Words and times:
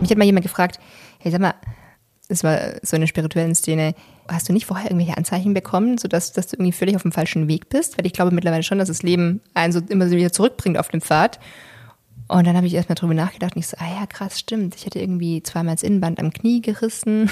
Mich 0.00 0.10
hat 0.10 0.18
mal 0.18 0.24
jemand 0.24 0.44
gefragt, 0.44 0.78
hey, 1.18 1.30
sag 1.32 1.40
mal, 1.40 1.54
es 2.28 2.44
war 2.44 2.58
so 2.82 2.96
eine 2.96 3.06
spirituellen 3.06 3.54
Szene, 3.54 3.94
hast 4.28 4.48
du 4.48 4.52
nicht 4.52 4.66
vorher 4.66 4.90
irgendwelche 4.90 5.16
Anzeichen 5.16 5.54
bekommen, 5.54 5.98
sodass 5.98 6.32
dass 6.32 6.46
du 6.46 6.56
irgendwie 6.56 6.72
völlig 6.72 6.94
auf 6.94 7.02
dem 7.02 7.12
falschen 7.12 7.48
Weg 7.48 7.68
bist? 7.68 7.98
Weil 7.98 8.06
ich 8.06 8.12
glaube 8.12 8.34
mittlerweile 8.34 8.62
schon, 8.62 8.78
dass 8.78 8.88
das 8.88 9.02
Leben 9.02 9.40
einen 9.54 9.72
so 9.72 9.80
immer 9.88 10.10
wieder 10.10 10.32
zurückbringt 10.32 10.78
auf 10.78 10.88
den 10.88 11.00
Pfad. 11.00 11.40
Und 12.28 12.46
dann 12.46 12.56
habe 12.56 12.66
ich 12.66 12.74
erstmal 12.74 12.96
drüber 12.96 13.14
nachgedacht 13.14 13.56
und 13.56 13.60
ich 13.60 13.68
so, 13.68 13.78
ah 13.78 14.00
ja, 14.00 14.06
krass, 14.06 14.38
stimmt. 14.38 14.74
Ich 14.76 14.84
hatte 14.84 14.98
irgendwie 14.98 15.42
zweimal 15.42 15.74
das 15.74 15.82
Innenband 15.82 16.20
am 16.20 16.30
Knie 16.30 16.60
gerissen. 16.60 17.30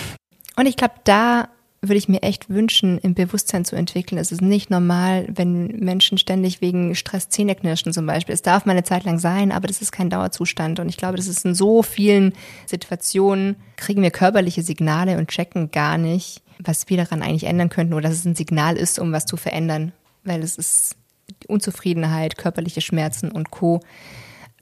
Und 0.56 0.66
ich 0.66 0.76
glaube, 0.76 0.94
da 1.04 1.50
würde 1.82 1.96
ich 1.96 2.08
mir 2.08 2.22
echt 2.22 2.48
wünschen, 2.48 2.98
im 2.98 3.14
Bewusstsein 3.14 3.64
zu 3.64 3.76
entwickeln. 3.76 4.18
Es 4.18 4.32
ist 4.32 4.40
nicht 4.40 4.70
normal, 4.70 5.26
wenn 5.28 5.68
Menschen 5.78 6.18
ständig 6.18 6.60
wegen 6.60 6.94
Stress 6.94 7.28
Zähne 7.28 7.54
knirschen 7.54 7.92
zum 7.92 8.06
Beispiel. 8.06 8.34
Es 8.34 8.42
darf 8.42 8.66
mal 8.66 8.72
eine 8.72 8.84
Zeit 8.84 9.04
lang 9.04 9.18
sein, 9.18 9.52
aber 9.52 9.68
das 9.68 9.82
ist 9.82 9.92
kein 9.92 10.10
Dauerzustand. 10.10 10.80
Und 10.80 10.88
ich 10.88 10.96
glaube, 10.96 11.16
das 11.16 11.28
ist 11.28 11.44
in 11.44 11.54
so 11.54 11.82
vielen 11.82 12.32
Situationen, 12.66 13.56
kriegen 13.76 14.02
wir 14.02 14.10
körperliche 14.10 14.62
Signale 14.62 15.18
und 15.18 15.28
checken 15.28 15.70
gar 15.70 15.98
nicht, 15.98 16.42
was 16.58 16.88
wir 16.88 16.96
daran 16.96 17.22
eigentlich 17.22 17.44
ändern 17.44 17.68
könnten 17.68 17.94
oder 17.94 18.08
dass 18.08 18.18
es 18.18 18.24
ein 18.24 18.36
Signal 18.36 18.76
ist, 18.76 18.98
um 18.98 19.12
was 19.12 19.26
zu 19.26 19.36
verändern. 19.36 19.92
Weil 20.24 20.42
es 20.42 20.56
ist 20.56 20.96
Unzufriedenheit, 21.46 22.36
körperliche 22.36 22.80
Schmerzen 22.80 23.30
und 23.30 23.50
Co. 23.50 23.80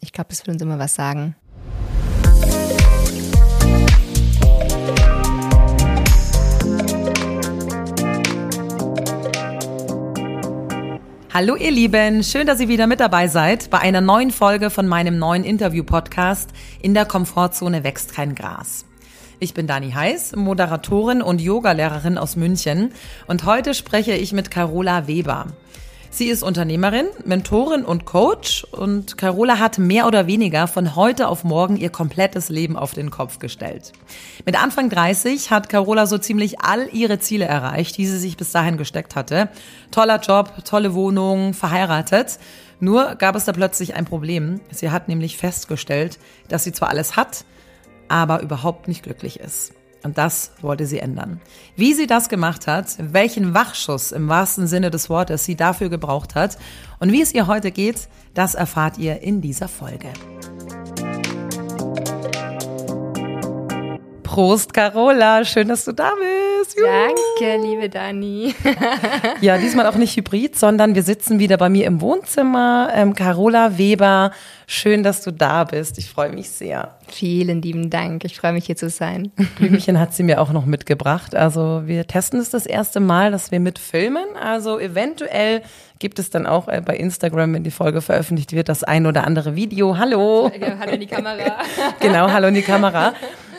Ich 0.01 0.13
glaube, 0.13 0.29
das 0.31 0.41
wird 0.41 0.55
uns 0.55 0.63
immer 0.63 0.79
was 0.79 0.95
sagen. 0.95 1.37
Hallo 11.37 11.57
ihr 11.57 11.73
Lieben, 11.73 12.23
schön, 12.23 12.47
dass 12.47 12.61
ihr 12.61 12.69
wieder 12.69 12.87
mit 12.87 13.01
dabei 13.01 13.27
seid 13.27 13.69
bei 13.69 13.81
einer 13.81 14.01
neuen 14.01 14.31
Folge 14.31 14.71
von 14.71 14.87
meinem 14.87 15.19
neuen 15.19 15.43
Interview-Podcast 15.43 16.51
In 16.81 16.95
der 16.95 17.07
Komfortzone 17.07 17.83
wächst 17.83 18.15
kein 18.15 18.37
Gras. 18.37 18.85
Ich 19.41 19.53
bin 19.53 19.67
Dani 19.67 19.91
Heiß, 19.91 20.37
Moderatorin 20.37 21.23
und 21.23 21.41
Yogalehrerin 21.41 22.19
aus 22.19 22.37
München 22.37 22.93
und 23.27 23.47
heute 23.47 23.75
spreche 23.75 24.13
ich 24.13 24.33
mit 24.33 24.53
Carola 24.53 25.09
Weber. 25.09 25.49
Sie 26.15 26.29
ist 26.29 26.45
Unternehmerin, 26.45 27.09
Mentorin 27.25 27.85
und 27.85 28.05
Coach 28.05 28.63
und 28.71 29.19
Carola 29.19 29.59
hat 29.59 29.79
mehr 29.79 30.07
oder 30.07 30.29
weniger 30.29 30.69
von 30.69 30.95
heute 30.95 31.27
auf 31.27 31.43
morgen 31.43 31.77
ihr 31.77 31.91
komplettes 31.91 32.51
Leben 32.51 32.77
auf 32.77 32.95
den 32.95 33.11
Kopf 33.11 33.41
gestellt. 33.41 33.91
Mit 34.47 34.63
Anfang 34.63 34.91
30 34.91 35.51
hat 35.51 35.69
Carola 35.69 36.07
so 36.07 36.17
ziemlich 36.17 36.61
all 36.61 36.89
ihre 36.93 37.19
Ziele 37.19 37.47
erreicht, 37.47 37.99
die 37.99 38.07
sie 38.07 38.19
sich 38.19 38.37
bis 38.37 38.53
dahin 38.53 38.77
gesteckt 38.77 39.17
hatte. 39.17 39.49
Toller 39.91 40.21
Job, 40.21 40.53
tolle 40.65 40.95
Wohnung, 40.95 41.53
verheiratet. 41.53 42.39
Nur 42.79 43.17
gab 43.17 43.35
es 43.35 43.45
da 43.45 43.53
plötzlich 43.53 43.97
ein 43.97 44.05
Problem. 44.05 44.61
Sie 44.71 44.93
hat 44.93 45.09
nämlich 45.09 45.37
festgestellt, 45.37 46.21
dass 46.47 46.63
sie 46.63 46.71
zwar 46.71 46.91
alles 46.91 47.17
hat, 47.17 47.45
aber 48.07 48.41
überhaupt 48.41 48.87
nicht 48.87 49.03
glücklich 49.03 49.41
ist. 49.41 49.73
Und 50.05 50.19
das 50.19 50.53
wollte 50.61 50.87
sie 50.87 50.99
ändern. 50.99 51.41
Wie 51.77 51.95
sie 51.95 52.07
das 52.07 52.29
gemacht 52.29 52.67
hat, 52.67 52.95
welchen 52.99 53.55
Wachschuss 53.55 54.13
im 54.13 54.29
wahrsten 54.29 54.67
Sinne 54.67 54.91
des 54.91 55.09
Wortes 55.09 55.45
sie 55.45 55.57
dafür 55.57 55.89
gebraucht 55.89 56.35
hat 56.35 56.59
und 57.01 57.11
wie 57.11 57.23
es 57.23 57.35
ihr 57.35 57.47
heute 57.47 57.73
geht, 57.73 58.09
das 58.35 58.55
erfahrt 58.55 58.99
ihr 58.99 59.23
in 59.23 59.41
dieser 59.41 59.67
Folge. 59.67 60.13
Prost, 64.35 64.75
Carola. 64.75 65.45
Schön, 65.45 65.69
dass 65.69 65.85
du 65.85 65.93
da 65.93 66.11
bist. 66.11 66.77
Juhu. 66.77 66.89
Danke, 66.89 67.65
liebe 67.65 67.89
Dani. 67.89 68.53
ja, 69.41 69.59
diesmal 69.59 69.87
auch 69.87 69.95
nicht 69.95 70.17
hybrid, 70.17 70.59
sondern 70.59 70.97
wir 70.97 71.05
sitzen 71.05 71.39
wieder 71.39 71.57
bei 71.57 71.69
mir 71.69 71.87
im 71.87 72.01
Wohnzimmer. 72.01 72.91
Ähm, 72.93 73.15
Carola 73.15 73.79
Weber, 73.79 74.33
schön, 74.67 75.05
dass 75.05 75.23
du 75.23 75.31
da 75.31 75.63
bist. 75.63 75.99
Ich 75.99 76.11
freue 76.11 76.33
mich 76.33 76.51
sehr. 76.51 76.97
Vielen 77.07 77.63
lieben 77.63 77.91
Dank. 77.91 78.25
Ich 78.25 78.37
freue 78.37 78.53
mich, 78.53 78.67
hier 78.67 78.75
zu 78.75 78.89
sein. 78.91 79.31
Blümchen 79.57 80.01
hat 80.01 80.15
sie 80.15 80.25
mir 80.25 80.41
auch 80.41 80.51
noch 80.51 80.67
mitgebracht. 80.67 81.37
Also 81.37 81.83
wir 81.85 82.05
testen 82.09 82.41
es 82.41 82.51
das 82.51 82.67
erste 82.67 82.99
Mal, 82.99 83.31
dass 83.31 83.53
wir 83.53 83.61
mit 83.61 83.79
filmen. 83.79 84.27
Also 84.43 84.81
eventuell 84.81 85.63
gibt 86.01 86.19
es 86.19 86.31
dann 86.31 86.45
auch 86.45 86.67
äh, 86.67 86.83
bei 86.85 86.97
Instagram, 86.97 87.55
wenn 87.55 87.63
die 87.63 87.71
Folge 87.71 88.01
veröffentlicht 88.01 88.53
wird, 88.53 88.69
das 88.69 88.83
ein 88.83 89.07
oder 89.07 89.29
andere 89.29 89.55
Video. 89.55 89.97
Hallo. 89.97 90.51
Hallo 90.81 90.93
in 90.93 91.01
die 91.01 91.07
Kamera. 91.07 91.59
genau, 92.01 92.29
hallo 92.33 92.49
in 92.49 92.55
die 92.55 92.63
Kamera. 92.63 93.15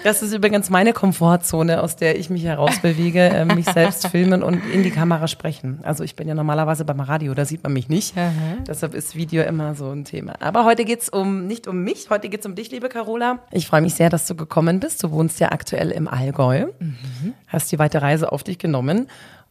Das 0.05 0.21
ist 0.21 0.33
übrigens 0.35 0.69
meine 0.69 0.93
Komfortzone, 0.93 1.81
aus 1.81 1.95
der 1.95 2.19
ich 2.19 2.29
mich 2.29 2.43
herausbewege, 2.43 3.21
äh, 3.21 3.43
mich 3.43 3.65
selbst 3.65 4.05
filmen 4.11 4.43
und 4.43 4.63
in 4.71 4.83
die 4.83 4.91
Kamera 4.91 5.27
sprechen. 5.27 5.79
Also 5.81 6.03
ich 6.03 6.15
bin 6.15 6.27
ja 6.27 6.35
normalerweise 6.35 6.85
beim 6.85 6.99
Radio, 6.99 7.33
da 7.33 7.43
sieht 7.43 7.63
man 7.63 7.73
mich 7.73 7.89
nicht. 7.89 8.15
Mhm. 8.15 8.65
Deshalb 8.67 8.93
ist 8.93 9.15
Video 9.15 9.41
immer 9.41 9.73
so 9.73 9.89
ein 9.89 10.05
Thema. 10.05 10.35
Aber 10.41 10.63
heute 10.63 10.85
geht's 10.85 11.09
um 11.09 11.47
nicht 11.47 11.67
um 11.67 11.83
mich, 11.83 12.11
heute 12.11 12.29
geht's 12.29 12.45
um 12.45 12.53
dich, 12.53 12.69
liebe 12.69 12.87
Carola. 12.87 13.39
Ich 13.49 13.65
freue 13.65 13.81
mich 13.81 13.95
sehr, 13.95 14.11
dass 14.11 14.27
du 14.27 14.35
gekommen 14.35 14.79
bist. 14.79 15.03
Du 15.03 15.09
wohnst 15.09 15.39
ja 15.39 15.51
aktuell 15.51 15.89
im 15.89 16.07
Allgäu, 16.07 16.67
mhm. 16.77 17.33
hast 17.47 17.71
die 17.71 17.79
weite 17.79 17.99
Reise 18.03 18.31
auf 18.31 18.43
dich 18.43 18.59
genommen. 18.59 19.07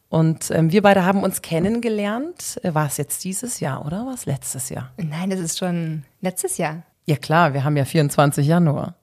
Und 0.09 0.53
ähm, 0.53 0.71
wir 0.71 0.83
beide 0.83 1.05
haben 1.05 1.25
uns 1.25 1.43
kennengelernt. 1.43 2.61
War 2.63 2.87
es 2.87 2.97
jetzt 2.97 3.25
dieses 3.25 3.59
Jahr 3.59 3.85
oder 3.85 4.07
war 4.07 4.15
es 4.15 4.25
letztes 4.25 4.69
Jahr? 4.69 4.93
Nein, 4.99 5.31
das 5.31 5.41
ist 5.41 5.59
schon 5.59 6.05
letztes 6.21 6.59
Jahr. 6.59 6.85
Ja 7.07 7.17
klar, 7.17 7.55
wir 7.55 7.65
haben 7.65 7.77
ja 7.77 7.85
24 7.85 8.47
Januar. 8.47 8.95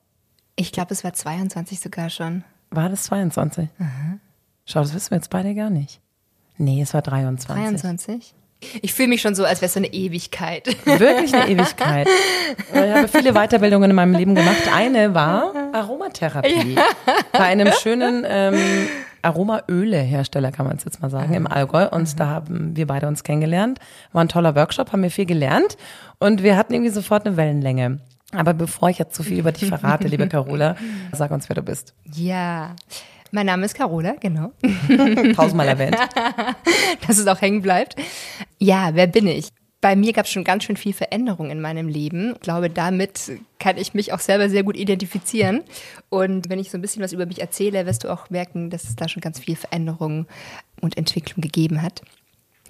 Ich 0.55 0.71
glaube, 0.71 0.93
es 0.93 1.03
war 1.03 1.13
22 1.13 1.79
sogar 1.79 2.09
schon. 2.09 2.43
War 2.69 2.89
das 2.89 3.03
22? 3.03 3.69
Mhm. 3.77 4.19
Schau, 4.65 4.81
das 4.81 4.93
wissen 4.93 5.11
wir 5.11 5.17
jetzt 5.17 5.29
beide 5.29 5.53
gar 5.55 5.69
nicht. 5.69 5.99
Nee, 6.57 6.81
es 6.81 6.93
war 6.93 7.01
23. 7.01 7.55
23? 7.55 8.35
Ich 8.81 8.93
fühle 8.93 9.07
mich 9.07 9.21
schon 9.21 9.33
so, 9.33 9.43
als 9.43 9.61
wäre 9.61 9.69
es 9.69 9.77
eine 9.77 9.91
Ewigkeit. 9.91 10.67
Wirklich 10.85 11.33
eine 11.33 11.49
Ewigkeit. 11.49 12.07
Ich 12.73 12.77
habe 12.77 13.07
viele 13.07 13.33
Weiterbildungen 13.33 13.89
in 13.89 13.95
meinem 13.95 14.13
Leben 14.13 14.35
gemacht. 14.35 14.67
Eine 14.73 15.13
war 15.13 15.53
Aromatherapie. 15.73 16.75
Ja. 16.75 16.83
Bei 17.31 17.45
einem 17.45 17.71
schönen 17.81 18.25
ähm, 18.27 18.87
Aromaöle-Hersteller, 19.21 20.51
kann 20.51 20.67
man 20.67 20.77
es 20.77 20.83
jetzt 20.83 21.01
mal 21.01 21.09
sagen, 21.09 21.33
im 21.33 21.47
Allgäu. 21.47 21.87
Und 21.87 22.13
mhm. 22.13 22.17
da 22.17 22.27
haben 22.27 22.75
wir 22.75 22.87
beide 22.87 23.07
uns 23.07 23.23
kennengelernt. 23.23 23.79
War 24.11 24.23
ein 24.23 24.29
toller 24.29 24.55
Workshop, 24.55 24.91
haben 24.91 25.01
wir 25.01 25.11
viel 25.11 25.25
gelernt. 25.25 25.77
Und 26.19 26.43
wir 26.43 26.57
hatten 26.57 26.73
irgendwie 26.73 26.91
sofort 26.91 27.25
eine 27.25 27.37
Wellenlänge. 27.37 27.99
Aber 28.31 28.53
bevor 28.53 28.89
ich 28.89 28.97
jetzt 28.97 29.15
zu 29.15 29.23
viel 29.23 29.39
über 29.39 29.51
dich 29.51 29.67
verrate, 29.67 30.07
liebe 30.07 30.27
Carola, 30.29 30.75
sag 31.11 31.31
uns, 31.31 31.49
wer 31.49 31.55
du 31.55 31.61
bist. 31.61 31.93
Ja, 32.13 32.75
mein 33.31 33.45
Name 33.45 33.65
ist 33.65 33.75
Carola, 33.75 34.15
genau. 34.19 34.51
Tausendmal 35.35 35.67
erwähnt. 35.67 35.97
Dass 37.07 37.17
es 37.17 37.27
auch 37.27 37.41
hängen 37.41 37.61
bleibt. 37.61 37.95
Ja, 38.59 38.91
wer 38.93 39.07
bin 39.07 39.27
ich? 39.27 39.49
Bei 39.79 39.95
mir 39.95 40.13
gab 40.13 40.25
es 40.25 40.31
schon 40.31 40.43
ganz 40.43 40.65
schön 40.65 40.77
viel 40.77 40.93
Veränderung 40.93 41.49
in 41.49 41.59
meinem 41.59 41.87
Leben. 41.87 42.33
Ich 42.35 42.41
glaube, 42.41 42.69
damit 42.69 43.31
kann 43.57 43.77
ich 43.77 43.95
mich 43.95 44.13
auch 44.13 44.19
selber 44.19 44.47
sehr 44.47 44.63
gut 44.63 44.77
identifizieren. 44.77 45.63
Und 46.09 46.49
wenn 46.49 46.59
ich 46.59 46.69
so 46.69 46.77
ein 46.77 46.81
bisschen 46.81 47.01
was 47.01 47.13
über 47.13 47.25
mich 47.25 47.41
erzähle, 47.41 47.85
wirst 47.87 48.03
du 48.03 48.09
auch 48.09 48.29
merken, 48.29 48.69
dass 48.69 48.83
es 48.83 48.95
da 48.95 49.07
schon 49.07 49.21
ganz 49.21 49.39
viel 49.39 49.55
Veränderung 49.55 50.27
und 50.81 50.97
Entwicklung 50.97 51.41
gegeben 51.41 51.81
hat. 51.81 52.03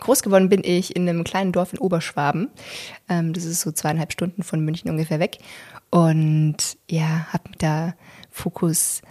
Groß 0.02 0.24
geworden 0.24 0.50
bin 0.50 0.62
ich 0.64 0.96
in 0.96 1.08
einem 1.08 1.24
kleinen 1.24 1.54
Dorf 1.54 1.72
in 1.72 1.80
Oberschwaben. 1.80 2.50
Ähm, 3.08 3.34
das 3.34 3.46
ist 3.46 3.62
so 3.62 3.72
zweieinhalb 3.72 4.12
Stunden 4.12 4.44
von 4.44 4.60
München 4.60 4.90
ungefähr 4.90 5.20
weg. 5.20 5.38
Und 5.90 6.58
ja, 6.90 7.28
habe 7.32 7.50
da 7.58 7.94
Fokus 8.30 9.02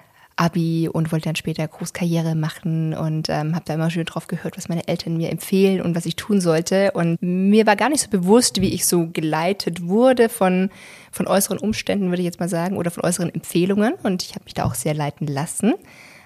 Abi 0.41 0.89
und 0.91 1.13
wollte 1.13 1.27
dann 1.27 1.37
später 1.37 1.69
Großkarriere 1.69 2.35
machen 2.35 2.95
und 2.95 3.29
ähm, 3.29 3.55
habe 3.55 3.65
da 3.67 3.75
immer 3.75 3.91
schön 3.91 4.07
drauf 4.07 4.27
gehört, 4.27 4.57
was 4.57 4.71
meine 4.71 4.89
Eltern 4.89 5.19
mir 5.19 5.31
empfehlen 5.31 5.83
und 5.83 5.95
was 5.95 6.07
ich 6.07 6.17
tun 6.17 6.41
sollte. 6.41 6.93
Und 6.93 7.19
mir 7.21 7.67
war 7.67 7.77
gar 7.77 7.91
nicht 7.91 8.01
so 8.01 8.09
bewusst, 8.09 8.61
wie 8.61 8.73
ich 8.73 8.87
so 8.87 9.09
geleitet 9.13 9.87
wurde 9.87 10.31
von, 10.31 10.71
von 11.13 11.27
äußeren 11.27 11.59
Umständen, 11.59 12.09
würde 12.09 12.23
ich 12.23 12.27
jetzt 12.27 12.41
mal 12.41 12.49
sagen, 12.49 12.79
oder 12.79 12.91
von 12.91 13.05
äußeren 13.05 13.33
Empfehlungen. 13.33 13.95
Und 14.03 14.23
ich 14.23 14.35
habe 14.35 14.45
mich 14.45 14.55
da 14.55 14.65
auch 14.65 14.75
sehr 14.75 14.95
leiten 14.95 15.27
lassen. 15.27 15.75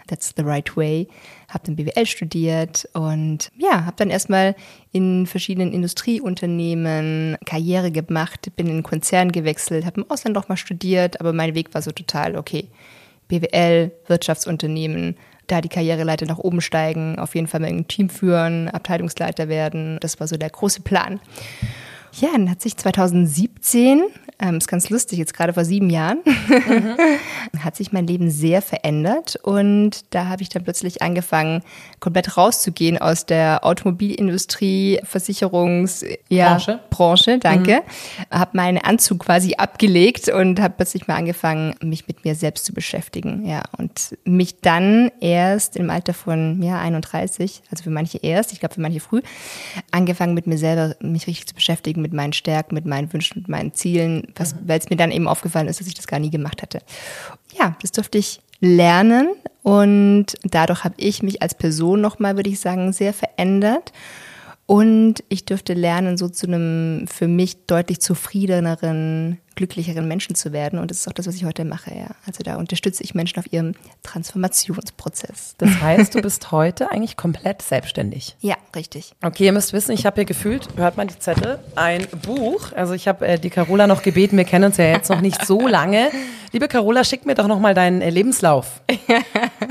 That's 0.07 0.35
the 0.37 0.43
right 0.43 0.77
way. 0.77 1.09
Habe 1.49 1.65
dann 1.67 1.77
BWL 1.77 2.07
studiert 2.07 2.89
und 2.93 3.51
ja, 3.57 3.85
habe 3.85 3.97
dann 3.97 4.11
erstmal 4.11 4.55
in 4.93 5.27
verschiedenen 5.27 5.73
Industrieunternehmen 5.73 7.37
Karriere 7.47 7.91
gemacht, 7.91 8.51
bin 8.57 8.67
in 8.67 8.73
einen 8.73 8.83
Konzern 8.83 9.33
gewechselt, 9.33 9.87
habe 9.87 10.03
im 10.03 10.11
Ausland 10.11 10.37
noch 10.37 10.49
mal 10.49 10.57
studiert, 10.57 11.21
aber 11.21 11.33
mein 11.33 11.55
Weg 11.55 11.73
war 11.75 11.83
so 11.83 11.91
total 11.91 12.37
okay. 12.37 12.69
BWL, 13.29 13.93
Wirtschaftsunternehmen, 14.07 15.17
da 15.47 15.61
die 15.61 15.69
Karriereleiter 15.69 16.27
nach 16.27 16.39
oben 16.39 16.61
steigen, 16.61 17.19
auf 17.19 17.35
jeden 17.35 17.47
Fall 17.47 17.61
mal 17.61 17.69
ein 17.69 17.89
Team 17.89 18.09
führen, 18.09 18.69
Abteilungsleiter 18.69 19.49
werden. 19.49 19.99
Das 20.01 20.21
war 20.21 20.27
so 20.27 20.37
der 20.37 20.51
große 20.51 20.83
Plan. 20.83 21.21
Ja, 22.21 22.29
dann 22.33 22.49
hat 22.49 22.63
sich 22.63 22.77
2017 22.77 24.05
ähm, 24.41 24.57
ist 24.57 24.69
ganz 24.69 24.91
lustig, 24.91 25.19
jetzt 25.19 25.35
gerade 25.35 25.53
vor 25.53 25.65
sieben 25.65 25.91
Jahren 25.91 26.19
mhm. 26.25 26.97
hat 27.63 27.77
sich 27.77 27.93
mein 27.93 28.07
Leben 28.07 28.31
sehr 28.31 28.63
verändert 28.63 29.37
und 29.43 30.05
da 30.11 30.27
habe 30.27 30.43
ich 30.43 30.49
dann 30.49 30.65
plötzlich 30.65 31.03
angefangen, 31.03 31.63
komplett 32.01 32.37
rauszugehen 32.37 32.99
aus 32.99 33.27
der 33.27 33.65
Automobilindustrie, 33.65 35.01
Versicherungs, 35.05 36.05
ja, 36.29 36.59
Branche, 36.91 37.39
danke. 37.39 37.83
Mhm. 38.31 38.39
Habe 38.39 38.51
meinen 38.57 38.79
Anzug 38.79 39.21
quasi 39.21 39.55
abgelegt 39.55 40.29
und 40.29 40.61
habe 40.61 40.75
plötzlich 40.77 41.07
mal 41.07 41.17
angefangen, 41.17 41.75
mich 41.81 42.09
mit 42.09 42.25
mir 42.25 42.35
selbst 42.35 42.65
zu 42.65 42.75
beschäftigen, 42.75 43.47
ja, 43.47 43.63
und 43.79 44.17
mich 44.25 44.61
dann 44.61 45.11
erst 45.21 45.77
im 45.77 45.91
Alter 45.91 46.15
von 46.15 46.63
ja 46.63 46.81
31, 46.81 47.63
also 47.71 47.85
für 47.85 47.91
manche 47.91 48.19
erst, 48.19 48.53
ich 48.53 48.61
glaube 48.61 48.75
für 48.75 48.81
manche 48.81 49.01
früh, 49.01 49.23
angefangen 49.91 50.35
mit 50.35 50.47
mir 50.47 50.59
selber 50.59 50.97
mich 51.01 51.27
richtig 51.27 51.47
zu 51.47 51.55
beschäftigen, 51.55 52.03
mit 52.03 52.13
meinen 52.13 52.33
Stärken, 52.33 52.75
mit 52.75 52.85
meinen 52.85 53.13
Wünschen, 53.13 53.41
mit 53.41 53.49
meinen 53.49 53.73
Zielen 53.73 54.24
weil 54.65 54.79
es 54.79 54.91
mir 54.91 54.97
dann 54.97 55.11
eben 55.11 55.29
aufgefallen 55.29 55.69
ist, 55.69 55.81
dass 55.81 55.87
ich 55.87 55.95
das 55.95 56.07
gar 56.07 56.19
nie 56.19 56.31
gemacht 56.31 56.63
hatte. 56.63 56.81
Ja, 57.59 57.77
das 57.83 57.93
durfte 57.93 58.19
ich 58.19 58.41
lernen 58.61 59.29
und 59.63 60.27
dadurch 60.43 60.85
habe 60.85 60.95
ich 60.99 61.23
mich 61.23 61.43
als 61.43 61.55
Person 61.55 62.01
nochmal, 62.01 62.37
würde 62.37 62.51
ich 62.51 62.61
sagen, 62.61 62.93
sehr 62.93 63.13
verändert. 63.13 63.93
Und 64.67 65.23
ich 65.29 65.45
dürfte 65.45 65.75
lernen, 65.75 66.17
so 66.17 66.29
zu 66.29 66.47
einem 66.47 67.07
für 67.07 67.29
mich 67.29 67.67
deutlich 67.67 68.01
zufriedeneren 68.01 69.39
glücklicheren 69.55 70.07
Menschen 70.09 70.35
zu 70.35 70.53
werden. 70.53 70.79
Und 70.79 70.91
das 70.91 70.99
ist 70.99 71.09
auch 71.09 71.13
das, 71.13 71.27
was 71.27 71.35
ich 71.35 71.45
heute 71.45 71.65
mache, 71.65 71.95
ja. 71.95 72.09
Also 72.27 72.43
da 72.43 72.57
unterstütze 72.57 73.03
ich 73.03 73.15
Menschen 73.15 73.39
auf 73.39 73.53
ihrem 73.53 73.75
Transformationsprozess. 74.03 75.55
Das 75.59 75.81
heißt, 75.81 76.15
du 76.15 76.23
bist 76.23 76.51
heute 76.53 76.91
eigentlich 76.91 77.17
komplett 77.17 77.63
selbstständig. 77.63 78.37
Ja, 78.41 78.57
richtig. 78.75 79.15
Okay, 79.23 79.45
ihr 79.47 79.53
müsst 79.53 79.73
wissen, 79.73 79.93
ich 79.93 80.07
habe 80.07 80.17
hier 80.17 80.25
gefühlt, 80.25 80.69
hört 80.77 80.97
man 80.97 81.09
die 81.09 81.19
Zettel, 81.19 81.59
ein 81.77 82.07
Buch. 82.23 82.73
Also 82.73 82.95
ich 82.95 83.09
habe 83.09 83.27
äh, 83.27 83.39
die 83.39 83.51
Carola 83.51 83.87
noch 83.87 84.03
gebeten, 84.03 84.37
wir 84.37 84.45
kennen 84.45 84.67
uns 84.67 84.77
ja 84.77 84.87
jetzt 84.87 85.11
noch 85.11 85.21
nicht 85.21 85.45
so 85.45 85.67
lange. 85.67 86.11
Liebe 86.53 86.69
Carola, 86.69 87.03
schick 87.03 87.27
mir 87.27 87.35
doch 87.35 87.49
noch 87.49 87.59
mal 87.59 87.75
deinen 87.75 88.01
äh, 88.01 88.11
Lebenslauf. 88.11 88.81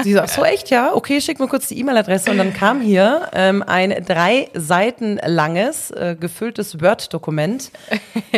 Sie 0.04 0.12
sagt, 0.12 0.32
so 0.32 0.44
echt, 0.44 0.70
ja? 0.70 0.94
Okay, 0.94 1.22
schick 1.22 1.40
mir 1.40 1.48
kurz 1.48 1.70
die 1.70 1.80
E-Mail-Adresse. 1.80 2.30
Und 2.30 2.38
dann 2.38 2.54
kam 2.54 2.82
hier 2.82 3.30
ähm, 3.32 3.64
ein 3.66 4.04
drei 4.06 4.50
Seiten 4.54 5.18
langes, 5.26 5.92
äh, 5.92 6.18
gefülltes 6.20 6.82
Word-Dokument 6.82 7.72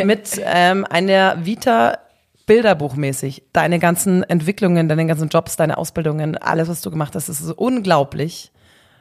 mit 0.04 0.40
ähm, 0.44 0.86
einer 0.88 1.35
Vita 1.44 1.98
Bilderbuchmäßig. 2.46 3.42
Deine 3.52 3.78
ganzen 3.78 4.22
Entwicklungen, 4.22 4.88
deine 4.88 5.06
ganzen 5.06 5.28
Jobs, 5.28 5.56
deine 5.56 5.78
Ausbildungen, 5.78 6.36
alles, 6.36 6.68
was 6.68 6.80
du 6.80 6.90
gemacht 6.90 7.14
hast, 7.14 7.28
ist 7.28 7.42
unglaublich. 7.52 8.52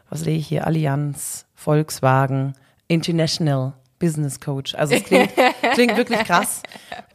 Was 0.09 0.21
sehe 0.21 0.37
ich 0.37 0.47
hier? 0.47 0.65
Allianz, 0.65 1.45
Volkswagen, 1.53 2.53
International. 2.87 3.73
Business 4.06 4.40
Coach. 4.40 4.75
Also 4.75 4.94
es 4.94 5.04
klingt, 5.04 5.31
klingt 5.74 5.98
wirklich 5.98 6.19
krass. 6.19 6.62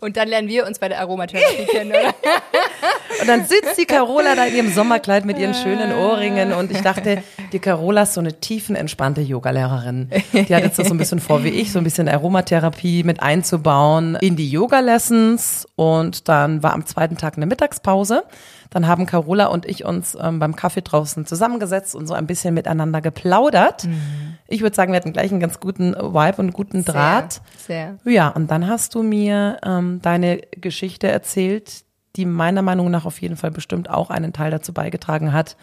Und 0.00 0.16
dann 0.16 0.26
lernen 0.26 0.48
wir 0.48 0.66
uns 0.66 0.80
bei 0.80 0.88
der 0.88 0.98
Aromatherapie 0.98 1.66
kennen, 1.66 1.92
oder? 1.92 2.08
Und 3.20 3.28
dann 3.28 3.44
sitzt 3.44 3.78
die 3.78 3.84
Carola 3.84 4.34
da 4.34 4.46
in 4.46 4.56
ihrem 4.56 4.72
Sommerkleid 4.72 5.24
mit 5.24 5.38
ihren 5.38 5.54
schönen 5.54 5.92
Ohrringen 5.92 6.52
und 6.52 6.70
ich 6.70 6.80
dachte, 6.80 7.22
die 7.52 7.58
Carola 7.58 8.02
ist 8.02 8.14
so 8.14 8.20
eine 8.20 8.40
tiefenentspannte 8.40 9.20
Yogalehrerin. 9.20 10.08
Die 10.32 10.54
hat 10.54 10.62
jetzt 10.62 10.78
das 10.78 10.88
so 10.88 10.94
ein 10.94 10.98
bisschen 10.98 11.20
vor 11.20 11.44
wie 11.44 11.48
ich, 11.48 11.70
so 11.72 11.78
ein 11.78 11.84
bisschen 11.84 12.08
Aromatherapie 12.08 13.02
mit 13.02 13.22
einzubauen 13.22 14.16
in 14.20 14.36
die 14.36 14.48
Yoga-Lessons 14.48 15.66
und 15.76 16.28
dann 16.28 16.62
war 16.62 16.72
am 16.72 16.86
zweiten 16.86 17.16
Tag 17.16 17.36
eine 17.36 17.46
Mittagspause. 17.46 18.22
Dann 18.70 18.86
haben 18.86 19.06
Carola 19.06 19.46
und 19.46 19.66
ich 19.66 19.84
uns 19.84 20.16
ähm, 20.20 20.38
beim 20.38 20.54
Kaffee 20.54 20.82
draußen 20.82 21.26
zusammengesetzt 21.26 21.94
und 21.96 22.06
so 22.06 22.14
ein 22.14 22.26
bisschen 22.26 22.54
miteinander 22.54 23.00
geplaudert. 23.00 23.84
Mhm. 23.84 24.38
Ich 24.46 24.62
würde 24.62 24.76
sagen, 24.76 24.92
wir 24.92 24.96
hatten 24.96 25.12
gleich 25.12 25.32
einen 25.32 25.40
ganz 25.40 25.58
guten 25.58 25.92
Vibe 25.92 26.36
und 26.38 26.52
guten 26.52 26.84
Draht. 26.84 27.40
Sehr. 27.58 27.98
sehr. 28.04 28.12
Ja, 28.12 28.28
und 28.28 28.50
dann 28.50 28.68
hast 28.68 28.94
du 28.94 29.02
mir 29.02 29.58
ähm, 29.64 30.00
deine 30.02 30.38
Geschichte 30.52 31.08
erzählt, 31.08 31.84
die 32.16 32.24
meiner 32.24 32.62
Meinung 32.62 32.90
nach 32.90 33.06
auf 33.06 33.20
jeden 33.20 33.36
Fall 33.36 33.50
bestimmt 33.50 33.90
auch 33.90 34.10
einen 34.10 34.32
Teil 34.32 34.50
dazu 34.50 34.72
beigetragen 34.72 35.32
hat, 35.32 35.56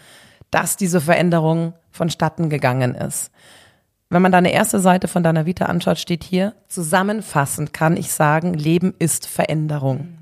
dass 0.50 0.76
diese 0.76 1.00
Veränderung 1.00 1.74
vonstatten 1.90 2.50
gegangen 2.50 2.94
ist. 2.94 3.30
Wenn 4.10 4.22
man 4.22 4.32
deine 4.32 4.52
erste 4.52 4.80
Seite 4.80 5.08
von 5.08 5.22
deiner 5.22 5.44
Vita 5.44 5.66
anschaut, 5.66 5.98
steht 5.98 6.24
hier, 6.24 6.54
zusammenfassend 6.68 7.74
kann 7.74 7.96
ich 7.96 8.12
sagen, 8.12 8.54
Leben 8.54 8.94
ist 8.98 9.26
Veränderung. 9.26 9.96
Mhm 9.98 10.18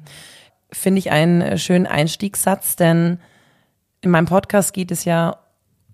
finde 0.73 0.99
ich 0.99 1.11
einen 1.11 1.41
äh, 1.41 1.59
schönen 1.59 1.87
Einstiegssatz, 1.87 2.77
denn 2.77 3.19
in 4.01 4.11
meinem 4.11 4.27
Podcast 4.27 4.73
geht 4.73 4.91
es 4.91 5.05
ja 5.05 5.39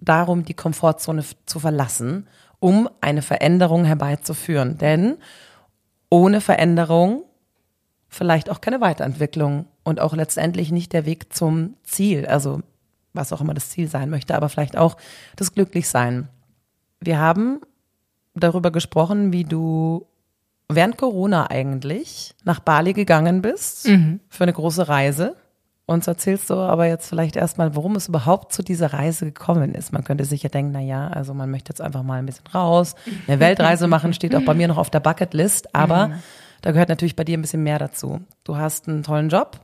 darum, 0.00 0.44
die 0.44 0.54
Komfortzone 0.54 1.24
zu 1.46 1.60
verlassen, 1.60 2.28
um 2.58 2.88
eine 3.00 3.22
Veränderung 3.22 3.84
herbeizuführen. 3.84 4.78
Denn 4.78 5.16
ohne 6.10 6.40
Veränderung 6.40 7.24
vielleicht 8.08 8.50
auch 8.50 8.60
keine 8.60 8.80
Weiterentwicklung 8.80 9.66
und 9.84 10.00
auch 10.00 10.14
letztendlich 10.14 10.70
nicht 10.70 10.92
der 10.92 11.06
Weg 11.06 11.32
zum 11.32 11.76
Ziel, 11.82 12.26
also 12.26 12.60
was 13.14 13.32
auch 13.32 13.40
immer 13.40 13.54
das 13.54 13.70
Ziel 13.70 13.88
sein 13.88 14.10
möchte, 14.10 14.34
aber 14.34 14.48
vielleicht 14.48 14.76
auch 14.76 14.96
das 15.36 15.54
Glücklichsein. 15.54 16.28
Wir 17.00 17.18
haben 17.18 17.60
darüber 18.34 18.70
gesprochen, 18.70 19.32
wie 19.32 19.44
du 19.44 20.06
während 20.74 20.98
Corona 20.98 21.50
eigentlich 21.50 22.34
nach 22.44 22.60
Bali 22.60 22.92
gegangen 22.92 23.42
bist 23.42 23.88
mhm. 23.88 24.20
für 24.28 24.44
eine 24.44 24.52
große 24.52 24.88
Reise. 24.88 25.36
Uns 25.84 26.06
erzählst 26.06 26.48
du 26.48 26.54
aber 26.54 26.86
jetzt 26.86 27.08
vielleicht 27.08 27.36
erstmal, 27.36 27.74
warum 27.74 27.96
es 27.96 28.08
überhaupt 28.08 28.52
zu 28.52 28.62
dieser 28.62 28.92
Reise 28.92 29.26
gekommen 29.26 29.74
ist. 29.74 29.92
Man 29.92 30.04
könnte 30.04 30.24
sich 30.24 30.42
ja 30.42 30.48
denken, 30.48 30.72
na 30.72 30.80
ja, 30.80 31.08
also 31.08 31.34
man 31.34 31.50
möchte 31.50 31.70
jetzt 31.70 31.80
einfach 31.80 32.02
mal 32.02 32.18
ein 32.18 32.26
bisschen 32.26 32.46
raus, 32.46 32.94
eine 33.26 33.40
Weltreise 33.40 33.88
machen, 33.88 34.14
steht 34.14 34.34
auch 34.34 34.44
bei 34.44 34.54
mir 34.54 34.68
noch 34.68 34.78
auf 34.78 34.90
der 34.90 35.00
Bucketlist, 35.00 35.74
aber 35.74 36.08
mhm. 36.08 36.14
da 36.62 36.70
gehört 36.70 36.88
natürlich 36.88 37.16
bei 37.16 37.24
dir 37.24 37.36
ein 37.36 37.42
bisschen 37.42 37.64
mehr 37.64 37.78
dazu. 37.78 38.20
Du 38.44 38.56
hast 38.56 38.88
einen 38.88 39.02
tollen 39.02 39.28
Job, 39.28 39.60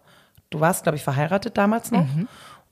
du 0.51 0.61
warst, 0.61 0.83
glaube 0.83 0.97
ich, 0.97 1.05
verheiratet 1.05 1.57
damals 1.57 1.93
noch 1.93 2.05
mhm. 2.05 2.29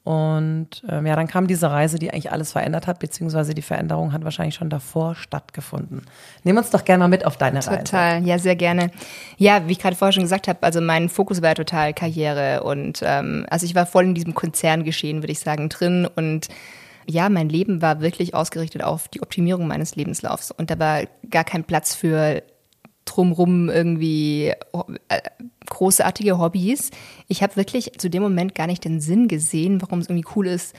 Und 0.06 0.84
ähm, 0.88 1.04
ja, 1.04 1.16
dann 1.16 1.26
kam 1.26 1.48
diese 1.48 1.68
Reise, 1.68 1.98
die 1.98 2.12
eigentlich 2.12 2.30
alles 2.30 2.52
verändert 2.52 2.86
hat, 2.86 3.00
beziehungsweise 3.00 3.54
die 3.54 3.62
Veränderung 3.62 4.12
hat 4.12 4.22
wahrscheinlich 4.22 4.54
schon 4.54 4.70
davor 4.70 5.16
stattgefunden. 5.16 6.02
Nehmen 6.44 6.58
uns 6.58 6.70
doch 6.70 6.84
gerne 6.84 7.02
mal 7.02 7.08
mit 7.08 7.26
auf 7.26 7.36
deine 7.36 7.58
total. 7.58 7.74
Reise. 7.74 7.84
Total, 7.84 8.24
ja, 8.24 8.38
sehr 8.38 8.54
gerne. 8.54 8.92
Ja, 9.36 9.66
wie 9.66 9.72
ich 9.72 9.80
gerade 9.80 9.96
vorher 9.96 10.12
schon 10.12 10.22
gesagt 10.22 10.46
habe, 10.46 10.62
also 10.62 10.80
mein 10.80 11.08
Fokus 11.08 11.42
war 11.42 11.56
total 11.56 11.92
Karriere 11.92 12.62
und 12.62 13.00
ähm, 13.02 13.46
also 13.50 13.66
ich 13.66 13.74
war 13.74 13.84
voll 13.84 14.04
in 14.04 14.14
diesem 14.14 14.32
Konzerngeschehen, 14.32 15.22
würde 15.22 15.32
ich 15.32 15.40
sagen, 15.40 15.68
drin 15.70 16.06
und 16.14 16.46
ja, 17.08 17.28
mein 17.28 17.48
Leben 17.48 17.82
war 17.82 18.00
wirklich 18.00 18.32
ausgerichtet 18.32 18.84
auf 18.84 19.08
die 19.08 19.22
Optimierung 19.22 19.66
meines 19.66 19.96
Lebenslaufs 19.96 20.52
und 20.52 20.70
da 20.70 20.78
war 20.78 21.02
gar 21.28 21.42
kein 21.42 21.64
Platz 21.64 21.96
für 21.96 22.44
drumrum 23.06 23.70
irgendwie 23.70 24.52
äh, 25.08 25.20
großartige 25.66 26.38
Hobbys. 26.38 26.90
Ich 27.28 27.42
habe 27.42 27.56
wirklich 27.56 27.92
zu 27.98 28.10
dem 28.10 28.22
Moment 28.22 28.54
gar 28.54 28.66
nicht 28.66 28.84
den 28.84 29.00
Sinn 29.00 29.28
gesehen, 29.28 29.80
warum 29.80 30.00
es 30.00 30.08
irgendwie 30.08 30.28
cool 30.36 30.46
ist, 30.46 30.74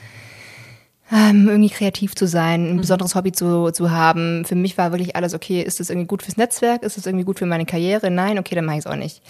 ähm, 1.10 1.48
irgendwie 1.48 1.70
kreativ 1.70 2.14
zu 2.14 2.26
sein, 2.26 2.66
ein 2.66 2.72
mhm. 2.74 2.80
besonderes 2.80 3.14
Hobby 3.14 3.32
zu, 3.32 3.70
zu 3.70 3.90
haben. 3.90 4.44
Für 4.44 4.54
mich 4.54 4.76
war 4.76 4.92
wirklich 4.92 5.16
alles 5.16 5.34
okay. 5.34 5.62
Ist 5.62 5.80
das 5.80 5.90
irgendwie 5.90 6.06
gut 6.06 6.22
fürs 6.22 6.36
Netzwerk? 6.36 6.82
Ist 6.82 6.96
das 6.96 7.06
irgendwie 7.06 7.24
gut 7.24 7.38
für 7.38 7.46
meine 7.46 7.66
Karriere? 7.66 8.10
Nein, 8.10 8.38
okay, 8.38 8.54
dann 8.54 8.66
mache 8.66 8.76
ich 8.76 8.84
es 8.84 8.86
auch 8.86 8.96
nicht. 8.96 9.22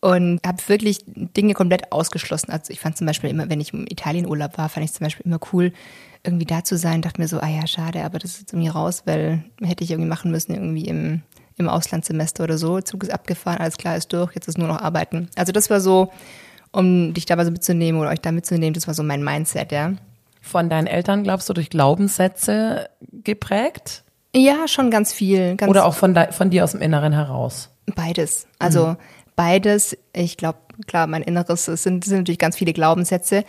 Und 0.00 0.40
habe 0.46 0.62
wirklich 0.68 0.98
Dinge 1.06 1.54
komplett 1.54 1.90
ausgeschlossen. 1.90 2.50
Also 2.50 2.72
ich 2.72 2.78
fand 2.78 2.96
zum 2.96 3.06
Beispiel 3.06 3.30
immer, 3.30 3.48
wenn 3.48 3.60
ich 3.60 3.72
im 3.72 3.86
Italienurlaub 3.88 4.58
war, 4.58 4.68
fand 4.68 4.84
ich 4.84 4.92
zum 4.92 5.04
Beispiel 5.04 5.26
immer 5.26 5.40
cool, 5.52 5.72
irgendwie 6.22 6.44
da 6.46 6.62
zu 6.62 6.76
sein. 6.76 7.02
Dachte 7.02 7.20
mir 7.20 7.28
so, 7.28 7.40
ah 7.40 7.48
ja, 7.48 7.66
schade, 7.66 8.04
aber 8.04 8.18
das 8.18 8.32
ist 8.32 8.40
jetzt 8.40 8.52
irgendwie 8.52 8.68
raus, 8.68 9.02
weil 9.06 9.44
hätte 9.62 9.82
ich 9.82 9.90
irgendwie 9.90 10.08
machen 10.08 10.30
müssen, 10.30 10.52
irgendwie 10.52 10.86
im 10.86 11.22
im 11.56 11.68
Auslandssemester 11.68 12.44
oder 12.44 12.58
so. 12.58 12.80
Zug 12.80 13.04
ist 13.04 13.12
abgefahren, 13.12 13.58
alles 13.58 13.76
klar 13.76 13.96
ist 13.96 14.12
durch, 14.12 14.34
jetzt 14.34 14.48
ist 14.48 14.58
nur 14.58 14.68
noch 14.68 14.80
arbeiten. 14.80 15.28
Also 15.36 15.52
das 15.52 15.70
war 15.70 15.80
so, 15.80 16.10
um 16.72 17.14
dich 17.14 17.26
dabei 17.26 17.44
so 17.44 17.50
mitzunehmen 17.50 18.00
oder 18.00 18.10
euch 18.10 18.20
da 18.20 18.32
mitzunehmen, 18.32 18.74
das 18.74 18.86
war 18.86 18.94
so 18.94 19.02
mein 19.02 19.22
Mindset, 19.22 19.72
ja. 19.72 19.92
Von 20.40 20.68
deinen 20.68 20.86
Eltern, 20.86 21.22
glaubst 21.22 21.48
du, 21.48 21.54
durch 21.54 21.70
Glaubenssätze 21.70 22.90
geprägt? 23.12 24.02
Ja, 24.34 24.66
schon 24.68 24.90
ganz 24.90 25.12
viel. 25.12 25.56
Ganz 25.56 25.70
oder 25.70 25.86
auch 25.86 25.94
von, 25.94 26.18
von 26.30 26.50
dir 26.50 26.64
aus 26.64 26.72
dem 26.72 26.82
Inneren 26.82 27.12
heraus? 27.12 27.70
Beides. 27.94 28.46
Also 28.58 28.88
mhm. 28.88 28.96
beides. 29.36 29.96
Ich 30.12 30.36
glaube, 30.36 30.58
klar, 30.86 31.06
mein 31.06 31.22
Inneres 31.22 31.64
sind, 31.64 32.04
sind 32.04 32.18
natürlich 32.18 32.38
ganz 32.38 32.56
viele 32.56 32.72
Glaubenssätze. 32.72 33.44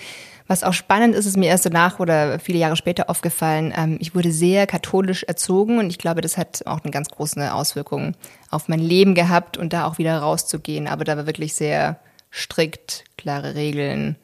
Was 0.47 0.63
auch 0.63 0.73
spannend 0.73 1.15
ist, 1.15 1.25
ist 1.25 1.37
mir 1.37 1.47
erst 1.47 1.65
danach 1.65 1.99
oder 1.99 2.39
viele 2.39 2.59
Jahre 2.59 2.75
später 2.75 3.09
aufgefallen, 3.09 3.73
ähm, 3.75 3.97
ich 3.99 4.13
wurde 4.13 4.31
sehr 4.31 4.67
katholisch 4.67 5.23
erzogen 5.23 5.79
und 5.79 5.89
ich 5.89 5.97
glaube, 5.97 6.21
das 6.21 6.37
hat 6.37 6.67
auch 6.67 6.83
eine 6.83 6.91
ganz 6.91 7.09
große 7.09 7.53
Auswirkung 7.53 8.15
auf 8.51 8.67
mein 8.67 8.79
Leben 8.79 9.15
gehabt 9.15 9.57
und 9.57 9.73
da 9.73 9.85
auch 9.85 9.97
wieder 9.97 10.17
rauszugehen. 10.19 10.87
Aber 10.87 11.03
da 11.03 11.17
war 11.17 11.25
wirklich 11.25 11.55
sehr 11.55 11.99
strikt, 12.31 13.05
klare 13.17 13.55
Regeln. 13.55 14.17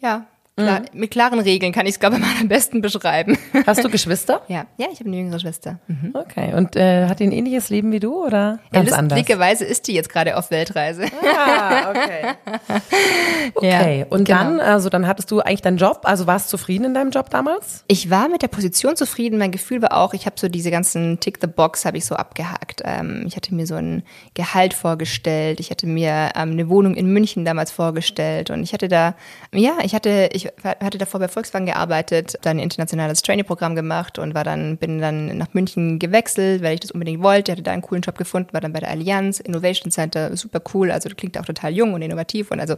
Ja, 0.00 0.26
Klar, 0.58 0.80
mhm. 0.80 0.86
Mit 0.92 1.10
klaren 1.12 1.38
Regeln 1.38 1.72
kann 1.72 1.86
ich 1.86 1.92
es, 1.92 2.00
glaube 2.00 2.16
ich, 2.18 2.22
mal 2.22 2.32
am 2.40 2.48
besten 2.48 2.80
beschreiben. 2.80 3.38
Hast 3.66 3.84
du 3.84 3.88
Geschwister? 3.88 4.42
Ja, 4.48 4.64
ja, 4.78 4.86
ich 4.90 5.00
habe 5.00 5.08
eine 5.08 5.18
jüngere 5.18 5.38
Schwester. 5.38 5.78
Mhm. 5.88 6.12
Okay, 6.14 6.54
und 6.54 6.74
äh, 6.74 7.06
hat 7.06 7.20
die 7.20 7.24
ein 7.24 7.32
ähnliches 7.32 7.68
Leben 7.68 7.92
wie 7.92 8.00
du 8.00 8.24
oder 8.24 8.60
ganz 8.72 8.90
ja, 8.90 8.96
anders? 8.96 9.18
Lustigerweise 9.18 9.64
ist 9.64 9.86
die 9.88 9.92
jetzt 9.92 10.08
gerade 10.08 10.36
auf 10.36 10.50
Weltreise. 10.50 11.04
Ah, 11.22 11.90
okay. 11.90 12.80
okay, 13.54 13.98
ja, 14.00 14.06
und 14.08 14.24
genau. 14.24 14.38
dann, 14.38 14.60
also 14.60 14.88
dann 14.88 15.06
hattest 15.06 15.30
du 15.30 15.40
eigentlich 15.40 15.60
deinen 15.60 15.76
Job, 15.76 16.00
also 16.04 16.26
warst 16.26 16.46
du 16.46 16.56
zufrieden 16.56 16.84
in 16.84 16.94
deinem 16.94 17.10
Job 17.10 17.28
damals? 17.28 17.84
Ich 17.88 18.08
war 18.08 18.28
mit 18.28 18.40
der 18.40 18.48
Position 18.48 18.96
zufrieden. 18.96 19.38
Mein 19.38 19.50
Gefühl 19.50 19.82
war 19.82 19.96
auch, 19.98 20.14
ich 20.14 20.24
habe 20.24 20.36
so 20.38 20.48
diese 20.48 20.70
ganzen 20.70 21.20
Tick-the-Box 21.20 21.84
habe 21.84 21.98
ich 21.98 22.06
so 22.06 22.14
abgehakt. 22.14 22.80
Ähm, 22.84 23.24
ich 23.26 23.36
hatte 23.36 23.54
mir 23.54 23.66
so 23.66 23.74
ein 23.74 24.02
Gehalt 24.34 24.72
vorgestellt. 24.72 25.60
Ich 25.60 25.70
hatte 25.70 25.86
mir 25.86 26.30
ähm, 26.34 26.52
eine 26.52 26.68
Wohnung 26.70 26.94
in 26.94 27.12
München 27.12 27.44
damals 27.44 27.70
vorgestellt 27.70 28.50
und 28.50 28.62
ich 28.62 28.72
hatte 28.72 28.88
da, 28.88 29.14
ja, 29.52 29.78
ich 29.82 29.94
hatte, 29.94 30.30
ich 30.32 30.47
hatte 30.62 30.98
davor 30.98 31.20
bei 31.20 31.28
Volkswagen 31.28 31.66
gearbeitet, 31.66 32.38
dann 32.42 32.56
ein 32.58 32.62
internationales 32.62 33.22
Trainee-Programm 33.22 33.74
gemacht 33.74 34.18
und 34.18 34.34
war 34.34 34.44
dann, 34.44 34.76
bin 34.76 35.00
dann 35.00 35.36
nach 35.38 35.54
München 35.54 35.98
gewechselt, 35.98 36.62
weil 36.62 36.74
ich 36.74 36.80
das 36.80 36.90
unbedingt 36.90 37.22
wollte. 37.22 37.52
Hatte 37.52 37.62
da 37.62 37.72
einen 37.72 37.82
coolen 37.82 38.02
Job 38.02 38.18
gefunden, 38.18 38.52
war 38.52 38.60
dann 38.60 38.72
bei 38.72 38.80
der 38.80 38.90
Allianz 38.90 39.40
Innovation 39.40 39.90
Center, 39.90 40.36
super 40.36 40.60
cool. 40.74 40.90
Also 40.90 41.08
klingt 41.10 41.38
auch 41.38 41.44
total 41.44 41.72
jung 41.72 41.94
und 41.94 42.02
innovativ 42.02 42.50
und 42.50 42.60
also 42.60 42.76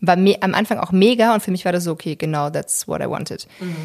war 0.00 0.16
am 0.16 0.54
Anfang 0.54 0.78
auch 0.78 0.92
mega 0.92 1.34
und 1.34 1.42
für 1.42 1.50
mich 1.50 1.64
war 1.64 1.72
das 1.72 1.84
so, 1.84 1.92
okay, 1.92 2.16
genau, 2.16 2.50
that's 2.50 2.86
what 2.86 3.00
I 3.00 3.08
wanted. 3.08 3.46
Mhm. 3.60 3.76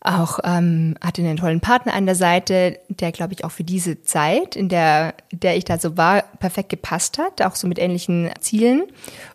auch 0.00 0.38
ähm, 0.44 0.94
hatte 1.00 1.22
einen 1.22 1.36
tollen 1.36 1.60
Partner 1.60 1.94
an 1.94 2.06
der 2.06 2.14
Seite, 2.14 2.78
der, 2.88 3.12
glaube 3.12 3.34
ich, 3.34 3.44
auch 3.44 3.50
für 3.50 3.64
diese 3.64 4.02
Zeit, 4.02 4.56
in 4.56 4.68
der, 4.68 5.14
der 5.32 5.56
ich 5.56 5.64
da 5.64 5.78
so 5.78 5.96
war, 5.96 6.22
perfekt 6.38 6.68
gepasst 6.68 7.18
hat, 7.18 7.42
auch 7.42 7.56
so 7.56 7.66
mit 7.66 7.78
ähnlichen 7.78 8.30
Zielen. 8.40 8.84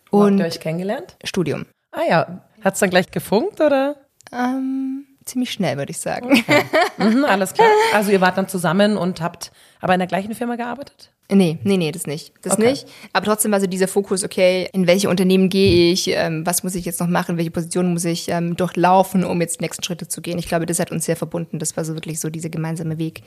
Und 0.10 0.34
Habt 0.34 0.40
ihr 0.40 0.46
euch 0.46 0.60
kennengelernt? 0.60 1.18
Studium. 1.24 1.66
Ah 1.92 2.02
ja, 2.10 2.42
hat's 2.64 2.80
dann 2.80 2.90
gleich 2.90 3.12
gefunkt 3.12 3.62
oder? 3.62 3.96
Ähm, 4.32 5.06
ziemlich 5.26 5.52
schnell, 5.52 5.78
würde 5.78 5.92
ich 5.92 6.00
sagen. 6.00 6.32
Okay. 6.32 6.64
Mhm, 6.96 7.26
alles 7.26 7.54
klar. 7.54 7.68
Also 7.94 8.12
ihr 8.12 8.22
wart 8.22 8.38
dann 8.38 8.48
zusammen 8.48 8.98
und 8.98 9.20
habt 9.20 9.52
aber 9.82 9.94
in 9.94 10.00
der 10.00 10.08
gleichen 10.08 10.36
Firma 10.36 10.56
gearbeitet? 10.56 11.12
Nee, 11.30 11.58
nee, 11.64 11.78
nee, 11.78 11.92
das 11.92 12.06
nicht. 12.06 12.34
Das 12.44 12.54
okay. 12.54 12.70
nicht. 12.70 12.88
Aber 13.14 13.26
trotzdem 13.26 13.52
war 13.52 13.60
so 13.60 13.66
dieser 13.66 13.88
Fokus, 13.88 14.24
okay, 14.24 14.70
in 14.74 14.86
welche 14.86 15.10
Unternehmen 15.10 15.50
gehe 15.50 15.92
ich, 15.92 16.10
ähm, 16.10 16.46
was 16.46 16.64
muss 16.64 16.76
ich 16.76 16.86
jetzt 16.86 17.00
noch 17.00 17.08
machen, 17.08 17.38
welche 17.38 17.50
Position 17.50 17.94
muss 17.94 18.06
ich 18.06 18.30
ähm, 18.30 18.56
durchlaufen, 18.56 19.24
um 19.24 19.42
jetzt 19.42 19.60
die 19.60 19.64
nächsten 19.64 19.84
Schritte 19.84 20.08
zu 20.08 20.22
gehen. 20.22 20.38
Ich 20.38 20.48
glaube, 20.48 20.66
das 20.66 20.80
hat 20.80 20.92
uns 20.92 21.06
sehr 21.06 21.16
verbunden. 21.16 21.58
Das 21.60 21.76
war 21.76 21.84
so 21.84 21.96
wirklich 21.96 22.20
so 22.20 22.30
dieser 22.30 22.50
gemeinsame 22.50 22.98
Weg. 23.00 23.24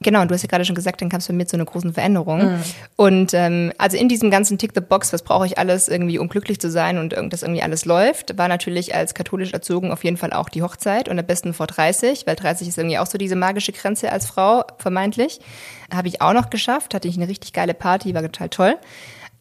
Genau, 0.00 0.22
und 0.22 0.30
du 0.30 0.34
hast 0.34 0.42
ja 0.42 0.48
gerade 0.48 0.64
schon 0.64 0.74
gesagt, 0.74 1.00
dann 1.00 1.08
kam 1.08 1.20
es 1.20 1.28
bei 1.28 1.34
mir 1.34 1.46
zu 1.46 1.56
einer 1.56 1.64
großen 1.64 1.92
Veränderung. 1.92 2.44
Mhm. 2.44 2.62
Und 2.96 3.34
ähm, 3.34 3.72
also 3.78 3.96
in 3.96 4.08
diesem 4.08 4.30
ganzen 4.30 4.58
Tick 4.58 4.72
the 4.74 4.80
Box, 4.80 5.12
was 5.12 5.22
brauche 5.22 5.46
ich 5.46 5.58
alles 5.58 5.88
irgendwie, 5.88 6.18
um 6.18 6.28
glücklich 6.28 6.60
zu 6.60 6.70
sein 6.70 6.98
und 6.98 7.12
dass 7.32 7.42
irgendwie 7.42 7.62
alles 7.62 7.84
läuft, 7.84 8.36
war 8.36 8.48
natürlich 8.48 8.94
als 8.94 9.14
katholisch 9.14 9.52
erzogen 9.52 9.92
auf 9.92 10.04
jeden 10.04 10.16
Fall 10.16 10.32
auch 10.32 10.48
die 10.48 10.62
Hochzeit 10.62 11.08
und 11.08 11.18
am 11.18 11.26
besten 11.26 11.54
vor 11.54 11.66
30, 11.66 12.26
weil 12.26 12.36
30 12.36 12.68
ist 12.68 12.78
irgendwie 12.78 12.98
auch 12.98 13.06
so 13.06 13.18
diese 13.18 13.36
magische 13.36 13.72
Grenze 13.72 14.12
als 14.12 14.26
Frau, 14.26 14.64
vermeintlich. 14.78 15.40
Habe 15.94 16.08
ich 16.08 16.20
auch 16.20 16.32
noch 16.32 16.50
geschafft, 16.50 16.94
hatte 16.94 17.08
ich 17.08 17.16
eine 17.16 17.28
richtig 17.28 17.52
geile 17.52 17.74
Party, 17.74 18.14
war 18.14 18.22
total 18.22 18.48
toll 18.48 18.74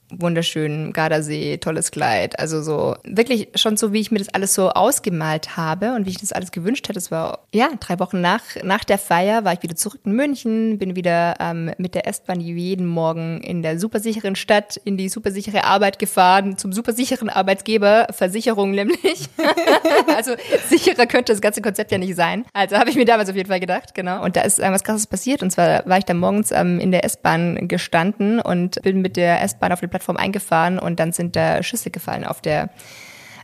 wunderschön, 0.10 0.94
Gardasee, 0.94 1.58
tolles 1.58 1.92
Kleid. 1.92 2.40
Also 2.40 2.62
so 2.62 2.96
wirklich 3.04 3.50
schon 3.56 3.78
so, 3.78 3.94
wie 3.94 4.00
ich 4.00 4.12
mir 4.12 4.20
das 4.20 4.30
alles 4.30 4.54
so 4.54 4.70
ausgemalt 4.70 5.58
habe 5.58 5.94
und 5.94 6.06
wie 6.06 6.12
ich 6.12 6.20
das 6.20 6.32
alles 6.32 6.52
gewünscht 6.52 6.88
hätte. 6.88 7.00
Es 7.00 7.12
war 7.12 7.40
ja 7.54 7.70
drei 7.80 8.00
Wochen 8.00 8.22
nach, 8.22 8.42
nach 8.64 8.84
der 8.84 8.98
Feier 8.98 9.46
war 9.46 9.54
ich 9.54 9.64
wieder 9.64 9.76
zurück 9.76 10.02
in 10.06 10.14
München, 10.14 10.78
bin 10.78 10.96
wieder 10.96 11.36
ähm, 11.40 11.72
mit 11.78 11.96
der 11.96 12.08
S-Bahn 12.08 12.40
jeden 12.40 12.86
Morgen 12.86 13.42
in 13.42 13.62
der 13.62 13.80
supersicheren 13.80 14.36
Stadt 14.36 14.78
in 14.84 14.98
die 14.98 15.10
supersichere 15.10 15.64
Arbeit 15.64 16.00
gefahren, 16.00 16.58
zum 16.58 16.72
supersicheren 16.72 17.30
Arbeitgeber, 17.30 18.08
Versicherung 18.12 18.72
nämlich. 18.72 19.30
also 20.16 20.34
sicherer 20.70 21.08
könnte 21.08 21.34
das 21.34 21.42
ganze 21.42 21.62
Konzept 21.62 21.92
ja 21.92 21.98
nicht 21.98 22.16
sein. 22.16 22.46
Also 22.54 22.78
habe 22.78 22.90
ich 22.90 22.96
mir 22.96 23.06
damals 23.06 23.30
auf 23.30 23.36
jeden 23.36 23.50
Fall 23.50 23.60
gedacht, 23.60 23.94
genau. 23.96 24.24
Und 24.24 24.36
da 24.36 24.42
ist 24.42 24.60
äh, 24.60 24.72
was 24.72 24.84
krasses 24.84 25.08
passiert. 25.08 25.42
Und 25.42 25.52
zwar 25.52 25.86
war 25.88 25.98
ich 25.98 26.06
da 26.06 26.14
morgens 26.14 26.52
ähm, 26.52 26.80
in 26.80 26.92
der 26.92 27.04
S-Bahn 27.04 27.68
gestanden 27.68 28.40
und 28.40 28.82
bin 28.84 29.02
mit 29.02 29.18
der 29.18 29.42
S-Bahn 29.42 29.72
auf 29.72 29.80
die 29.80 29.88
Plattform 29.96 30.18
eingefahren 30.18 30.78
und 30.78 31.00
dann 31.00 31.14
sind 31.14 31.38
da 31.38 31.64
Schüsse 31.64 31.90
gefallen 31.90 32.26
auf 32.26 32.42
der, 32.42 32.70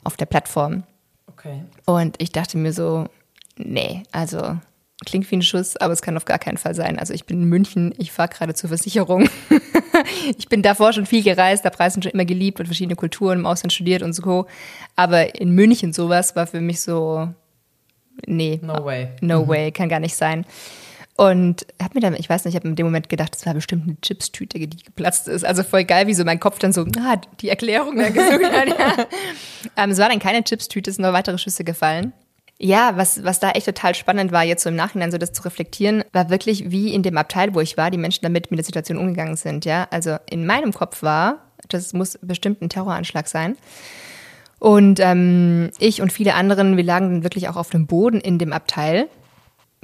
auf 0.03 0.17
der 0.17 0.25
Plattform. 0.25 0.83
Okay. 1.27 1.63
Und 1.85 2.21
ich 2.21 2.33
dachte 2.33 2.57
mir 2.57 2.73
so, 2.73 3.07
nee, 3.55 4.03
also 4.11 4.57
klingt 5.05 5.31
wie 5.31 5.37
ein 5.37 5.41
Schuss, 5.41 5.77
aber 5.77 5.93
es 5.93 6.01
kann 6.01 6.17
auf 6.17 6.25
gar 6.25 6.39
keinen 6.39 6.57
Fall 6.57 6.75
sein. 6.75 6.99
Also 6.99 7.13
ich 7.13 7.25
bin 7.25 7.43
in 7.43 7.47
München, 7.47 7.93
ich 7.97 8.11
fahre 8.11 8.27
gerade 8.27 8.53
zur 8.53 8.67
Versicherung. 8.67 9.29
ich 10.37 10.49
bin 10.49 10.61
davor 10.61 10.91
schon 10.91 11.05
viel 11.05 11.23
gereist, 11.23 11.63
habe 11.63 11.79
Reisen 11.79 12.03
schon 12.03 12.11
immer 12.11 12.25
geliebt 12.25 12.59
und 12.59 12.65
verschiedene 12.65 12.97
Kulturen 12.97 13.39
im 13.39 13.45
Ausland 13.45 13.71
studiert 13.71 14.03
und 14.03 14.11
so. 14.11 14.45
Aber 14.97 15.39
in 15.39 15.51
München 15.51 15.93
sowas 15.93 16.35
war 16.35 16.47
für 16.47 16.59
mich 16.59 16.81
so, 16.81 17.29
nee. 18.27 18.59
No 18.61 18.83
way. 18.83 19.07
No 19.21 19.43
mhm. 19.43 19.47
way, 19.47 19.71
kann 19.71 19.87
gar 19.87 20.01
nicht 20.01 20.15
sein. 20.15 20.45
Und 21.21 21.67
habe 21.79 21.91
mir 21.93 22.01
dann, 22.01 22.15
ich 22.15 22.27
weiß 22.27 22.45
nicht, 22.45 22.55
ich 22.55 22.59
habe 22.59 22.67
in 22.67 22.75
dem 22.75 22.87
Moment 22.87 23.07
gedacht, 23.07 23.35
das 23.35 23.45
war 23.45 23.53
bestimmt 23.53 23.83
eine 23.83 23.95
Chipstüte, 24.01 24.57
die 24.57 24.83
geplatzt 24.83 25.27
ist. 25.27 25.45
Also 25.45 25.61
voll 25.61 25.83
geil, 25.83 26.07
wie 26.07 26.15
so 26.15 26.25
mein 26.25 26.39
Kopf 26.39 26.57
dann 26.57 26.73
so, 26.73 26.83
ah, 26.97 27.21
die 27.39 27.49
Erklärung 27.49 27.95
dann 27.95 28.11
gesucht 28.11 28.51
hat. 28.51 28.67
Ja. 28.67 29.05
Ähm, 29.77 29.91
es 29.91 29.99
war 29.99 30.09
dann 30.09 30.17
keine 30.17 30.43
Chipstüte, 30.43 30.89
es 30.89 30.95
sind 30.95 31.03
nur 31.03 31.13
weitere 31.13 31.37
Schüsse 31.37 31.63
gefallen. 31.63 32.11
Ja, 32.57 32.93
was, 32.95 33.23
was 33.23 33.39
da 33.39 33.51
echt 33.51 33.67
total 33.67 33.93
spannend 33.93 34.31
war, 34.31 34.43
jetzt 34.43 34.63
so 34.63 34.69
im 34.69 34.75
Nachhinein 34.75 35.11
so 35.11 35.19
das 35.19 35.31
zu 35.31 35.43
reflektieren, 35.43 36.03
war 36.11 36.31
wirklich, 36.31 36.71
wie 36.71 36.91
in 36.91 37.03
dem 37.03 37.15
Abteil, 37.17 37.53
wo 37.53 37.61
ich 37.61 37.77
war, 37.77 37.91
die 37.91 37.99
Menschen 37.99 38.23
damit 38.23 38.49
mit 38.49 38.57
der 38.57 38.65
Situation 38.65 38.97
umgegangen 38.97 39.35
sind. 39.35 39.63
Ja, 39.63 39.87
also 39.91 40.17
in 40.27 40.47
meinem 40.47 40.73
Kopf 40.73 41.03
war, 41.03 41.37
das 41.69 41.93
muss 41.93 42.17
bestimmt 42.23 42.63
ein 42.63 42.69
Terroranschlag 42.69 43.27
sein. 43.27 43.55
Und 44.57 44.99
ähm, 44.99 45.69
ich 45.77 46.01
und 46.01 46.11
viele 46.11 46.33
anderen, 46.33 46.77
wir 46.77 46.83
lagen 46.83 47.11
dann 47.11 47.23
wirklich 47.23 47.47
auch 47.47 47.57
auf 47.57 47.69
dem 47.69 47.85
Boden 47.85 48.19
in 48.19 48.39
dem 48.39 48.53
Abteil 48.53 49.07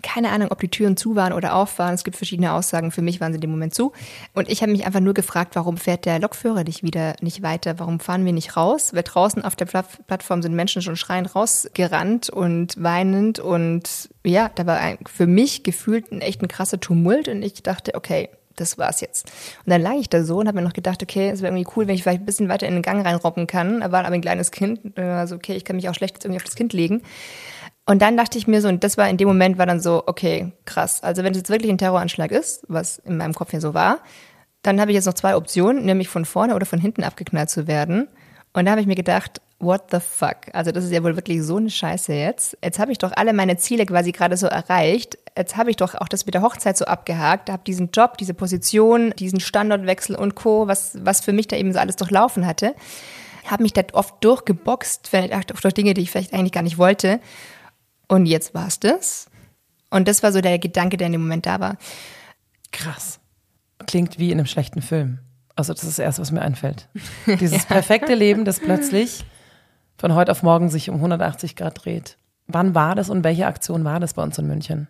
keine 0.03 0.29
Ahnung, 0.29 0.49
ob 0.51 0.59
die 0.59 0.69
Türen 0.69 0.95
zu 0.95 1.15
waren 1.15 1.33
oder 1.33 1.55
auf 1.55 1.79
waren. 1.79 1.95
Es 1.95 2.03
gibt 2.03 2.17
verschiedene 2.17 2.53
Aussagen. 2.53 2.91
Für 2.91 3.01
mich 3.01 3.19
waren 3.19 3.31
sie 3.31 3.37
in 3.37 3.41
dem 3.41 3.51
Moment 3.51 3.73
zu. 3.73 3.93
Und 4.33 4.47
ich 4.47 4.61
habe 4.61 4.71
mich 4.71 4.85
einfach 4.85 4.99
nur 4.99 5.15
gefragt, 5.15 5.55
warum 5.55 5.77
fährt 5.77 6.05
der 6.05 6.19
Lokführer 6.19 6.63
nicht 6.63 6.83
wieder 6.83 7.15
nicht 7.21 7.41
weiter? 7.41 7.79
Warum 7.79 7.99
fahren 7.99 8.23
wir 8.23 8.33
nicht 8.33 8.55
raus? 8.55 8.93
Weil 8.93 9.03
draußen 9.03 9.43
auf 9.43 9.55
der 9.55 9.65
Plattform 9.65 10.41
sind 10.43 10.53
Menschen 10.53 10.83
schon 10.83 10.95
schreiend 10.95 11.35
rausgerannt 11.35 12.29
und 12.29 12.81
weinend. 12.81 13.39
Und 13.39 14.09
ja, 14.23 14.51
da 14.53 14.67
war 14.67 14.77
ein, 14.77 14.99
für 15.07 15.25
mich 15.25 15.63
gefühlt 15.63 16.11
ein 16.11 16.21
echt 16.21 16.43
ein 16.43 16.47
krasser 16.47 16.79
Tumult. 16.79 17.27
Und 17.27 17.41
ich 17.41 17.63
dachte, 17.63 17.95
okay, 17.95 18.29
das 18.57 18.77
war's 18.77 19.01
jetzt. 19.01 19.31
Und 19.65 19.71
dann 19.71 19.81
lag 19.81 19.95
ich 19.95 20.09
da 20.09 20.23
so 20.23 20.39
und 20.39 20.47
habe 20.47 20.57
mir 20.57 20.63
noch 20.63 20.73
gedacht, 20.73 21.01
okay, 21.01 21.29
es 21.29 21.41
wäre 21.41 21.53
irgendwie 21.53 21.71
cool, 21.75 21.87
wenn 21.87 21.95
ich 21.95 22.03
vielleicht 22.03 22.21
ein 22.21 22.25
bisschen 22.25 22.49
weiter 22.49 22.67
in 22.67 22.73
den 22.73 22.81
Gang 22.81 23.05
reinrobben 23.05 23.47
kann. 23.47 23.79
Da 23.81 23.91
war 23.91 24.05
aber 24.05 24.13
ein 24.13 24.21
kleines 24.21 24.51
Kind. 24.51 24.97
Also, 24.97 25.35
okay, 25.35 25.55
ich 25.55 25.63
kann 25.63 25.75
mich 25.75 25.89
auch 25.89 25.95
schlecht 25.95 26.15
jetzt 26.15 26.25
irgendwie 26.25 26.39
auf 26.39 26.45
das 26.45 26.55
Kind 26.55 26.73
legen. 26.73 27.01
Und 27.89 28.01
dann 28.01 28.17
dachte 28.17 28.37
ich 28.37 28.47
mir 28.47 28.61
so, 28.61 28.67
und 28.67 28.83
das 28.83 28.97
war 28.97 29.09
in 29.09 29.15
dem 29.15 29.29
Moment 29.29 29.57
war 29.57 29.65
dann 29.65 29.79
so, 29.79 30.03
okay, 30.05 30.51
krass. 30.65 31.01
Also 31.03 31.23
wenn 31.23 31.31
es 31.31 31.37
jetzt 31.37 31.49
wirklich 31.49 31.71
ein 31.71 31.77
Terroranschlag 31.77 32.31
ist, 32.31 32.65
was 32.67 32.97
in 32.99 33.15
meinem 33.15 33.33
Kopf 33.33 33.51
hier 33.51 33.61
so 33.61 33.73
war, 33.73 33.99
dann 34.61 34.81
habe 34.81 34.91
ich 34.91 34.95
jetzt 34.95 35.05
noch 35.05 35.13
zwei 35.13 35.37
Optionen, 35.37 35.85
nämlich 35.85 36.09
von 36.09 36.25
vorne 36.25 36.53
oder 36.53 36.65
von 36.65 36.79
hinten 36.79 37.03
abgeknallt 37.03 37.49
zu 37.49 37.65
werden. 37.65 38.09
Und 38.51 38.65
da 38.65 38.71
habe 38.71 38.81
ich 38.81 38.87
mir 38.87 38.95
gedacht, 38.95 39.41
what 39.59 39.83
the 39.91 39.99
fuck? 40.01 40.35
Also 40.51 40.71
das 40.71 40.83
ist 40.83 40.91
ja 40.91 41.01
wohl 41.01 41.15
wirklich 41.15 41.41
so 41.43 41.55
eine 41.55 41.69
Scheiße 41.69 42.13
jetzt. 42.13 42.57
Jetzt 42.61 42.77
habe 42.77 42.91
ich 42.91 42.97
doch 42.97 43.13
alle 43.15 43.31
meine 43.31 43.55
Ziele 43.55 43.85
quasi 43.85 44.11
gerade 44.11 44.35
so 44.35 44.47
erreicht. 44.47 45.17
Jetzt 45.37 45.55
habe 45.55 45.69
ich 45.69 45.77
doch 45.77 45.95
auch 45.95 46.09
das 46.09 46.25
mit 46.25 46.35
der 46.35 46.41
Hochzeit 46.41 46.77
so 46.77 46.83
abgehakt, 46.83 47.49
habe 47.49 47.63
diesen 47.65 47.91
Job, 47.91 48.17
diese 48.17 48.33
Position, 48.33 49.13
diesen 49.17 49.39
Standortwechsel 49.39 50.15
und 50.15 50.35
Co., 50.35 50.67
was, 50.67 50.97
was 51.05 51.21
für 51.21 51.31
mich 51.31 51.47
da 51.47 51.55
eben 51.55 51.71
so 51.71 51.79
alles 51.79 51.95
durchlaufen 51.95 52.45
hatte. 52.45 52.75
Habe 53.45 53.63
mich 53.63 53.71
da 53.71 53.83
oft 53.93 54.15
durchgeboxt, 54.21 55.07
vielleicht 55.07 55.53
auch 55.53 55.61
durch 55.61 55.73
Dinge, 55.73 55.93
die 55.93 56.01
ich 56.01 56.11
vielleicht 56.11 56.33
eigentlich 56.33 56.51
gar 56.51 56.63
nicht 56.63 56.77
wollte. 56.77 57.21
Und 58.07 58.25
jetzt 58.25 58.53
war 58.53 58.67
es 58.67 58.79
das. 58.79 59.29
Und 59.89 60.07
das 60.07 60.23
war 60.23 60.31
so 60.31 60.41
der 60.41 60.59
Gedanke, 60.59 60.97
der 60.97 61.07
in 61.07 61.13
dem 61.13 61.21
Moment 61.21 61.45
da 61.45 61.59
war. 61.59 61.77
Krass. 62.71 63.19
Klingt 63.85 64.19
wie 64.19 64.31
in 64.31 64.39
einem 64.39 64.47
schlechten 64.47 64.81
Film. 64.81 65.19
Also 65.55 65.73
das 65.73 65.83
ist 65.83 65.97
das 65.97 65.99
Erste, 65.99 66.21
was 66.21 66.31
mir 66.31 66.41
einfällt. 66.41 66.87
Dieses 67.39 67.65
perfekte 67.65 68.13
Leben, 68.13 68.45
das 68.45 68.59
plötzlich 68.59 69.25
von 69.97 70.13
heute 70.13 70.31
auf 70.31 70.43
morgen 70.43 70.69
sich 70.69 70.89
um 70.89 70.95
180 70.95 71.55
Grad 71.55 71.83
dreht. 71.85 72.17
Wann 72.47 72.75
war 72.75 72.95
das 72.95 73.09
und 73.09 73.23
welche 73.23 73.47
Aktion 73.47 73.83
war 73.83 73.99
das 73.99 74.13
bei 74.13 74.23
uns 74.23 74.37
in 74.37 74.47
München? 74.47 74.87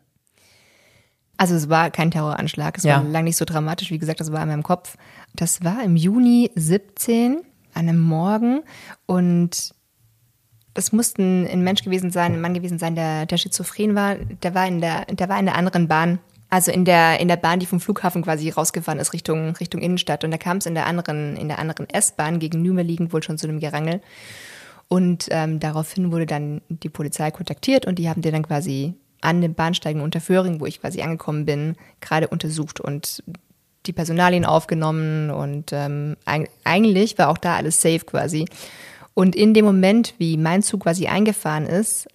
Also 1.38 1.56
es 1.56 1.70
war 1.70 1.92
kein 1.92 2.12
Terroranschlag, 2.12 2.78
es 2.78 2.84
ja. 2.84 2.98
war 2.98 3.04
lange 3.04 3.26
nicht 3.26 3.38
so 3.38 3.46
dramatisch, 3.46 3.92
wie 3.92 4.00
gesagt, 4.00 4.20
das 4.20 4.32
war 4.32 4.42
in 4.42 4.50
meinem 4.50 4.64
Kopf. 4.64 4.98
Das 5.36 5.64
war 5.64 5.84
im 5.84 5.96
Juni 5.96 6.52
17 6.56 7.38
an 7.74 7.88
einem 7.88 8.00
Morgen 8.00 8.64
und 9.06 9.74
es 10.78 10.92
musste 10.92 11.22
ein 11.22 11.64
Mensch 11.64 11.84
gewesen 11.84 12.12
sein, 12.12 12.34
ein 12.34 12.42
Mann 12.42 12.54
gewesen 12.54 12.78
sein, 12.78 12.96
der, 12.96 13.26
der 13.26 13.38
schizophren 13.38 13.96
war. 13.96 14.16
Der 14.16 14.54
war 14.54 14.68
in 14.68 14.80
der, 14.80 15.06
der 15.06 15.28
war 15.28 15.40
in 15.40 15.46
der 15.46 15.56
anderen 15.56 15.88
Bahn. 15.88 16.20
Also 16.50 16.72
in 16.72 16.86
der, 16.86 17.20
in 17.20 17.28
der 17.28 17.36
Bahn, 17.36 17.60
die 17.60 17.66
vom 17.66 17.82
Flughafen 17.82 18.22
quasi 18.24 18.50
rausgefahren 18.50 19.00
ist, 19.00 19.12
Richtung, 19.12 19.50
Richtung 19.56 19.82
Innenstadt. 19.82 20.24
Und 20.24 20.32
da 20.32 20.38
kam 20.38 20.58
es 20.58 20.66
in 20.66 20.76
der 20.76 20.86
anderen, 20.86 21.36
in 21.36 21.48
der 21.48 21.60
anderen 21.60 21.90
S-Bahn 21.90 22.40
gegenüber 22.40 22.84
liegend 22.84 23.12
wohl 23.12 23.24
schon 23.24 23.38
zu 23.38 23.48
einem 23.48 23.60
Gerangel. 23.60 24.02
Und 24.88 25.28
ähm, 25.32 25.60
daraufhin 25.60 26.12
wurde 26.12 26.26
dann 26.26 26.62
die 26.70 26.90
Polizei 26.90 27.32
kontaktiert 27.32 27.86
und 27.86 28.00
die 28.00 28.08
haben 28.08 28.22
den 28.22 28.32
dann 28.32 28.44
quasi 28.44 28.94
an 29.20 29.42
den 29.42 29.56
Bahnsteigen 29.56 30.02
unter 30.02 30.22
Föhring, 30.22 30.62
wo 30.62 30.68
ich 30.68 30.80
quasi 30.80 31.02
angekommen 31.02 31.46
bin, 31.46 31.76
gerade 32.00 32.28
untersucht 32.30 32.80
und 32.80 33.24
die 33.88 33.94
Personalien 33.94 34.46
aufgenommen 34.46 35.32
und 35.32 35.72
ähm, 35.74 36.16
eigentlich 36.64 37.18
war 37.18 37.30
auch 37.30 37.38
da 37.38 37.56
alles 37.56 37.82
safe 37.82 38.06
quasi. 38.06 38.46
Und 39.18 39.36
in 39.36 39.56
dem 39.56 39.66
Moment, 39.66 40.14
wie 40.20 40.38
mein 40.38 40.62
Zug 40.62 40.84
quasi 40.84 41.08
eingefahren 41.08 41.66
ist, 41.66 42.08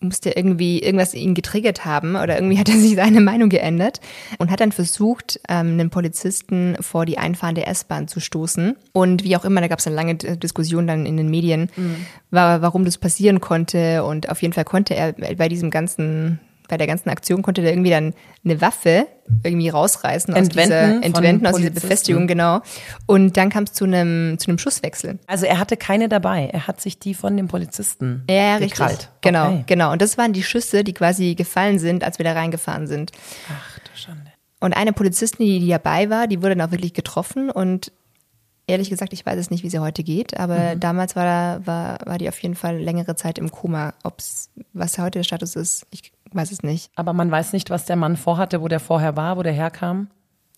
musste 0.00 0.30
irgendwie 0.30 0.80
irgendwas 0.82 1.14
ihn 1.14 1.34
getriggert 1.34 1.84
haben 1.84 2.16
oder 2.16 2.34
irgendwie 2.34 2.58
hat 2.58 2.68
er 2.68 2.74
sich 2.80 2.96
seine 2.96 3.20
Meinung 3.20 3.48
geändert 3.48 4.00
und 4.38 4.50
hat 4.50 4.58
dann 4.58 4.72
versucht, 4.72 5.38
ähm, 5.48 5.74
einen 5.74 5.90
Polizisten 5.90 6.76
vor 6.80 7.06
die 7.06 7.16
einfahrende 7.16 7.64
S-Bahn 7.64 8.08
zu 8.08 8.18
stoßen. 8.18 8.74
Und 8.90 9.22
wie 9.22 9.36
auch 9.36 9.44
immer, 9.44 9.60
da 9.60 9.68
gab 9.68 9.78
es 9.78 9.86
eine 9.86 9.94
lange 9.94 10.16
Diskussion 10.16 10.88
dann 10.88 11.06
in 11.06 11.16
den 11.16 11.30
Medien, 11.30 11.70
mhm. 11.76 12.06
war, 12.32 12.60
warum 12.60 12.84
das 12.84 12.98
passieren 12.98 13.40
konnte. 13.40 14.02
Und 14.02 14.28
auf 14.28 14.42
jeden 14.42 14.52
Fall 14.52 14.64
konnte 14.64 14.96
er 14.96 15.12
bei 15.12 15.48
diesem 15.48 15.70
ganzen 15.70 16.40
bei 16.72 16.78
der 16.78 16.86
ganzen 16.86 17.10
Aktion 17.10 17.42
konnte 17.42 17.60
der 17.60 17.72
irgendwie 17.72 17.90
dann 17.90 18.14
eine 18.46 18.62
Waffe 18.62 19.06
irgendwie 19.42 19.68
rausreißen 19.68 20.34
entwenden 20.34 20.72
aus 20.72 20.78
dieser, 20.78 21.04
entwenden 21.04 21.46
aus 21.46 21.56
dieser 21.56 21.68
Befestigung, 21.68 22.26
genau. 22.26 22.62
Und 23.04 23.36
dann 23.36 23.50
kam 23.50 23.64
es 23.64 23.74
zu 23.74 23.84
einem 23.84 24.38
zu 24.38 24.48
einem 24.48 24.56
Schusswechsel. 24.56 25.18
Also 25.26 25.44
er 25.44 25.58
hatte 25.58 25.76
keine 25.76 26.08
dabei, 26.08 26.48
er 26.50 26.66
hat 26.66 26.80
sich 26.80 26.98
die 26.98 27.12
von 27.12 27.36
dem 27.36 27.48
Polizisten 27.48 28.24
ja, 28.30 28.58
gekrallt. 28.58 28.92
Richtig. 28.92 29.08
Genau, 29.20 29.48
okay. 29.48 29.64
genau. 29.66 29.92
Und 29.92 30.00
das 30.00 30.16
waren 30.16 30.32
die 30.32 30.42
Schüsse, 30.42 30.82
die 30.82 30.94
quasi 30.94 31.34
gefallen 31.34 31.78
sind, 31.78 32.04
als 32.04 32.16
wir 32.16 32.24
da 32.24 32.32
reingefahren 32.32 32.86
sind. 32.86 33.12
Ach 33.50 33.78
du 33.80 33.90
Schande. 33.94 34.32
Und 34.58 34.72
eine 34.72 34.94
Polizistin, 34.94 35.44
die, 35.44 35.60
die 35.60 35.68
dabei 35.68 36.08
war, 36.08 36.26
die 36.26 36.40
wurde 36.40 36.56
dann 36.56 36.66
auch 36.66 36.72
wirklich 36.72 36.94
getroffen 36.94 37.50
und 37.50 37.92
ehrlich 38.66 38.88
gesagt, 38.88 39.12
ich 39.12 39.26
weiß 39.26 39.38
es 39.38 39.50
nicht, 39.50 39.62
wie 39.62 39.68
sie 39.68 39.80
heute 39.80 40.02
geht, 40.02 40.38
aber 40.38 40.74
mhm. 40.74 40.80
damals 40.80 41.16
war, 41.16 41.66
war, 41.66 41.98
war 42.06 42.16
die 42.16 42.30
auf 42.30 42.38
jeden 42.38 42.54
Fall 42.54 42.78
längere 42.78 43.14
Zeit 43.14 43.36
im 43.36 43.50
Koma. 43.50 43.92
Ob 44.04 44.20
es 44.20 44.48
was 44.72 44.96
heute 44.96 45.18
der 45.18 45.24
Status 45.24 45.54
ist, 45.54 45.86
ich 45.90 46.12
weiß 46.34 46.52
es 46.52 46.62
nicht. 46.62 46.90
Aber 46.94 47.12
man 47.12 47.30
weiß 47.30 47.52
nicht, 47.52 47.70
was 47.70 47.84
der 47.84 47.96
Mann 47.96 48.16
vorhatte, 48.16 48.60
wo 48.60 48.68
der 48.68 48.80
vorher 48.80 49.16
war, 49.16 49.36
wo 49.36 49.42
der 49.42 49.52
herkam? 49.52 50.08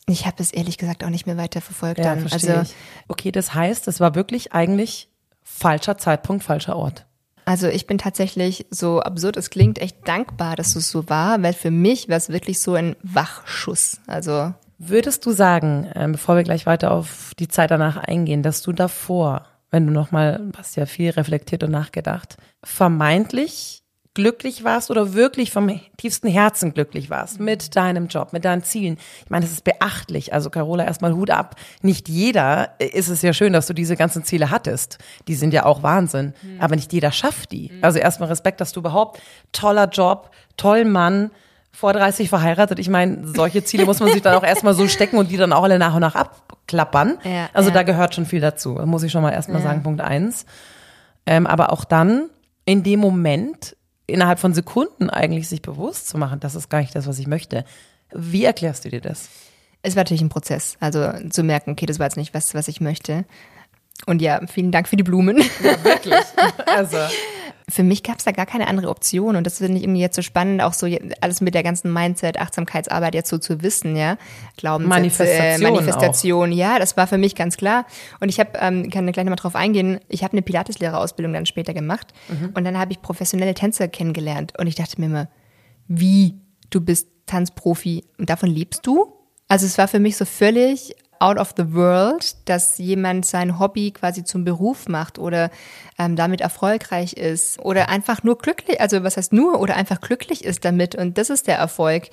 Ich 0.07 0.27
habe 0.27 0.37
es 0.39 0.53
ehrlich 0.53 0.79
gesagt 0.79 1.05
auch 1.05 1.11
nicht 1.11 1.27
mehr 1.27 1.37
weiter 1.37 1.61
verfolgt. 1.61 1.99
Ja, 1.99 2.15
dann. 2.15 2.27
Also, 2.31 2.61
ich. 2.63 2.75
Okay, 3.09 3.33
das 3.33 3.55
heißt, 3.55 3.89
es 3.89 4.01
war 4.01 4.15
wirklich 4.15 4.53
eigentlich 4.53 5.09
falscher 5.43 5.99
Zeitpunkt, 5.99 6.45
falscher 6.45 6.77
Ort. 6.77 7.07
also 7.45 7.69
ich 7.69 7.87
bin 7.87 7.99
tatsächlich, 7.99 8.67
so 8.71 9.01
absurd 9.01 9.37
es 9.37 9.51
klingt, 9.51 9.79
echt 9.79 10.09
dankbar, 10.09 10.57
dass 10.57 10.75
es 10.77 10.91
so 10.91 11.09
war, 11.09 11.43
weil 11.43 11.53
für 11.53 11.71
mich 11.71 12.09
war 12.09 12.17
es 12.17 12.31
wirklich 12.31 12.61
so 12.61 12.75
ein 12.75 12.97
Wachschuss. 13.03 14.01
Also 14.07 14.53
Würdest 14.79 15.25
du 15.25 15.31
sagen, 15.31 15.89
ähm, 15.95 16.13
bevor 16.13 16.37
wir 16.37 16.43
gleich 16.43 16.67
weiter 16.67 16.91
auf 16.91 17.33
die 17.39 17.49
Zeit 17.49 17.71
danach 17.71 17.97
eingehen, 17.97 18.43
dass 18.43 18.63
du 18.63 18.73
davor, 18.73 19.47
wenn 19.71 19.87
du 19.87 19.93
nochmal, 19.93 20.51
hast 20.57 20.77
ja 20.77 20.87
viel 20.87 21.11
reflektiert 21.11 21.63
und 21.63 21.71
nachgedacht, 21.71 22.37
vermeintlich 22.63 23.84
glücklich 24.15 24.63
warst 24.63 24.91
oder 24.91 25.15
wirklich 25.15 25.51
vom 25.51 25.81
tiefsten 25.97 26.29
Herzen 26.29 26.73
glücklich 26.73 27.11
warst 27.11 27.41
mit 27.41 27.75
deinem 27.75 28.07
Job, 28.07 28.33
mit 28.33 28.45
deinen 28.45 28.63
Zielen. 28.63 28.97
Ich 29.25 29.31
meine, 29.31 29.45
das 29.45 29.53
ist 29.53 29.65
beachtlich. 29.65 30.33
Also 30.33 30.51
Carola, 30.51 30.85
erstmal 30.85 31.13
Hut 31.15 31.31
ab. 31.31 31.57
Nicht 31.83 32.09
jeder 32.09 32.71
äh, 32.79 32.87
ist 32.87 33.09
es 33.09 33.23
ja 33.23 33.33
schön, 33.33 33.53
dass 33.53 33.67
du 33.67 33.75
diese 33.75 33.97
ganzen 33.97 34.25
Ziele 34.25 34.51
hattest. 34.51 34.99
Die 35.27 35.35
sind 35.35 35.53
ja 35.53 35.67
auch 35.67 35.83
Wahnsinn. 35.83 36.33
Aber 36.61 36.77
nicht 36.77 36.93
jeder 36.93 37.11
schafft 37.11 37.53
die. 37.53 37.73
Also 37.83 37.99
erstmal 37.99 38.29
Respekt, 38.29 38.61
dass 38.61 38.73
du 38.73 38.81
überhaupt 38.81 39.21
toller 39.53 39.89
Job, 39.89 40.31
toll 40.57 40.85
Mann, 40.85 41.31
vor 41.73 41.93
30 41.93 42.29
verheiratet. 42.29 42.79
Ich 42.79 42.89
meine, 42.89 43.27
solche 43.27 43.65
Ziele 43.65 43.85
muss 43.85 43.99
man 43.99 44.13
sich 44.13 44.23
dann 44.23 44.35
auch 44.35 44.45
erstmal 44.45 44.75
so 44.75 44.87
stecken 44.87 45.19
und 45.19 45.33
die 45.33 45.37
dann 45.37 45.53
auch 45.53 45.65
alle 45.65 45.81
nach 45.81 45.95
und 45.95 46.01
nach 46.01 46.15
abklappern. 46.15 47.19
Ja, 47.25 47.49
also 47.53 47.71
ja. 47.71 47.75
da 47.75 47.83
gehört 47.83 48.15
schon 48.15 48.27
viel 48.27 48.41
dazu. 48.41 48.77
Das 48.77 48.87
muss 48.87 49.03
ich 49.03 49.11
schon 49.11 49.23
mal 49.23 49.33
erstmal 49.33 49.61
sagen, 49.61 49.83
Punkt 49.83 50.01
eins. 50.01 50.47
Ähm, 51.27 51.49
aber 51.49 51.73
auch 51.73 51.85
dann 51.85 52.31
in 52.65 52.85
dem 52.85 53.01
Moment, 53.01 53.77
innerhalb 54.07 54.39
von 54.39 54.55
Sekunden 54.55 55.11
eigentlich 55.11 55.49
sich 55.49 55.63
bewusst 55.63 56.09
zu 56.09 56.19
machen, 56.19 56.41
das 56.41 56.55
ist 56.55 56.69
gar 56.69 56.81
nicht 56.81 56.95
das, 56.95 57.07
was 57.07 57.19
ich 57.19 57.27
möchte. 57.27 57.65
Wie 58.13 58.45
erklärst 58.45 58.85
du 58.85 58.91
dir 58.91 59.01
das? 59.01 59.29
es 59.85 59.95
war 59.95 60.01
natürlich 60.01 60.23
ein 60.23 60.31
Prozess. 60.31 60.77
Also 60.81 61.13
zu 61.31 61.45
merken, 61.45 61.71
okay, 61.71 61.87
das 61.87 61.99
war 61.99 62.07
jetzt 62.07 62.17
nicht 62.17 62.35
was, 62.35 62.55
was 62.55 62.69
ich 62.69 62.81
möchte. 62.81 63.25
Und 64.07 64.23
ja, 64.23 64.41
vielen 64.47 64.73
Dank 64.73 64.89
für 64.89 64.97
die 64.97 65.03
Blumen. 65.05 65.37
Wirklich. 65.37 66.15
Also. 66.67 66.99
Für 67.69 67.83
mich 67.83 68.03
gab 68.03 68.19
es 68.19 68.25
da 68.25 68.33
gar 68.33 68.47
keine 68.47 68.69
andere 68.69 68.89
Option. 68.89 69.37
Und 69.37 69.47
das 69.47 69.59
finde 69.59 69.79
ich 69.79 69.85
irgendwie 69.85 70.01
jetzt 70.01 70.17
so 70.17 70.23
spannend, 70.23 70.63
auch 70.63 70.75
so 70.75 70.87
alles 71.21 71.41
mit 71.41 71.55
der 71.55 71.63
ganzen 71.63 71.93
Mindset, 71.93 72.39
Achtsamkeitsarbeit 72.39 73.15
jetzt 73.15 73.31
so 73.31 73.39
zu 73.39 73.63
wissen, 73.63 73.97
ja. 73.97 74.19
Glaubenssätze, 74.57 74.99
Manifestation 74.99 75.63
äh, 75.67 75.71
Manifestation, 75.71 76.53
ja, 76.53 76.79
das 76.79 76.97
war 76.97 77.07
für 77.07 77.19
mich 77.19 77.35
ganz 77.35 77.57
klar. 77.57 77.87
Und 78.21 78.29
ich 78.29 78.39
habe, 78.39 78.51
ähm, 78.61 78.91
kann 78.91 79.11
gleich 79.11 79.25
nochmal 79.25 79.37
drauf 79.37 79.57
eingehen, 79.57 80.01
ich 80.09 80.23
habe 80.23 80.33
eine 80.33 80.43
Pilateslehrerausbildung 80.43 81.33
dann 81.33 81.47
später 81.47 81.73
gemacht. 81.73 82.13
Und 82.55 82.65
dann 82.65 82.79
habe 82.79 82.93
ich 82.93 83.01
professionelle 83.01 83.55
Tänzer 83.55 83.89
kennengelernt. 83.89 84.53
Und 84.59 84.67
ich 84.67 84.75
dachte 84.75 85.01
mir 85.01 85.07
immer, 85.07 85.29
wie, 85.89 86.41
du 86.71 86.81
bist 86.81 87.09
Tanzprofi. 87.27 88.05
Und 88.19 88.31
davon 88.31 88.51
lebst 88.51 88.87
du? 88.87 89.13
Also 89.49 89.67
es 89.67 89.79
war 89.79 89.89
für 89.89 90.01
mich 90.01 90.17
so 90.17 90.25
völlig 90.25 90.95
out 91.25 91.39
of 91.39 91.55
the 91.57 91.73
world, 91.73 92.37
dass 92.45 92.77
jemand 92.79 93.25
sein 93.25 93.59
Hobby 93.59 93.93
quasi 93.93 94.25
zum 94.25 94.45
Beruf 94.45 94.89
macht 94.89 95.19
oder 95.19 95.51
ähm, 95.99 96.17
damit 96.17 96.43
erfolgreich 96.43 97.15
ist 97.15 97.59
oder 97.61 97.89
einfach 97.89 98.23
nur 98.23 98.37
glücklich, 98.37 98.81
also 98.81 99.03
was 99.03 99.17
heißt 99.17 99.33
nur 99.33 99.61
oder 99.61 99.77
einfach 99.77 100.01
glücklich 100.01 100.45
ist 100.45 100.65
damit 100.65 100.95
und 100.95 101.17
das 101.17 101.31
ist 101.31 101.47
der 101.47 101.57
Erfolg. 101.57 102.11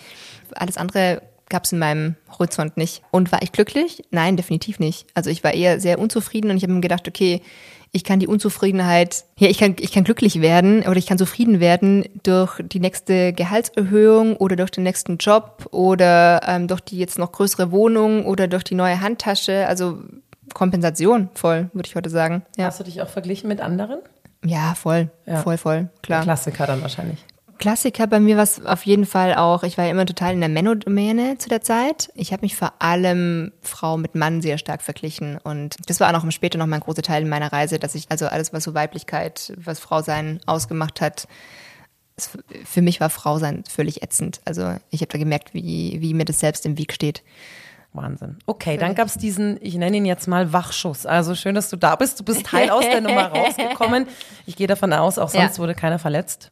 Alles 0.54 0.78
andere 0.78 1.22
gab 1.50 1.66
es 1.66 1.74
in 1.74 1.80
meinem 1.80 2.16
Horizont 2.40 2.78
nicht. 2.78 3.04
Und 3.12 3.34
war 3.34 3.42
ich 3.42 3.52
glücklich? 3.52 4.06
Nein, 4.10 4.38
definitiv 4.38 4.80
nicht. 4.80 5.06
Also 5.14 5.30
ich 5.30 5.44
war 5.44 5.54
eher 5.54 5.82
sehr 5.82 6.00
unzufrieden 6.00 6.50
und 6.50 6.56
ich 6.56 6.64
habe 6.64 6.72
mir 6.72 6.80
gedacht, 6.80 7.10
okay, 7.10 7.42
ich 7.94 8.04
kann 8.06 8.20
die 8.20 8.28
Unzufriedenheit, 8.28 9.26
ja, 9.38 9.50
ich 9.50 9.58
kann, 9.58 9.76
ich 9.80 9.92
kann 9.92 10.04
glücklich 10.06 10.40
werden 10.42 10.82
oder 10.84 10.96
ich 10.96 11.06
kann 11.08 11.18
zufrieden 11.18 11.60
werden 11.60 12.06
durch 12.24 12.62
die 12.64 12.80
nächste 12.80 13.34
Gehaltserhöhung 13.34 14.38
oder 14.38 14.56
durch 14.56 14.72
den 14.72 14.84
nächsten 14.84 15.18
Job 15.18 15.68
oder 15.72 16.42
ähm, 16.48 16.68
durch 16.68 16.80
die 16.82 16.98
jetzt 16.98 17.20
noch 17.20 17.32
größere 17.34 17.72
Wohnung 17.72 18.26
oder 18.26 18.48
durch 18.48 18.64
die 18.64 18.76
neue 18.76 19.02
Handtasche. 19.02 19.68
Also 19.68 20.00
Kompensation 20.54 21.30
voll, 21.34 21.70
würde 21.74 21.88
ich 21.88 21.96
heute 21.96 22.10
sagen. 22.10 22.44
Ja, 22.58 22.66
Hast 22.66 22.80
du 22.80 22.84
dich 22.86 23.02
auch 23.02 23.10
verglichen 23.10 23.48
mit 23.48 23.60
anderen? 23.62 24.00
ja 24.44 24.74
voll, 24.76 25.10
Ja. 25.26 25.38
voll, 25.42 25.58
voll, 25.58 25.90
klar. 26.02 26.24
Klassiker 26.24 26.66
dann 26.68 26.82
wahrscheinlich. 26.82 27.20
Klassiker 27.62 28.08
bei 28.08 28.20
mir 28.20 28.38
war 28.38 28.44
es 28.44 28.66
auf 28.66 28.86
jeden 28.88 29.06
Fall 29.06 29.36
auch, 29.36 29.62
ich 29.64 29.78
war 29.78 29.86
ja 29.86 29.92
immer 29.92 30.06
total 30.08 30.34
in 30.34 30.40
der 30.40 30.50
Männerdomäne 30.50 31.38
zu 31.38 31.48
der 31.48 31.62
Zeit. 31.62 32.12
Ich 32.16 32.34
habe 32.34 32.42
mich 32.42 32.56
vor 32.56 32.74
allem 32.80 33.52
Frau 33.62 33.98
mit 33.98 34.16
Mann 34.16 34.42
sehr 34.42 34.58
stark 34.58 34.82
verglichen 34.82 35.38
und 35.38 35.76
das 35.88 36.00
war 36.00 36.10
auch 36.10 36.24
noch 36.24 36.32
später 36.32 36.58
noch 36.58 36.66
mal 36.66 36.78
ein 36.78 36.82
großer 36.82 37.04
Teil 37.04 37.22
in 37.22 37.30
meiner 37.30 37.54
Reise, 37.54 37.78
dass 37.78 37.94
ich, 37.94 38.10
also 38.10 38.26
alles, 38.26 38.52
was 38.52 38.64
so 38.64 38.74
Weiblichkeit, 38.74 39.54
was 39.58 39.80
Frau 39.80 40.02
sein 40.02 40.40
ausgemacht 40.48 41.02
hat, 41.02 41.28
es, 42.18 42.32
für 42.66 42.82
mich 42.82 43.00
war 43.00 43.12
Frau 43.12 43.38
sein 43.38 43.64
völlig 43.70 44.02
ätzend. 44.02 44.42
Also 44.44 44.76
ich 44.90 45.02
habe 45.02 45.12
da 45.12 45.20
gemerkt, 45.20 45.54
wie, 45.54 45.98
wie 46.02 46.14
mir 46.16 46.26
das 46.26 46.40
selbst 46.40 46.66
im 46.66 46.78
Weg 46.80 46.92
steht. 46.94 47.22
Wahnsinn. 47.94 48.38
Okay, 48.48 48.78
dann 48.78 48.96
gab's 48.96 49.18
diesen, 49.18 49.60
ich 49.62 49.76
nenne 49.76 49.98
ihn 49.98 50.06
jetzt 50.06 50.28
mal 50.28 50.52
Wachschuss. 50.52 51.06
Also 51.06 51.36
schön, 51.36 51.54
dass 51.56 51.70
du 51.70 51.76
da 51.76 51.96
bist. 51.96 52.20
Du 52.20 52.24
bist 52.24 52.52
heil 52.52 52.72
aus 52.72 52.86
der 52.86 53.02
Nummer 53.02 53.28
rausgekommen. 53.36 54.08
Ich 54.48 54.56
gehe 54.56 54.68
davon 54.68 54.94
aus, 54.94 55.20
auch 55.20 55.30
sonst 55.30 55.58
Ja. 55.58 55.62
wurde 55.62 55.76
keiner 55.76 56.00
verletzt. 56.00 56.52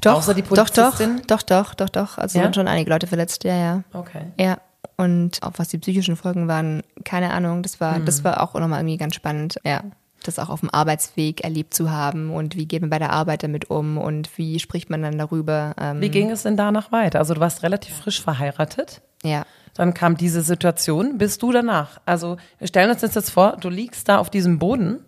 Doch, 0.00 0.14
Außer 0.18 0.34
die 0.34 0.42
doch, 0.42 0.68
doch, 0.70 0.96
Polizistin? 0.96 1.22
doch, 1.26 1.42
doch, 1.42 1.74
doch, 1.74 1.88
doch. 1.88 2.18
Also 2.18 2.38
Ja? 2.38 2.44
wurden 2.44 2.54
schon 2.54 2.68
einige 2.68 2.90
Leute 2.90 3.06
verletzt, 3.06 3.44
ja, 3.44 3.54
ja. 3.56 3.82
Okay. 3.92 4.22
Ja, 4.38 4.58
und 4.96 5.42
auch 5.42 5.52
was 5.56 5.68
die 5.68 5.78
psychischen 5.78 6.16
Folgen 6.16 6.48
waren, 6.48 6.82
keine 7.04 7.30
Ahnung, 7.32 7.62
das 7.62 7.80
war, 7.80 7.96
Hm. 7.96 8.04
das 8.04 8.24
war 8.24 8.42
auch 8.42 8.54
nochmal 8.54 8.80
irgendwie 8.80 8.96
ganz 8.98 9.14
spannend, 9.14 9.58
ja. 9.64 9.82
Das 10.24 10.40
auch 10.40 10.48
auf 10.48 10.60
dem 10.60 10.70
Arbeitsweg 10.70 11.42
erlebt 11.44 11.72
zu 11.74 11.90
haben 11.92 12.30
und 12.30 12.56
wie 12.56 12.66
geht 12.66 12.80
man 12.80 12.90
bei 12.90 12.98
der 12.98 13.12
Arbeit 13.12 13.44
damit 13.44 13.70
um 13.70 13.98
und 13.98 14.36
wie 14.36 14.58
spricht 14.58 14.90
man 14.90 15.00
dann 15.00 15.16
darüber. 15.16 15.74
Ähm, 15.80 16.00
Wie 16.00 16.08
ging 16.08 16.28
es 16.30 16.42
denn 16.42 16.56
danach 16.56 16.90
weiter? 16.90 17.20
Also 17.20 17.34
du 17.34 17.40
warst 17.40 17.62
relativ 17.62 17.94
frisch 17.96 18.20
verheiratet. 18.22 19.00
ja. 19.22 19.44
Dann 19.74 19.94
kam 19.94 20.16
diese 20.16 20.42
Situation. 20.42 21.18
Bist 21.18 21.40
du 21.40 21.52
danach? 21.52 22.00
Also 22.04 22.36
wir 22.58 22.66
stellen 22.66 22.90
uns 22.90 23.00
das 23.02 23.14
jetzt 23.14 23.30
vor, 23.30 23.56
du 23.60 23.68
liegst 23.68 24.08
da 24.08 24.18
auf 24.18 24.28
diesem 24.28 24.58
Boden. 24.58 25.04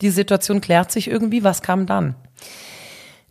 Die 0.00 0.10
Situation 0.10 0.60
klärt 0.60 0.90
sich 0.90 1.06
irgendwie. 1.08 1.44
Was 1.44 1.62
kam 1.62 1.86
dann? 1.86 2.16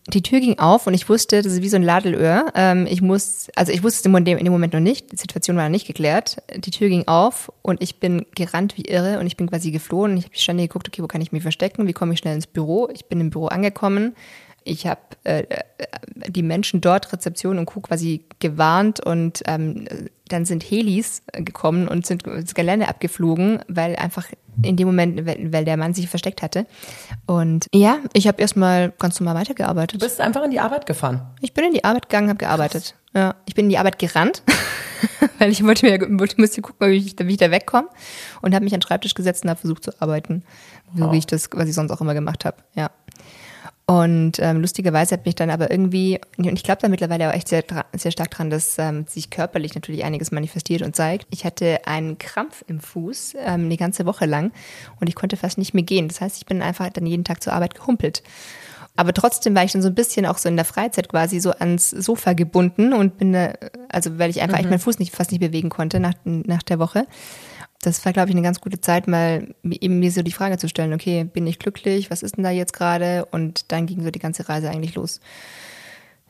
Die 0.08 0.24
Tür 0.24 0.40
ging 0.40 0.58
auf 0.58 0.88
und 0.88 0.96
ich 0.96 1.08
wusste, 1.10 1.44
das 1.44 1.54
ist 1.54 1.62
wie 1.62 1.70
so 1.70 1.76
ein 1.76 1.84
Ladelöhr. 1.84 2.52
Ähm, 2.56 2.88
ich 2.90 3.02
muss, 3.02 3.50
also 3.56 3.72
ich 3.72 3.84
wusste 3.84 4.10
es 4.10 4.16
in 4.16 4.26
dem, 4.26 4.52
Moment 4.52 4.74
noch 4.74 4.80
nicht. 4.80 5.12
Die 5.12 5.18
Situation 5.18 5.56
war 5.58 5.64
noch 5.64 5.72
nicht 5.72 5.86
geklärt. 5.86 6.42
Die 6.56 6.72
Tür 6.72 6.90
ging 6.90 7.08
auf 7.08 7.52
und 7.62 7.84
ich 7.84 8.00
bin 8.00 8.26
gerannt 8.34 8.78
wie 8.78 8.86
irre 8.86 9.20
und 9.20 9.28
ich 9.28 9.38
bin 9.38 9.48
quasi 9.48 9.70
geflohen. 9.70 10.18
Ich 10.18 10.26
habe 10.26 10.36
ständig 10.36 10.70
geguckt, 10.70 10.88
okay, 10.88 11.04
wo 11.04 11.08
kann 11.08 11.22
ich 11.22 11.32
mich 11.32 11.44
verstecken? 11.44 11.86
Wie 11.86 11.94
komme 11.94 12.14
ich 12.14 12.20
schnell 12.20 12.34
ins 12.34 12.48
Büro? 12.48 12.90
Ich 12.92 13.06
bin 13.06 13.22
im 13.22 13.30
Büro 13.30 13.46
angekommen. 13.48 14.16
Ich 14.64 14.86
habe 14.86 15.02
äh, 15.24 15.44
die 16.16 16.44
Menschen 16.44 16.82
dort, 16.82 17.12
Rezeption 17.14 17.58
und 17.58 17.66
Co. 17.66 17.82
quasi 17.82 18.26
gewarnt 18.40 19.00
und 19.00 19.42
ähm, 19.46 19.88
dann 20.28 20.46
sind 20.46 20.64
Helis 20.64 21.24
äh, 21.32 21.42
gekommen 21.42 21.88
und 21.88 22.06
sind 22.06 22.28
das 22.28 22.54
Gelände 22.54 22.88
abgeflogen, 22.88 23.60
weil 23.68 23.96
einfach 23.96 24.28
in 24.64 24.76
dem 24.76 24.88
Moment, 24.88 25.26
weil 25.26 25.66
der 25.66 25.78
Mann 25.78 25.94
sich 25.94 26.08
versteckt 26.10 26.42
hatte. 26.42 26.66
Und 27.26 27.68
ja, 27.74 27.98
ich 28.14 28.28
habe 28.28 28.42
erstmal 28.42 28.92
ganz 29.00 29.20
normal 29.20 29.36
weitergearbeitet. 29.36 30.02
Du 30.02 30.06
bist 30.06 30.20
einfach 30.22 30.44
in 30.44 30.52
die 30.52 30.60
Arbeit 30.60 30.86
gefahren. 30.86 31.22
Ich 31.42 31.54
bin 31.54 31.66
in 31.66 31.74
die 31.74 31.84
Arbeit 31.84 32.10
gegangen, 32.10 32.30
habe 32.30 32.38
gearbeitet. 32.38 32.96
Ja, 33.14 33.36
ich 33.46 33.56
bin 33.56 33.66
in 33.66 33.70
die 33.70 33.78
Arbeit 33.78 34.00
gerannt, 34.00 34.42
weil 35.40 35.52
ich 35.52 35.64
wollte 35.66 35.86
mir 35.86 36.00
wollte, 36.20 36.40
musste 36.40 36.62
gucken, 36.62 36.90
wie 36.90 36.96
ich, 36.96 37.16
wie 37.20 37.32
ich 37.32 37.38
da 37.38 37.52
wegkomme 37.52 37.90
und 38.42 38.54
habe 38.56 38.64
mich 38.64 38.74
an 38.74 38.80
den 38.80 38.88
Schreibtisch 38.88 39.14
gesetzt 39.16 39.44
und 39.44 39.50
habe 39.50 39.60
versucht 39.60 39.84
zu 39.84 39.92
arbeiten, 40.02 40.44
so 40.96 41.06
Wow. 41.06 41.12
wie 41.14 41.18
ich 41.18 41.26
das, 41.26 41.50
was 41.54 41.68
ich 41.68 41.76
sonst 41.76 41.92
auch 41.92 42.02
immer 42.02 42.14
gemacht 42.14 42.46
habe. 42.46 42.58
Ja. 42.76 42.90
Und 43.86 44.40
ähm, 44.40 44.62
lustigerweise 44.62 45.16
hat 45.16 45.26
mich 45.26 45.36
dann 45.36 45.50
aber 45.50 45.70
irgendwie, 45.70 46.20
und 46.38 46.54
ich 46.54 46.64
glaube 46.64 46.82
da 46.82 46.88
mittlerweile 46.88 47.30
auch 47.30 47.34
echt 47.34 47.50
sehr, 47.50 47.64
sehr 47.94 48.12
stark 48.12 48.32
dran, 48.32 48.50
dass 48.50 48.78
ähm, 48.78 49.06
sich 49.08 49.30
körperlich 49.30 49.76
natürlich 49.76 50.06
einiges 50.06 50.32
manifestiert 50.32 50.82
und 50.82 50.96
zeigt. 50.96 51.28
Ich 51.30 51.44
hatte 51.44 51.86
einen 51.86 52.18
Krampf 52.18 52.64
im 52.68 52.80
Fuß 52.80 53.36
ähm, 53.46 53.70
die 53.70 53.78
ganze 53.78 54.06
Woche 54.06 54.26
lang 54.26 54.52
und 55.00 55.08
ich 55.08 55.16
konnte 55.16 55.36
fast 55.36 55.58
nicht 55.58 55.74
mehr 55.74 55.84
gehen. 55.84 56.08
Das 56.08 56.22
heißt, 56.22 56.38
ich 56.38 56.46
bin 56.46 56.62
einfach 56.62 56.90
dann 56.90 57.06
jeden 57.06 57.26
Tag 57.26 57.44
zur 57.44 57.54
Arbeit 57.54 57.76
gehumpelt. 57.76 58.24
Aber 58.96 59.14
trotzdem 59.14 59.56
war 59.56 59.64
ich 59.64 59.72
dann 59.72 59.82
so 59.82 59.88
ein 59.88 59.96
bisschen 59.96 60.26
auch 60.26 60.38
so 60.38 60.50
in 60.50 60.58
der 60.58 60.66
Freizeit 60.66 61.10
quasi 61.10 61.40
so 61.40 61.52
ans 61.52 61.90
Sofa 61.90 62.34
gebunden 62.34 62.94
und 62.94 63.18
bin 63.18 63.34
da, 63.34 63.54
also 63.90 64.20
weil 64.20 64.30
ich 64.30 64.42
einfach 64.42 64.60
echt 64.60 64.70
meinen 64.70 64.80
Fuß 64.80 65.00
nicht, 65.00 65.16
fast 65.16 65.32
nicht 65.32 65.40
bewegen 65.40 65.70
konnte 65.70 66.00
nach, 66.00 66.14
nach 66.24 66.62
der 66.62 66.78
Woche. 66.78 67.08
Das 67.82 68.06
war, 68.06 68.14
glaube 68.14 68.30
ich, 68.30 68.36
eine 68.36 68.44
ganz 68.44 68.62
gute 68.62 68.80
Zeit, 68.80 69.08
mal 69.08 69.56
eben 69.64 70.00
mir 70.00 70.12
so 70.12 70.22
die 70.22 70.32
Frage 70.32 70.58
zu 70.58 70.70
stellen, 70.70 70.94
okay, 70.94 71.24
bin 71.24 71.48
ich 71.48 71.58
glücklich, 71.58 72.12
was 72.12 72.22
ist 72.22 72.38
denn 72.38 72.44
da 72.44 72.52
jetzt 72.52 72.74
gerade? 72.74 73.26
Und 73.26 73.72
dann 73.72 73.88
ging 73.88 74.04
so 74.04 74.12
die 74.12 74.20
ganze 74.20 74.48
Reise 74.48 74.70
eigentlich 74.70 74.96
los. 74.96 75.20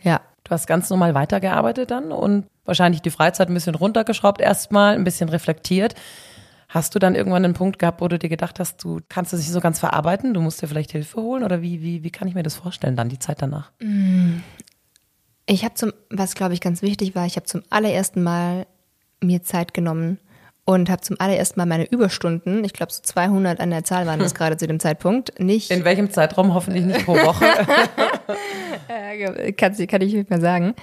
Ja, 0.01 0.21
Du 0.43 0.51
hast 0.51 0.67
ganz 0.67 0.89
normal 0.89 1.13
weitergearbeitet 1.13 1.91
dann 1.91 2.11
und 2.11 2.45
wahrscheinlich 2.65 3.01
die 3.01 3.09
Freizeit 3.09 3.47
ein 3.47 3.53
bisschen 3.53 3.75
runtergeschraubt 3.75 4.41
erstmal, 4.41 4.95
ein 4.95 5.03
bisschen 5.03 5.29
reflektiert. 5.29 5.95
Hast 6.67 6.95
du 6.95 6.99
dann 6.99 7.15
irgendwann 7.15 7.45
einen 7.45 7.53
Punkt 7.53 7.79
gehabt, 7.79 8.01
wo 8.01 8.07
du 8.07 8.17
dir 8.17 8.29
gedacht 8.29 8.59
hast, 8.59 8.83
du 8.83 8.99
kannst 9.07 9.33
es 9.33 9.39
nicht 9.39 9.51
so 9.51 9.59
ganz 9.59 9.79
verarbeiten, 9.79 10.33
du 10.33 10.41
musst 10.41 10.61
dir 10.61 10.67
vielleicht 10.67 10.91
Hilfe 10.91 11.21
holen 11.21 11.43
oder 11.43 11.61
wie, 11.61 11.81
wie, 11.81 12.03
wie 12.03 12.11
kann 12.11 12.27
ich 12.27 12.33
mir 12.33 12.43
das 12.43 12.55
vorstellen 12.55 12.95
dann, 12.95 13.09
die 13.09 13.19
Zeit 13.19 13.41
danach? 13.41 13.71
Ich 15.45 15.63
habe 15.63 15.75
zum, 15.75 15.93
was 16.09 16.35
glaube 16.35 16.53
ich 16.53 16.61
ganz 16.61 16.81
wichtig 16.81 17.13
war, 17.13 17.25
ich 17.25 17.35
habe 17.35 17.45
zum 17.45 17.63
allerersten 17.69 18.23
Mal 18.23 18.67
mir 19.21 19.43
Zeit 19.43 19.73
genommen 19.73 20.17
und 20.65 20.89
habe 20.89 21.01
zum 21.01 21.19
allerersten 21.19 21.59
Mal 21.59 21.65
meine 21.65 21.85
Überstunden, 21.85 22.63
ich 22.63 22.73
glaube 22.73 22.91
so 22.91 23.01
200 23.01 23.59
an 23.59 23.71
der 23.71 23.83
Zahl 23.83 24.05
waren 24.05 24.19
das 24.19 24.33
gerade 24.35 24.57
zu 24.57 24.67
dem 24.67 24.79
Zeitpunkt, 24.79 25.39
nicht 25.39 25.71
In 25.71 25.83
welchem 25.83 26.11
Zeitraum? 26.11 26.53
Hoffentlich 26.53 26.85
nicht 26.85 27.05
pro 27.05 27.13
Woche. 27.13 27.45
Äh, 28.87 29.51
kann, 29.53 29.75
kann 29.87 30.01
ich 30.01 30.13
nicht 30.13 30.29
mehr 30.29 30.39
sagen. 30.39 30.73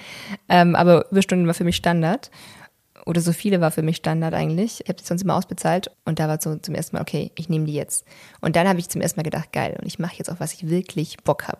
Ähm, 0.47 0.75
aber 0.75 1.11
Überstunden 1.11 1.47
war 1.47 1.53
für 1.53 1.63
mich 1.63 1.75
Standard 1.75 2.29
oder 3.09 3.21
so 3.21 3.33
viele 3.33 3.59
war 3.59 3.71
für 3.71 3.81
mich 3.81 3.97
Standard 3.97 4.35
eigentlich. 4.35 4.81
Ich 4.83 4.87
habe 4.87 4.99
die 4.99 5.03
sonst 5.03 5.23
immer 5.23 5.35
ausbezahlt 5.35 5.89
und 6.05 6.19
da 6.19 6.27
war 6.27 6.39
so 6.39 6.55
zum 6.57 6.75
ersten 6.75 6.95
Mal, 6.95 7.01
okay, 7.01 7.31
ich 7.35 7.49
nehme 7.49 7.65
die 7.65 7.73
jetzt. 7.73 8.05
Und 8.39 8.55
dann 8.55 8.67
habe 8.67 8.77
ich 8.77 8.87
zum 8.87 9.01
ersten 9.01 9.19
Mal 9.19 9.23
gedacht, 9.23 9.51
geil, 9.51 9.75
und 9.81 9.87
ich 9.87 9.97
mache 9.97 10.13
jetzt 10.17 10.29
auch, 10.29 10.35
was 10.37 10.53
ich 10.53 10.69
wirklich 10.69 11.17
Bock 11.23 11.47
habe. 11.47 11.57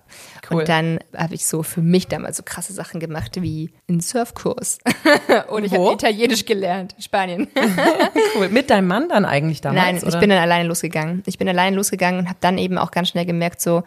Cool. 0.50 0.60
Und 0.60 0.70
dann 0.70 1.00
habe 1.18 1.34
ich 1.34 1.48
so 1.48 1.64
für 1.64 1.82
mich 1.82 2.08
damals 2.08 2.38
so 2.38 2.44
krasse 2.44 2.72
Sachen 2.72 3.00
gemacht 3.00 3.42
wie 3.42 3.72
einen 3.88 4.00
Surfkurs. 4.00 4.78
und 5.50 5.66
ich 5.66 5.74
habe 5.74 5.92
Italienisch 5.92 6.46
gelernt, 6.46 6.94
in 6.96 7.02
Spanien. 7.02 7.48
cool. 8.36 8.50
Mit 8.50 8.70
deinem 8.70 8.88
Mann 8.88 9.10
dann 9.10 9.26
eigentlich 9.26 9.62
damals? 9.62 9.84
Nein, 9.84 9.98
oder? 9.98 10.08
ich 10.08 10.20
bin 10.20 10.30
dann 10.30 10.40
alleine 10.40 10.70
losgegangen. 10.70 11.24
Ich 11.26 11.40
bin 11.40 11.50
alleine 11.50 11.76
losgegangen 11.76 12.20
und 12.20 12.30
habe 12.30 12.38
dann 12.42 12.60
eben 12.60 12.78
auch 12.78 12.92
ganz 12.92 13.10
schnell 13.10 13.26
gemerkt, 13.26 13.60
so, 13.60 13.82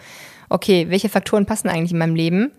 okay, 0.49 0.87
welche 0.89 1.09
Faktoren 1.09 1.47
passen 1.47 1.69
eigentlich 1.69 1.93
in 1.93 1.99
meinem 1.99 2.17
Leben? 2.17 2.51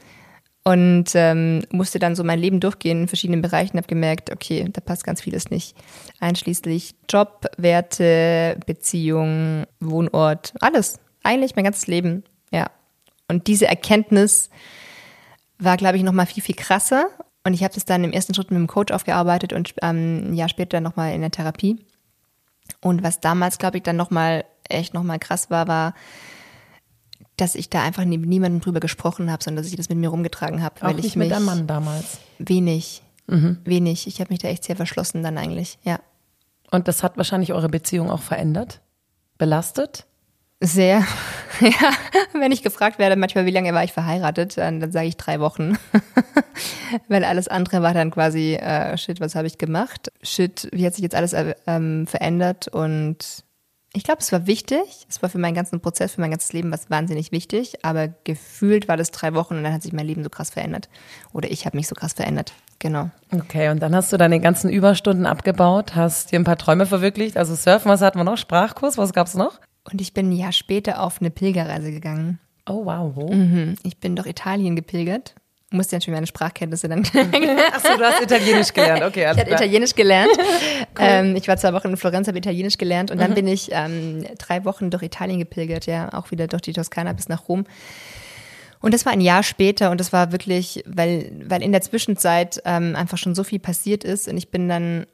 Und 0.63 1.11
ähm, 1.13 1.63
musste 1.71 1.99
dann 1.99 2.15
so 2.15 2.23
mein 2.23 2.39
Leben 2.39 2.59
durchgehen 2.59 3.01
in 3.01 3.07
verschiedenen 3.07 3.41
Bereichen, 3.41 3.77
habe 3.77 3.87
gemerkt, 3.87 4.31
okay, 4.31 4.65
da 4.71 4.79
passt 4.79 5.03
ganz 5.03 5.21
vieles 5.21 5.49
nicht. 5.49 5.75
Einschließlich 6.19 6.95
Job, 7.09 7.47
Werte, 7.57 8.57
Beziehung, 8.65 9.65
Wohnort, 9.79 10.53
alles. 10.61 10.99
Eigentlich 11.23 11.55
mein 11.55 11.65
ganzes 11.65 11.87
Leben, 11.87 12.23
ja. 12.51 12.67
Und 13.27 13.47
diese 13.47 13.67
Erkenntnis 13.67 14.49
war, 15.57 15.77
glaube 15.77 15.97
ich, 15.97 16.03
noch 16.03 16.13
mal 16.13 16.25
viel, 16.25 16.43
viel 16.43 16.55
krasser. 16.55 17.07
Und 17.45 17.53
ich 17.53 17.63
habe 17.63 17.73
das 17.73 17.83
dann 17.85 18.03
im 18.03 18.13
ersten 18.13 18.33
Schritt 18.33 18.51
mit 18.51 18.57
dem 18.57 18.67
Coach 18.67 18.93
aufgearbeitet 18.93 19.51
und 19.51 19.73
ähm, 19.81 20.31
ein 20.31 20.33
Jahr 20.33 20.49
später 20.49 20.79
noch 20.79 20.95
mal 20.95 21.13
in 21.13 21.21
der 21.21 21.31
Therapie. 21.31 21.85
Und 22.79 23.03
was 23.03 23.19
damals, 23.19 23.57
glaube 23.57 23.77
ich, 23.77 23.83
dann 23.83 23.97
noch 23.97 24.11
mal 24.11 24.45
echt 24.69 24.93
noch 24.93 25.03
mal 25.03 25.19
krass 25.19 25.49
war, 25.49 25.67
war, 25.67 25.93
dass 27.37 27.55
ich 27.55 27.69
da 27.69 27.81
einfach 27.83 28.05
mit 28.05 28.25
niemandem 28.25 28.61
drüber 28.61 28.79
gesprochen 28.79 29.31
habe, 29.31 29.43
sondern 29.43 29.63
dass 29.63 29.71
ich 29.71 29.77
das 29.77 29.89
mit 29.89 29.97
mir 29.97 30.09
rumgetragen 30.09 30.61
habe. 30.61 30.75
Auch 30.77 30.83
weil 30.83 30.95
nicht 30.95 31.05
ich 31.05 31.15
mich 31.15 31.27
mit 31.27 31.35
deinem 31.35 31.45
Mann 31.45 31.67
damals? 31.67 32.19
Wenig, 32.39 33.01
mhm. 33.27 33.57
wenig. 33.65 34.07
Ich 34.07 34.19
habe 34.19 34.31
mich 34.31 34.39
da 34.39 34.47
echt 34.49 34.63
sehr 34.63 34.75
verschlossen 34.75 35.23
dann 35.23 35.37
eigentlich, 35.37 35.79
ja. 35.83 35.99
Und 36.71 36.87
das 36.87 37.03
hat 37.03 37.17
wahrscheinlich 37.17 37.53
eure 37.53 37.69
Beziehung 37.69 38.09
auch 38.09 38.21
verändert? 38.21 38.81
Belastet? 39.37 40.05
Sehr. 40.59 41.05
ja, 41.59 41.91
wenn 42.33 42.51
ich 42.51 42.63
gefragt 42.63 42.97
werde, 42.97 43.15
manchmal, 43.15 43.45
wie 43.45 43.51
lange 43.51 43.73
war 43.73 43.83
ich 43.83 43.91
verheiratet, 43.91 44.57
dann, 44.57 44.79
dann 44.79 44.91
sage 44.91 45.07
ich 45.07 45.17
drei 45.17 45.39
Wochen. 45.39 45.77
Weil 47.09 47.25
alles 47.25 47.47
andere 47.47 47.81
war 47.81 47.93
dann 47.93 48.11
quasi, 48.11 48.53
äh, 48.53 48.97
shit, 48.97 49.19
was 49.19 49.35
habe 49.35 49.47
ich 49.47 49.57
gemacht? 49.57 50.11
Shit, 50.21 50.69
wie 50.71 50.85
hat 50.85 50.93
sich 50.93 51.03
jetzt 51.03 51.15
alles 51.15 51.33
äh, 51.33 51.55
ähm, 51.67 52.07
verändert? 52.07 52.69
Und 52.69 53.43
ich 53.95 54.03
glaube, 54.03 54.21
es 54.21 54.31
war 54.31 54.47
wichtig. 54.47 55.05
Es 55.07 55.21
war 55.21 55.29
für 55.29 55.37
meinen 55.37 55.53
ganzen 55.53 55.79
Prozess, 55.79 56.15
für 56.15 56.21
mein 56.21 56.31
ganzes 56.31 56.51
Leben 56.51 56.71
was 56.71 56.89
wahnsinnig 56.89 57.31
wichtig. 57.31 57.85
Aber 57.85 58.07
gefühlt 58.23 58.87
war 58.87 58.97
das 58.97 59.11
drei 59.11 59.35
Wochen 59.35 59.55
und 59.55 59.63
dann 59.63 59.73
hat 59.73 59.83
sich 59.83 59.93
mein 59.93 60.07
Leben 60.07 60.23
so 60.23 60.31
krass 60.31 60.49
verändert. 60.49 60.89
Oder 61.31 61.51
ich 61.51 61.67
habe 61.67 61.77
mich 61.77 61.87
so 61.87 61.93
krass 61.93 62.13
verändert. 62.13 62.53
Genau. 62.79 63.11
Okay, 63.31 63.69
und 63.69 63.81
dann 63.81 63.95
hast 63.95 64.11
du 64.11 64.17
deine 64.17 64.39
ganzen 64.39 64.69
Überstunden 64.69 65.27
abgebaut, 65.27 65.95
hast 65.95 66.31
dir 66.31 66.39
ein 66.39 66.43
paar 66.43 66.57
Träume 66.57 66.87
verwirklicht. 66.87 67.37
Also 67.37 67.53
Surfen, 67.53 67.89
was 67.89 68.01
hatten 68.01 68.17
wir 68.17 68.23
noch? 68.23 68.37
Sprachkurs, 68.37 68.97
was 68.97 69.13
gab's 69.13 69.35
noch? 69.35 69.59
Und 69.89 70.01
ich 70.01 70.13
bin 70.13 70.29
ein 70.29 70.35
Jahr 70.35 70.51
später 70.51 71.01
auf 71.01 71.21
eine 71.21 71.29
Pilgerreise 71.29 71.91
gegangen. 71.91 72.39
Oh 72.67 72.85
wow, 72.85 73.11
wo? 73.15 73.31
Mhm. 73.31 73.75
Ich 73.83 73.99
bin 73.99 74.15
durch 74.15 74.27
Italien 74.27 74.75
gepilgert 74.75 75.35
musste 75.73 75.95
natürlich 75.95 76.15
meine 76.15 76.27
Sprachkenntnisse 76.27 76.87
dann. 76.87 76.99
Achso, 77.73 77.97
du 77.97 78.03
hast 78.03 78.21
Italienisch 78.21 78.73
gelernt, 78.73 79.03
okay. 79.03 79.25
Alles 79.25 79.37
ich 79.37 79.43
habe 79.43 79.55
Italienisch 79.55 79.95
gelernt. 79.95 80.31
cool. 80.37 80.45
ähm, 80.99 81.35
ich 81.35 81.47
war 81.47 81.57
zwei 81.57 81.73
Wochen 81.73 81.89
in 81.89 81.97
Florenz, 81.97 82.27
habe 82.27 82.37
Italienisch 82.37 82.77
gelernt 82.77 83.11
und 83.11 83.19
dann 83.19 83.31
mhm. 83.31 83.35
bin 83.35 83.47
ich 83.47 83.69
ähm, 83.71 84.25
drei 84.37 84.65
Wochen 84.65 84.89
durch 84.89 85.03
Italien 85.03 85.39
gepilgert, 85.39 85.85
ja, 85.85 86.13
auch 86.13 86.31
wieder 86.31 86.47
durch 86.47 86.61
die 86.61 86.73
Toskana 86.73 87.13
bis 87.13 87.27
nach 87.29 87.47
Rom. 87.47 87.65
Und 88.79 88.93
das 88.93 89.05
war 89.05 89.13
ein 89.13 89.21
Jahr 89.21 89.43
später 89.43 89.91
und 89.91 89.99
das 89.99 90.11
war 90.11 90.33
wirklich, 90.33 90.83
weil, 90.85 91.31
weil 91.45 91.63
in 91.63 91.71
der 91.71 91.81
Zwischenzeit 91.81 92.61
ähm, 92.65 92.97
einfach 92.97 93.17
schon 93.17 93.33
so 93.33 93.45
viel 93.45 93.59
passiert 93.59 94.03
ist 94.03 94.27
und 94.27 94.37
ich 94.37 94.51
bin 94.51 94.67
dann 94.67 95.05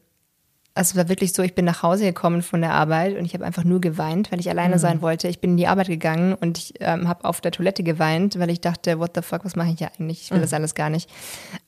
also 0.75 0.91
es 0.91 0.95
war 0.95 1.09
wirklich 1.09 1.33
so, 1.33 1.43
ich 1.43 1.55
bin 1.55 1.65
nach 1.65 1.83
Hause 1.83 2.05
gekommen 2.05 2.41
von 2.41 2.61
der 2.61 2.71
Arbeit 2.71 3.17
und 3.17 3.25
ich 3.25 3.33
habe 3.33 3.45
einfach 3.45 3.63
nur 3.63 3.81
geweint, 3.81 4.31
weil 4.31 4.39
ich 4.39 4.49
alleine 4.49 4.75
mhm. 4.75 4.79
sein 4.79 5.01
wollte. 5.01 5.27
Ich 5.27 5.39
bin 5.39 5.51
in 5.51 5.57
die 5.57 5.67
Arbeit 5.67 5.87
gegangen 5.87 6.35
und 6.35 6.57
ich 6.57 6.73
ähm, 6.79 7.07
habe 7.07 7.25
auf 7.25 7.41
der 7.41 7.51
Toilette 7.51 7.83
geweint, 7.83 8.39
weil 8.39 8.49
ich 8.49 8.61
dachte, 8.61 8.99
what 8.99 9.11
the 9.15 9.21
fuck, 9.21 9.43
was 9.43 9.55
mache 9.55 9.71
ich 9.71 9.79
hier 9.79 9.91
eigentlich? 9.91 10.23
Ich 10.23 10.31
will 10.31 10.37
mhm. 10.37 10.43
das 10.43 10.53
alles 10.53 10.75
gar 10.75 10.89
nicht. 10.89 11.09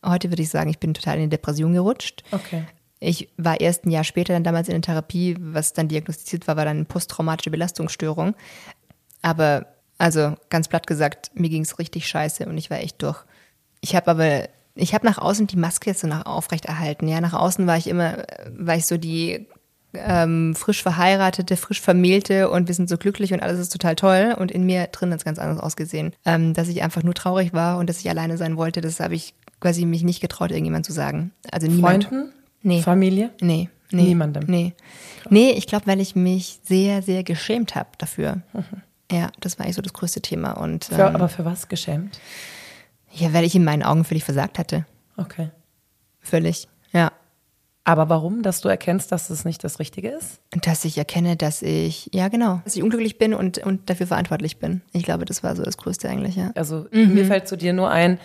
Heute 0.05 0.29
würde 0.31 0.41
ich 0.41 0.49
sagen, 0.49 0.69
ich 0.69 0.79
bin 0.79 0.93
total 0.93 1.17
in 1.17 1.23
die 1.23 1.29
Depression 1.29 1.73
gerutscht. 1.73 2.23
Okay. 2.31 2.63
Ich 2.99 3.29
war 3.37 3.59
erst 3.59 3.85
ein 3.85 3.91
Jahr 3.91 4.03
später 4.03 4.33
dann 4.33 4.43
damals 4.43 4.69
in 4.69 4.75
der 4.75 4.81
Therapie, 4.81 5.35
was 5.39 5.73
dann 5.73 5.87
diagnostiziert 5.87 6.47
war, 6.47 6.55
war 6.55 6.65
dann 6.65 6.77
eine 6.77 6.85
posttraumatische 6.85 7.49
Belastungsstörung. 7.49 8.35
Aber 9.23 9.65
also 9.97 10.35
ganz 10.49 10.67
platt 10.67 10.87
gesagt, 10.87 11.31
mir 11.33 11.49
ging 11.49 11.63
es 11.63 11.79
richtig 11.79 12.07
scheiße 12.07 12.45
und 12.45 12.57
ich 12.57 12.69
war 12.69 12.79
echt 12.79 13.01
durch. 13.01 13.23
Ich 13.81 13.95
habe 13.95 14.11
aber 14.11 14.49
ich 14.75 14.93
habe 14.93 15.05
nach 15.05 15.17
außen 15.17 15.47
die 15.47 15.57
Maske 15.57 15.89
jetzt 15.89 16.01
so 16.01 16.07
nach 16.07 16.25
aufrecht 16.25 16.65
erhalten. 16.65 17.07
Ja, 17.07 17.21
nach 17.21 17.33
außen 17.33 17.67
war 17.67 17.77
ich 17.77 17.87
immer, 17.87 18.23
war 18.57 18.75
ich 18.75 18.85
so 18.85 18.97
die 18.97 19.47
ähm, 19.93 20.55
frisch 20.55 20.81
verheiratete, 20.81 21.57
frisch 21.57 21.81
vermählte 21.81 22.49
und 22.49 22.67
wir 22.67 22.75
sind 22.75 22.89
so 22.89 22.97
glücklich 22.97 23.33
und 23.33 23.41
alles 23.41 23.59
ist 23.59 23.71
total 23.71 23.95
toll. 23.95 24.35
Und 24.37 24.51
in 24.51 24.65
mir 24.65 24.87
drin 24.87 25.11
hat 25.11 25.19
es 25.19 25.25
ganz 25.25 25.39
anders 25.39 25.59
ausgesehen. 25.59 26.13
Ähm, 26.25 26.53
dass 26.53 26.69
ich 26.69 26.81
einfach 26.81 27.03
nur 27.03 27.13
traurig 27.13 27.53
war 27.53 27.77
und 27.77 27.89
dass 27.89 27.99
ich 27.99 28.09
alleine 28.09 28.37
sein 28.37 28.57
wollte, 28.57 28.81
das 28.81 28.99
habe 28.99 29.15
ich 29.15 29.33
quasi 29.59 29.85
mich 29.85 30.03
nicht 30.03 30.21
getraut, 30.21 30.51
irgendjemand 30.51 30.85
zu 30.85 30.93
sagen. 30.93 31.31
Also 31.51 31.67
niemand. 31.67 32.05
Freunden? 32.05 32.31
Nee. 32.63 32.81
Familie? 32.81 33.31
Nee. 33.41 33.69
Nee. 33.91 34.03
Niemandem? 34.03 34.43
Nee. 34.47 34.73
Nee, 35.29 35.51
ich 35.51 35.67
glaube, 35.67 35.87
weil 35.87 35.99
ich 35.99 36.15
mich 36.15 36.59
sehr, 36.63 37.01
sehr 37.01 37.23
geschämt 37.23 37.75
habe 37.75 37.89
dafür. 37.97 38.41
Mhm. 38.53 38.81
Ja, 39.11 39.29
das 39.41 39.59
war 39.59 39.65
eigentlich 39.65 39.75
so 39.75 39.81
das 39.81 39.93
größte 39.93 40.21
Thema. 40.21 40.53
Und, 40.53 40.85
für, 40.85 41.01
ähm, 41.01 41.15
aber 41.15 41.27
für 41.27 41.43
was 41.43 41.67
geschämt? 41.67 42.19
Ja, 43.13 43.33
weil 43.33 43.43
ich 43.43 43.55
in 43.55 43.63
meinen 43.63 43.83
Augen 43.83 44.03
völlig 44.03 44.23
versagt 44.23 44.57
hatte. 44.59 44.85
Okay. 45.17 45.49
Völlig, 46.19 46.67
ja. 46.91 47.11
Aber 47.83 48.09
warum? 48.09 48.43
Dass 48.43 48.61
du 48.61 48.69
erkennst, 48.69 49.11
dass 49.11 49.29
es 49.31 49.43
nicht 49.43 49.63
das 49.63 49.79
Richtige 49.79 50.09
ist? 50.09 50.39
Dass 50.51 50.85
ich 50.85 50.97
erkenne, 50.97 51.35
dass 51.35 51.63
ich, 51.63 52.09
ja 52.13 52.27
genau, 52.27 52.61
dass 52.63 52.75
ich 52.75 52.83
unglücklich 52.83 53.17
bin 53.17 53.33
und, 53.33 53.57
und 53.57 53.89
dafür 53.89 54.05
verantwortlich 54.05 54.59
bin. 54.59 54.81
Ich 54.93 55.03
glaube, 55.03 55.25
das 55.25 55.43
war 55.43 55.55
so 55.55 55.63
das 55.63 55.77
Größte 55.77 56.07
eigentlich, 56.07 56.35
ja. 56.35 56.51
Also 56.53 56.85
mhm. 56.91 57.15
mir 57.15 57.25
fällt 57.25 57.47
zu 57.47 57.57
dir 57.57 57.73
nur 57.73 57.89
ein, 57.89 58.19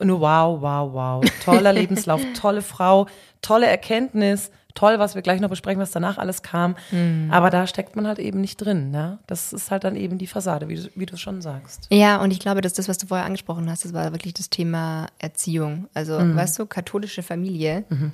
nur 0.00 0.20
wow, 0.20 0.60
wow, 0.60 0.92
wow. 0.92 1.24
Toller 1.42 1.72
Lebenslauf, 1.72 2.20
tolle 2.38 2.60
Frau, 2.60 3.06
tolle 3.40 3.66
Erkenntnis, 3.66 4.50
toll, 4.74 4.98
was 4.98 5.14
wir 5.14 5.22
gleich 5.22 5.40
noch 5.40 5.48
besprechen, 5.48 5.80
was 5.80 5.92
danach 5.92 6.18
alles 6.18 6.42
kam. 6.42 6.76
Mhm. 6.90 7.28
Aber 7.30 7.50
da 7.50 7.66
steckt 7.66 7.96
man 7.96 8.06
halt 8.06 8.18
eben 8.18 8.40
nicht 8.40 8.56
drin. 8.56 8.90
Ne? 8.90 9.18
Das 9.26 9.52
ist 9.52 9.70
halt 9.70 9.84
dann 9.84 9.96
eben 9.96 10.18
die 10.18 10.26
Fassade, 10.26 10.68
wie, 10.68 10.90
wie 10.94 11.06
du 11.06 11.16
schon 11.16 11.40
sagst. 11.40 11.86
Ja, 11.90 12.20
und 12.20 12.32
ich 12.32 12.40
glaube, 12.40 12.60
dass 12.60 12.74
das, 12.74 12.88
was 12.88 12.98
du 12.98 13.06
vorher 13.06 13.26
angesprochen 13.26 13.70
hast, 13.70 13.84
das 13.84 13.92
war 13.92 14.12
wirklich 14.12 14.34
das 14.34 14.50
Thema 14.50 15.06
Erziehung. 15.18 15.88
Also, 15.94 16.18
mhm. 16.18 16.36
weißt 16.36 16.58
du, 16.58 16.66
katholische 16.66 17.22
Familie, 17.22 17.84
mhm. 17.88 18.12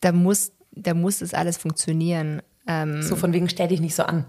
da 0.00 0.12
muss, 0.12 0.52
da 0.72 0.94
muss 0.94 1.22
es 1.22 1.32
alles 1.32 1.56
funktionieren. 1.56 2.42
Ähm, 2.66 3.02
so 3.02 3.16
von 3.16 3.32
wegen 3.32 3.48
stell 3.48 3.68
dich 3.68 3.80
nicht 3.80 3.94
so 3.94 4.02
an. 4.02 4.24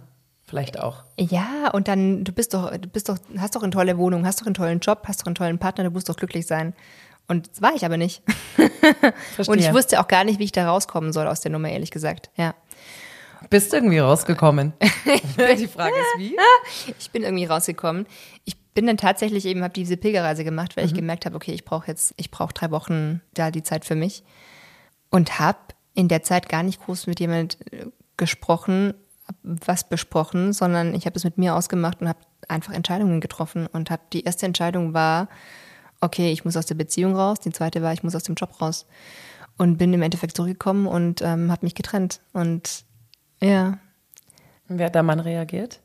Vielleicht 0.47 0.79
auch. 0.79 1.03
Ja, 1.17 1.71
und 1.73 1.87
dann, 1.87 2.23
du 2.23 2.31
bist 2.31 2.53
doch, 2.53 2.69
du 2.77 2.87
bist 2.87 3.09
doch, 3.09 3.17
hast 3.39 3.55
doch 3.55 3.63
eine 3.63 3.71
tolle 3.71 3.97
Wohnung, 3.97 4.27
hast 4.27 4.41
doch 4.41 4.45
einen 4.45 4.53
tollen 4.53 4.79
Job, 4.79 5.01
hast 5.07 5.21
doch 5.21 5.25
einen 5.25 5.33
tollen 5.33 5.57
Partner, 5.57 5.85
du 5.85 5.89
musst 5.89 6.07
doch 6.07 6.15
glücklich 6.15 6.45
sein. 6.45 6.75
Und 7.27 7.49
das 7.49 7.61
war 7.61 7.73
ich 7.75 7.85
aber 7.85 7.97
nicht. 7.97 8.21
und 9.47 9.59
ich 9.59 9.73
wusste 9.73 9.99
auch 9.99 10.07
gar 10.07 10.23
nicht, 10.23 10.39
wie 10.39 10.43
ich 10.43 10.51
da 10.51 10.67
rauskommen 10.67 11.11
soll 11.11 11.27
aus 11.27 11.41
der 11.41 11.51
Nummer, 11.51 11.69
ehrlich 11.69 11.91
gesagt. 11.91 12.29
Ja. 12.35 12.53
Bist 13.49 13.73
irgendwie 13.73 13.99
rausgekommen? 13.99 14.73
Die 15.57 15.67
Frage 15.67 15.95
ist 15.95 16.19
wie? 16.19 16.37
Ich 16.99 17.11
bin 17.11 17.23
irgendwie 17.23 17.45
rausgekommen. 17.45 18.05
Ich 18.43 18.57
bin 18.73 18.87
dann 18.87 18.97
tatsächlich 18.97 19.45
eben, 19.45 19.63
habe 19.63 19.73
diese 19.73 19.97
Pilgerreise 19.97 20.43
gemacht, 20.43 20.75
weil 20.75 20.83
mhm. 20.83 20.89
ich 20.89 20.95
gemerkt 20.95 21.25
habe, 21.25 21.35
okay, 21.35 21.53
ich 21.53 21.65
brauche 21.65 21.87
jetzt, 21.87 22.13
ich 22.17 22.29
brauche 22.29 22.53
drei 22.53 22.71
Wochen 22.71 23.21
da 23.33 23.51
die 23.51 23.63
Zeit 23.63 23.85
für 23.85 23.95
mich. 23.95 24.23
Und 25.09 25.39
habe 25.39 25.59
in 25.93 26.07
der 26.09 26.23
Zeit 26.23 26.49
gar 26.49 26.61
nicht 26.61 26.81
groß 26.83 27.07
mit 27.07 27.19
jemand 27.19 27.57
äh, 27.71 27.85
gesprochen, 28.17 28.93
was 29.41 29.87
besprochen, 29.87 30.53
sondern 30.53 30.93
ich 30.93 31.05
habe 31.05 31.15
es 31.15 31.23
mit 31.23 31.37
mir 31.37 31.55
ausgemacht 31.55 32.01
und 32.01 32.09
habe 32.09 32.19
einfach 32.47 32.73
Entscheidungen 32.73 33.21
getroffen. 33.21 33.65
Und 33.67 33.89
habe 33.89 34.03
die 34.13 34.23
erste 34.23 34.45
Entscheidung 34.45 34.93
war, 34.93 35.29
okay, 36.01 36.31
ich 36.31 36.45
muss 36.45 36.57
aus 36.57 36.65
der 36.65 36.75
Beziehung 36.75 37.15
raus. 37.15 37.39
Die 37.39 37.51
zweite 37.51 37.81
war, 37.81 37.93
ich 37.93 38.03
muss 38.03 38.15
aus 38.15 38.23
dem 38.23 38.35
Job 38.35 38.61
raus. 38.61 38.85
Und 39.57 39.77
bin 39.77 39.93
im 39.93 40.01
Endeffekt 40.01 40.35
zurückgekommen 40.35 40.85
und 40.85 41.21
ähm, 41.21 41.51
habe 41.51 41.65
mich 41.65 41.75
getrennt. 41.75 42.19
Und 42.33 42.83
ja. 43.41 43.77
Wie 44.67 44.83
hat 44.83 44.95
der 44.95 45.03
Mann 45.03 45.19
reagiert? 45.19 45.79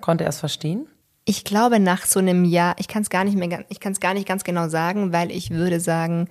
Konnte 0.00 0.24
er 0.24 0.30
es 0.30 0.40
verstehen? 0.40 0.86
Ich 1.26 1.44
glaube, 1.44 1.78
nach 1.80 2.06
so 2.06 2.18
einem 2.18 2.44
Jahr, 2.44 2.74
ich 2.78 2.88
kann 2.88 3.02
es 3.02 3.10
gar 3.10 3.24
nicht 3.24 3.36
mehr, 3.36 3.64
ich 3.68 3.78
kann 3.78 3.92
es 3.92 4.00
gar 4.00 4.14
nicht 4.14 4.26
ganz 4.26 4.42
genau 4.42 4.68
sagen, 4.68 5.12
weil 5.12 5.30
ich 5.30 5.50
würde 5.50 5.80
sagen, 5.80 6.28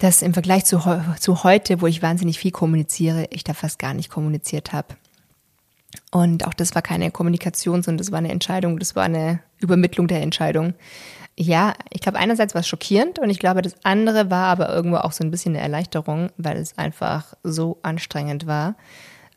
dass 0.00 0.22
im 0.22 0.32
Vergleich 0.32 0.64
zu, 0.64 0.80
zu 1.18 1.44
heute, 1.44 1.80
wo 1.80 1.86
ich 1.86 2.02
wahnsinnig 2.02 2.38
viel 2.38 2.50
kommuniziere, 2.50 3.26
ich 3.30 3.44
da 3.44 3.52
fast 3.52 3.78
gar 3.78 3.94
nicht 3.94 4.10
kommuniziert 4.10 4.72
habe. 4.72 4.96
Und 6.10 6.46
auch 6.46 6.54
das 6.54 6.74
war 6.74 6.82
keine 6.82 7.10
Kommunikation, 7.10 7.82
sondern 7.82 7.98
das 7.98 8.12
war 8.12 8.18
eine 8.18 8.30
Entscheidung, 8.30 8.78
das 8.78 8.96
war 8.96 9.04
eine 9.04 9.40
Übermittlung 9.58 10.08
der 10.08 10.22
Entscheidung. 10.22 10.74
Ja, 11.40 11.74
ich 11.90 12.00
glaube, 12.00 12.18
einerseits 12.18 12.54
war 12.54 12.62
es 12.62 12.66
schockierend 12.66 13.20
und 13.20 13.30
ich 13.30 13.38
glaube, 13.38 13.62
das 13.62 13.76
andere 13.84 14.28
war 14.28 14.46
aber 14.46 14.74
irgendwo 14.74 14.96
auch 14.96 15.12
so 15.12 15.22
ein 15.22 15.30
bisschen 15.30 15.54
eine 15.54 15.62
Erleichterung, 15.62 16.30
weil 16.36 16.56
es 16.56 16.76
einfach 16.76 17.34
so 17.44 17.78
anstrengend 17.82 18.48
war. 18.48 18.74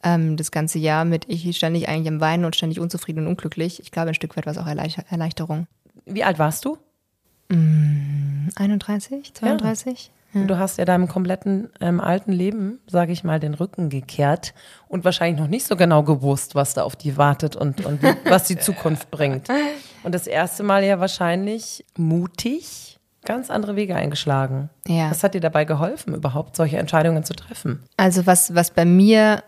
Ähm, 0.01 0.35
das 0.35 0.49
ganze 0.49 0.79
Jahr 0.79 1.05
mit, 1.05 1.29
ich 1.29 1.55
ständig 1.55 1.87
eigentlich 1.87 2.07
am 2.07 2.19
Weinen 2.19 2.43
und 2.43 2.55
ständig 2.55 2.79
unzufrieden 2.79 3.19
und 3.19 3.27
unglücklich. 3.27 3.79
Ich 3.81 3.91
glaube, 3.91 4.09
ein 4.09 4.15
Stück 4.15 4.35
weit 4.35 4.47
war 4.47 4.51
es 4.51 4.57
auch 4.57 4.65
Erleichterung. 4.65 5.67
Wie 6.05 6.23
alt 6.23 6.39
warst 6.39 6.65
du? 6.65 6.79
31, 8.55 9.35
32? 9.35 10.11
Ja. 10.33 10.43
Du 10.45 10.57
hast 10.57 10.77
ja 10.77 10.85
deinem 10.85 11.07
kompletten 11.07 11.69
ähm, 11.81 11.99
alten 11.99 12.31
Leben, 12.31 12.79
sage 12.87 13.11
ich 13.11 13.23
mal, 13.23 13.39
den 13.39 13.53
Rücken 13.53 13.89
gekehrt 13.89 14.53
und 14.87 15.03
wahrscheinlich 15.03 15.39
noch 15.39 15.49
nicht 15.49 15.65
so 15.67 15.75
genau 15.75 16.03
gewusst, 16.03 16.55
was 16.55 16.73
da 16.73 16.83
auf 16.83 16.95
die 16.95 17.17
wartet 17.17 17.55
und, 17.55 17.85
und 17.85 18.01
was 18.29 18.45
die 18.45 18.57
Zukunft 18.57 19.11
bringt. 19.11 19.49
Und 20.03 20.15
das 20.15 20.27
erste 20.27 20.63
Mal 20.63 20.83
ja 20.83 20.99
wahrscheinlich 20.99 21.85
mutig 21.97 22.99
ganz 23.25 23.49
andere 23.49 23.75
Wege 23.75 23.95
eingeschlagen. 23.95 24.69
Ja. 24.87 25.11
Was 25.11 25.23
hat 25.23 25.33
dir 25.33 25.41
dabei 25.41 25.65
geholfen, 25.65 26.15
überhaupt 26.15 26.55
solche 26.55 26.77
Entscheidungen 26.77 27.23
zu 27.23 27.33
treffen? 27.33 27.83
Also 27.97 28.25
was, 28.25 28.55
was 28.55 28.71
bei 28.71 28.85
mir 28.85 29.43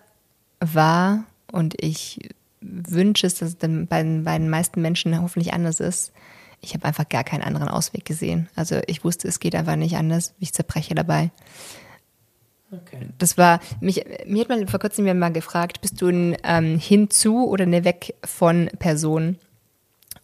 war 0.60 1.24
und 1.52 1.82
ich 1.82 2.30
wünsche 2.62 3.28
es, 3.28 3.36
dass 3.36 3.50
es 3.50 3.58
dann 3.58 3.88
bei, 3.88 4.04
bei 4.04 4.38
den 4.38 4.50
meisten 4.50 4.82
Menschen 4.82 5.20
hoffentlich 5.22 5.54
anders 5.54 5.80
ist, 5.80 6.14
ich 6.64 6.74
habe 6.74 6.86
einfach 6.86 7.08
gar 7.08 7.24
keinen 7.24 7.44
anderen 7.44 7.68
Ausweg 7.68 8.06
gesehen. 8.06 8.50
Also 8.56 8.80
ich 8.88 9.04
wusste, 9.04 9.28
es 9.28 9.40
geht 9.40 9.56
einfach 9.56 9.76
nicht 9.76 9.98
anders. 9.98 10.34
Ich 10.40 10.54
zerbreche 10.54 10.96
dabei. 10.96 11.32
Okay. 12.72 13.10
Das 13.20 13.38
war, 13.38 13.60
mich, 13.82 14.04
mir 14.26 14.42
hat 14.42 14.50
man 14.50 14.68
vor 14.68 14.80
kurzem 14.80 15.06
mal 15.20 15.32
gefragt, 15.32 15.82
bist 15.82 16.02
du 16.02 16.08
ein 16.08 16.38
ähm, 16.44 16.80
Hinzu 16.80 17.48
oder 17.48 17.64
eine 17.64 17.84
Weg 17.84 18.16
von 18.24 18.70
Person? 18.80 19.38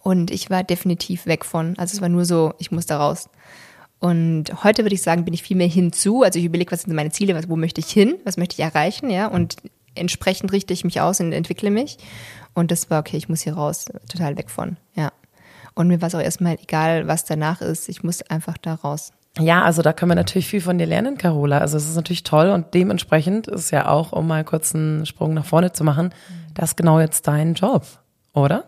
Und 0.02 0.32
ich 0.32 0.50
war 0.50 0.64
definitiv 0.64 1.26
weg 1.26 1.46
von. 1.46 1.78
Also 1.78 1.96
es 1.96 2.02
war 2.02 2.10
nur 2.10 2.26
so, 2.26 2.54
ich 2.58 2.72
muss 2.72 2.86
da 2.86 2.98
raus. 2.98 3.30
Und 4.00 4.64
heute 4.64 4.84
würde 4.84 4.96
ich 4.96 5.02
sagen, 5.02 5.26
bin 5.26 5.34
ich 5.34 5.44
viel 5.44 5.58
mehr 5.58 5.68
hinzu. 5.68 6.24
Also 6.24 6.40
ich 6.40 6.46
überlege, 6.46 6.72
was 6.72 6.84
sind 6.84 6.96
meine 6.96 7.12
Ziele, 7.12 7.36
was, 7.36 7.50
wo 7.50 7.58
möchte 7.58 7.82
ich 7.82 7.90
hin, 7.92 8.16
was 8.24 8.38
möchte 8.38 8.54
ich 8.54 8.62
erreichen, 8.62 9.10
ja. 9.10 9.28
Und 9.28 9.58
entsprechend 9.94 10.54
richte 10.54 10.74
ich 10.74 10.86
mich 10.86 11.02
aus 11.02 11.20
und 11.20 11.34
entwickle 11.34 11.70
mich. 11.70 11.98
Und 12.54 12.72
das 12.72 12.90
war 12.90 13.02
okay, 13.02 13.18
ich 13.18 13.30
muss 13.30 13.42
hier 13.42 13.54
raus, 13.54 13.86
total 14.08 14.38
weg 14.38 14.50
von, 14.50 14.78
ja. 14.96 15.12
Und 15.80 15.88
mir 15.88 16.02
war 16.02 16.10
es 16.10 16.16
auch 16.16 16.20
erstmal 16.20 16.58
egal, 16.62 17.08
was 17.08 17.24
danach 17.24 17.62
ist. 17.62 17.88
Ich 17.88 18.04
muss 18.04 18.22
einfach 18.24 18.58
da 18.58 18.74
raus. 18.74 19.14
Ja, 19.40 19.64
also 19.64 19.82
da 19.82 19.94
können 19.94 20.12
wir 20.12 20.16
natürlich 20.16 20.50
viel 20.50 20.60
von 20.60 20.78
dir 20.78 20.86
lernen, 20.86 21.18
Carola. 21.18 21.60
Also 21.60 21.78
es 21.78 21.88
ist 21.88 21.96
natürlich 21.96 22.24
toll 22.24 22.50
und 22.50 22.74
dementsprechend 22.74 23.48
ist 23.48 23.72
ja 23.72 23.88
auch, 23.88 24.12
um 24.12 24.28
mal 24.28 24.44
kurz 24.44 24.76
einen 24.76 25.06
Sprung 25.06 25.34
nach 25.34 25.46
vorne 25.46 25.72
zu 25.72 25.86
machen, 25.86 26.14
das 26.54 26.76
genau 26.76 27.00
jetzt 27.00 27.30
dein 27.30 27.54
Job, 27.54 27.86
oder? 28.34 28.66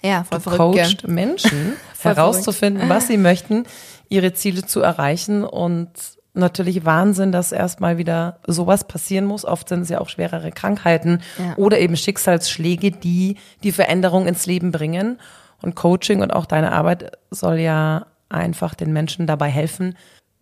Ja, 0.00 0.22
voll 0.22 0.38
du 0.38 0.50
verrückt. 0.50 0.78
coacht 0.78 1.08
Menschen 1.08 1.72
herauszufinden, 2.00 2.88
was 2.88 3.08
sie 3.08 3.16
möchten, 3.16 3.64
ihre 4.08 4.32
Ziele 4.32 4.64
zu 4.64 4.80
erreichen 4.80 5.42
und 5.42 5.90
natürlich 6.34 6.84
Wahnsinn, 6.84 7.32
dass 7.32 7.50
erstmal 7.50 7.98
wieder 7.98 8.38
sowas 8.46 8.86
passieren 8.86 9.24
muss. 9.24 9.44
Oft 9.44 9.68
sind 9.68 9.80
es 9.80 9.88
ja 9.88 10.00
auch 10.00 10.08
schwerere 10.08 10.52
Krankheiten 10.52 11.20
ja. 11.36 11.56
oder 11.56 11.80
eben 11.80 11.96
Schicksalsschläge, 11.96 12.92
die 12.92 13.38
die 13.64 13.72
Veränderung 13.72 14.28
ins 14.28 14.46
Leben 14.46 14.70
bringen. 14.70 15.18
Und 15.62 15.74
Coaching 15.74 16.22
und 16.22 16.32
auch 16.32 16.46
deine 16.46 16.72
Arbeit 16.72 17.18
soll 17.30 17.58
ja 17.58 18.06
einfach 18.28 18.74
den 18.74 18.92
Menschen 18.92 19.26
dabei 19.26 19.48
helfen, 19.48 19.94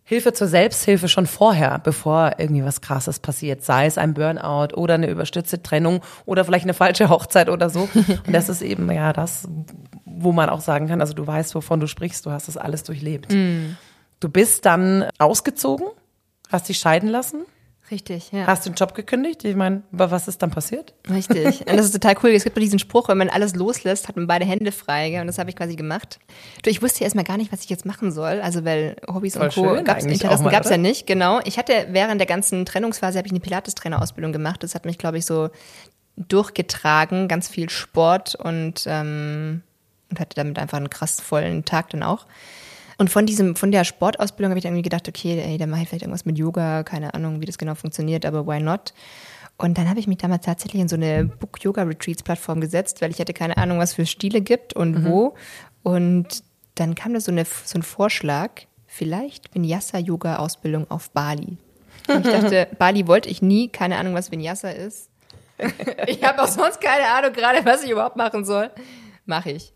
Hilfe 0.05 0.33
zur 0.33 0.47
Selbsthilfe 0.47 1.07
schon 1.07 1.27
vorher, 1.27 1.79
bevor 1.79 2.33
irgendwie 2.37 2.65
was 2.65 2.81
Krasses 2.81 3.19
passiert, 3.19 3.63
sei 3.63 3.85
es 3.85 3.97
ein 3.97 4.13
Burnout 4.13 4.75
oder 4.75 4.95
eine 4.95 5.09
überstützte 5.09 5.63
Trennung 5.63 6.01
oder 6.25 6.43
vielleicht 6.43 6.65
eine 6.65 6.73
falsche 6.73 7.09
Hochzeit 7.09 7.47
oder 7.47 7.69
so. 7.69 7.87
Und 7.93 8.33
das 8.33 8.49
ist 8.49 8.61
eben 8.61 8.91
ja 8.91 9.13
das, 9.13 9.47
wo 10.03 10.33
man 10.33 10.49
auch 10.49 10.59
sagen 10.59 10.87
kann, 10.87 10.99
also 10.99 11.13
du 11.13 11.25
weißt, 11.25 11.55
wovon 11.55 11.79
du 11.79 11.87
sprichst, 11.87 12.25
du 12.25 12.31
hast 12.31 12.49
das 12.49 12.57
alles 12.57 12.83
durchlebt. 12.83 13.31
Mm. 13.31 13.77
Du 14.19 14.27
bist 14.27 14.65
dann 14.65 15.05
ausgezogen, 15.19 15.87
hast 16.51 16.67
dich 16.67 16.79
scheiden 16.79 17.07
lassen 17.07 17.45
Richtig, 17.93 18.31
ja. 18.31 18.47
Hast 18.47 18.65
du 18.65 18.71
den 18.71 18.75
Job 18.75 18.95
gekündigt? 18.95 19.43
Ich 19.45 19.55
meine, 19.55 19.83
was 19.91 20.27
ist 20.27 20.41
dann 20.41 20.49
passiert? 20.49 20.95
Richtig. 21.11 21.59
Und 21.59 21.77
das 21.77 21.85
ist 21.85 21.91
total 21.91 22.15
cool. 22.23 22.31
Es 22.31 22.43
gibt 22.43 22.57
diesen 22.57 22.79
Spruch, 22.79 23.07
wenn 23.07 23.19
man 23.19 23.29
alles 23.29 23.53
loslässt, 23.53 24.07
hat 24.07 24.15
man 24.15 24.25
beide 24.25 24.45
Hände 24.45 24.71
frei. 24.71 25.21
Und 25.21 25.27
das 25.27 25.37
habe 25.37 25.51
ich 25.51 25.55
quasi 25.55 25.75
gemacht. 25.75 26.17
Du, 26.63 26.71
ich 26.71 26.81
wusste 26.81 27.03
erstmal 27.03 27.23
gar 27.23 27.37
nicht, 27.37 27.51
was 27.51 27.63
ich 27.63 27.69
jetzt 27.69 27.85
machen 27.85 28.11
soll. 28.11 28.41
Also, 28.41 28.65
weil 28.65 28.95
Hobbys 29.07 29.35
Voll 29.35 29.45
und 29.45 29.53
Co. 29.53 29.83
Gab's, 29.83 30.05
Interessen 30.05 30.49
gab 30.49 30.63
es 30.63 30.71
ja 30.71 30.77
nicht, 30.77 31.05
genau. 31.05 31.39
Ich 31.45 31.59
hatte 31.59 31.85
während 31.91 32.19
der 32.19 32.25
ganzen 32.25 32.65
Trennungsphase 32.65 33.19
habe 33.19 33.27
ich 33.27 33.31
eine 33.31 33.41
Pilates-Trainer-Ausbildung 33.41 34.31
gemacht. 34.31 34.63
Das 34.63 34.73
hat 34.73 34.85
mich, 34.85 34.97
glaube 34.97 35.19
ich, 35.19 35.27
so 35.27 35.51
durchgetragen. 36.17 37.27
Ganz 37.27 37.47
viel 37.47 37.69
Sport 37.69 38.33
und, 38.33 38.85
ähm, 38.87 39.61
und 40.09 40.19
hatte 40.19 40.35
damit 40.35 40.57
einfach 40.57 40.79
einen 40.79 40.89
krass 40.89 41.21
vollen 41.21 41.63
Tag 41.63 41.91
dann 41.91 42.01
auch. 42.01 42.25
Und 43.03 43.09
von 43.09 43.25
diesem, 43.25 43.57
von 43.57 43.69
der 43.69 43.83
Sportausbildung 43.83 44.51
habe 44.51 44.59
ich 44.59 44.63
dann 44.63 44.71
irgendwie 44.71 44.89
gedacht, 44.89 45.09
okay, 45.09 45.37
ey, 45.37 45.57
dann 45.57 45.69
mache 45.69 45.81
ich 45.81 45.89
vielleicht 45.89 46.03
irgendwas 46.03 46.23
mit 46.23 46.37
Yoga, 46.37 46.83
keine 46.83 47.13
Ahnung, 47.13 47.41
wie 47.41 47.45
das 47.45 47.57
genau 47.57 47.75
funktioniert, 47.75 48.25
aber 48.25 48.47
why 48.47 48.61
not? 48.61 48.93
Und 49.57 49.77
dann 49.77 49.89
habe 49.89 49.99
ich 49.99 50.07
mich 50.07 50.19
damals 50.19 50.45
tatsächlich 50.45 50.81
in 50.81 50.87
so 50.87 50.95
eine 50.95 51.25
Book-Yoga-Retreats-Plattform 51.25 52.61
gesetzt, 52.61 53.01
weil 53.01 53.11
ich 53.11 53.19
hatte 53.19 53.33
keine 53.33 53.57
Ahnung, 53.57 53.77
was 53.77 53.93
für 53.93 54.05
Stile 54.05 54.39
gibt 54.39 54.73
und 54.73 54.99
mhm. 54.99 55.05
wo. 55.05 55.35
Und 55.83 56.45
dann 56.75 56.95
kam 56.95 57.13
da 57.13 57.19
so, 57.19 57.33
eine, 57.33 57.43
so 57.43 57.77
ein 57.77 57.83
Vorschlag, 57.83 58.51
vielleicht 58.87 59.53
Vinyasa-Yoga-Ausbildung 59.53 60.89
auf 60.89 61.09
Bali. 61.09 61.57
Und 62.07 62.25
ich 62.25 62.31
dachte, 62.31 62.69
Bali 62.79 63.05
wollte 63.05 63.27
ich 63.27 63.41
nie, 63.41 63.67
keine 63.67 63.97
Ahnung, 63.97 64.13
was 64.13 64.31
Vinyasa 64.31 64.69
ist. 64.69 65.09
ich 66.07 66.23
habe 66.23 66.41
auch 66.41 66.47
sonst 66.47 66.79
keine 66.79 67.09
Ahnung 67.09 67.33
gerade, 67.33 67.65
was 67.65 67.83
ich 67.83 67.89
überhaupt 67.89 68.15
machen 68.15 68.45
soll. 68.45 68.71
Mache 69.25 69.51
ich 69.51 69.73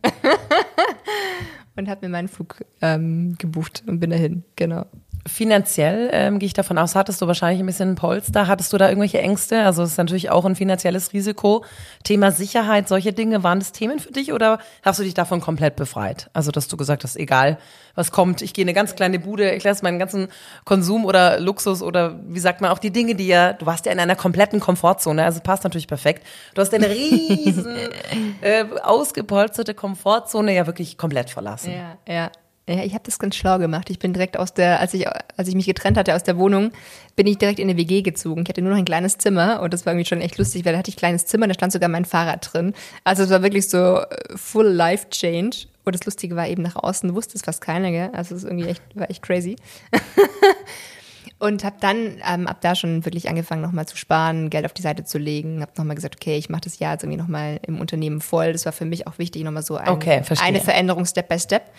und 1.78 1.90
habe 1.90 2.06
mir 2.06 2.12
meinen 2.12 2.28
Flug 2.28 2.63
ähm, 2.82 3.36
gebucht 3.38 3.84
und 3.88 4.00
bin 4.00 4.10
dahin, 4.10 4.44
genau. 4.56 4.86
Finanziell 5.28 6.10
ähm, 6.13 6.40
gehe 6.40 6.48
ich 6.48 6.54
davon 6.54 6.78
aus, 6.78 6.96
hattest 6.96 7.22
du 7.22 7.28
wahrscheinlich 7.28 7.60
ein 7.60 7.66
bisschen 7.66 7.92
ein 7.92 7.96
Polster. 7.96 8.48
Hattest 8.48 8.72
du 8.72 8.78
da 8.78 8.88
irgendwelche 8.88 9.20
Ängste? 9.20 9.63
Also 9.63 9.84
es 9.84 9.92
ist 9.92 9.98
natürlich 9.98 10.30
auch 10.30 10.46
ein 10.46 10.56
finanzielles 10.56 11.13
Risiko. 11.13 11.66
Thema 12.04 12.32
Sicherheit, 12.32 12.88
solche 12.88 13.13
Dinge, 13.13 13.44
waren 13.44 13.60
das 13.60 13.72
Themen 13.72 14.00
für 14.00 14.12
dich 14.12 14.32
oder 14.32 14.60
hast 14.84 15.00
du 15.00 15.04
dich 15.04 15.13
davon 15.13 15.42
komplett 15.42 15.76
befreit? 15.76 16.30
Also 16.34 16.52
dass 16.52 16.68
du 16.68 16.78
gesagt 16.78 17.04
hast, 17.04 17.18
egal 17.18 17.58
was 17.96 18.12
kommt, 18.12 18.42
ich 18.42 18.54
gehe 18.54 18.62
in 18.62 18.70
eine 18.70 18.76
ganz 18.76 18.96
kleine 18.96 19.20
Bude, 19.20 19.52
ich 19.54 19.63
lasse 19.63 19.84
meinen 19.84 20.00
ganzen 20.00 20.28
Konsum 20.66 21.04
oder 21.04 21.40
Luxus 21.40 21.82
oder 21.82 22.20
wie 22.28 22.40
sagt 22.40 22.62
man 22.62 22.72
auch 22.72 22.80
die 22.80 22.92
Dinge, 22.92 23.16
die 23.16 23.28
ja, 23.28 23.54
du 23.54 23.66
warst 23.66 23.86
ja 23.86 23.92
in 23.92 24.00
einer 24.00 24.16
kompletten 24.16 24.60
Komfortzone, 24.60 25.26
also 25.26 25.42
passt 25.42 25.63
natürlich 25.63 25.88
perfekt. 25.88 26.26
Du 26.54 26.62
hast 26.62 26.74
eine 26.74 26.90
riesen 26.90 27.76
äh, 28.42 28.66
ausgepolsterte 28.84 29.74
Komfortzone 29.74 30.54
ja 30.56 30.68
wirklich 30.68 30.98
komplett 30.98 31.30
verlassen. 31.30 31.74
Ja, 31.74 31.98
ja. 32.08 32.32
Ja, 32.70 32.84
ich 32.84 32.94
habe 32.94 33.04
das 33.06 33.18
ganz 33.18 33.38
schlau 33.38 33.60
gemacht. 33.60 33.90
Ich 33.90 33.98
bin 33.98 34.12
direkt 34.12 34.38
aus 34.38 34.54
der, 34.54 34.82
als 34.82 34.94
ich, 34.94 35.08
als 35.08 35.48
ich 35.48 35.56
mich 35.56 35.66
getrennt 35.66 35.98
hatte 35.98 36.14
aus 36.14 36.24
der 36.24 36.38
Wohnung, 36.38 36.72
bin 37.16 37.26
ich 37.26 37.38
direkt 37.38 37.60
in 37.60 37.70
eine 37.70 37.78
WG 37.78 38.02
gezogen. 38.02 38.44
Ich 38.44 38.50
hatte 38.50 38.62
nur 38.62 38.72
noch 38.72 38.78
ein 38.78 38.86
kleines 38.86 39.18
Zimmer 39.18 39.62
und 39.62 39.74
das 39.74 39.86
war 39.86 39.94
irgendwie 39.94 40.08
schon 40.08 40.20
echt 40.20 40.38
lustig, 40.38 40.66
weil 40.66 40.74
da 40.74 40.80
hatte 40.80 40.90
ich 40.90 40.98
ein 40.98 41.00
kleines 41.00 41.26
Zimmer, 41.26 41.48
da 41.48 41.54
stand 41.54 41.72
sogar 41.72 41.88
mein 41.88 42.04
Fahrrad 42.04 42.50
drin. 42.52 42.74
Also 43.06 43.24
es 43.24 43.30
war 43.30 43.42
wirklich 43.42 43.70
so 43.70 44.02
äh, 44.02 44.06
full 44.36 44.68
life 44.68 45.10
change. 45.10 45.68
Und 45.86 45.96
das 45.96 46.06
Lustige 46.06 46.36
war 46.36 46.46
eben 46.50 46.62
nach 46.62 46.76
außen 46.76 47.16
wusste 47.16 47.38
es 47.38 47.44
fast 47.44 47.62
keiner, 47.62 47.92
gell? 47.92 48.10
Also 48.12 48.36
es 48.36 48.44
ist 48.44 48.50
irgendwie 48.50 48.68
echt, 48.68 48.82
war 48.96 49.10
echt 49.10 49.22
crazy. 49.22 49.56
und 51.40 51.64
habe 51.64 51.78
dann 51.80 52.22
ähm, 52.30 52.48
ab 52.48 52.58
da 52.60 52.76
schon 52.76 53.06
wirklich 53.06 53.30
angefangen, 53.30 53.62
nochmal 53.62 53.86
zu 53.86 53.96
sparen, 53.96 54.50
Geld 54.50 54.66
auf 54.66 54.74
die 54.74 54.82
Seite 54.82 55.06
zu 55.06 55.18
legen. 55.18 55.62
Habe 55.62 55.72
nochmal 55.78 55.96
gesagt, 55.96 56.18
okay, 56.18 56.38
ich 56.38 56.50
mache 56.50 56.64
das 56.66 56.80
Jahr 56.80 56.92
jetzt 56.92 57.04
irgendwie 57.04 57.22
nochmal 57.22 57.62
im 57.66 57.80
Unternehmen 57.80 58.20
voll. 58.20 58.52
Das 58.52 58.66
war 58.66 58.74
für 58.74 58.84
mich 58.84 59.08
auch 59.08 59.18
wichtig, 59.18 59.46
nochmal 59.46 59.64
so 59.64 59.78
ein, 59.78 59.88
okay, 59.88 60.22
eine 60.42 60.60
Veränderung 60.60 61.06
Step 61.06 61.30
by 61.30 61.40
Step 61.40 61.72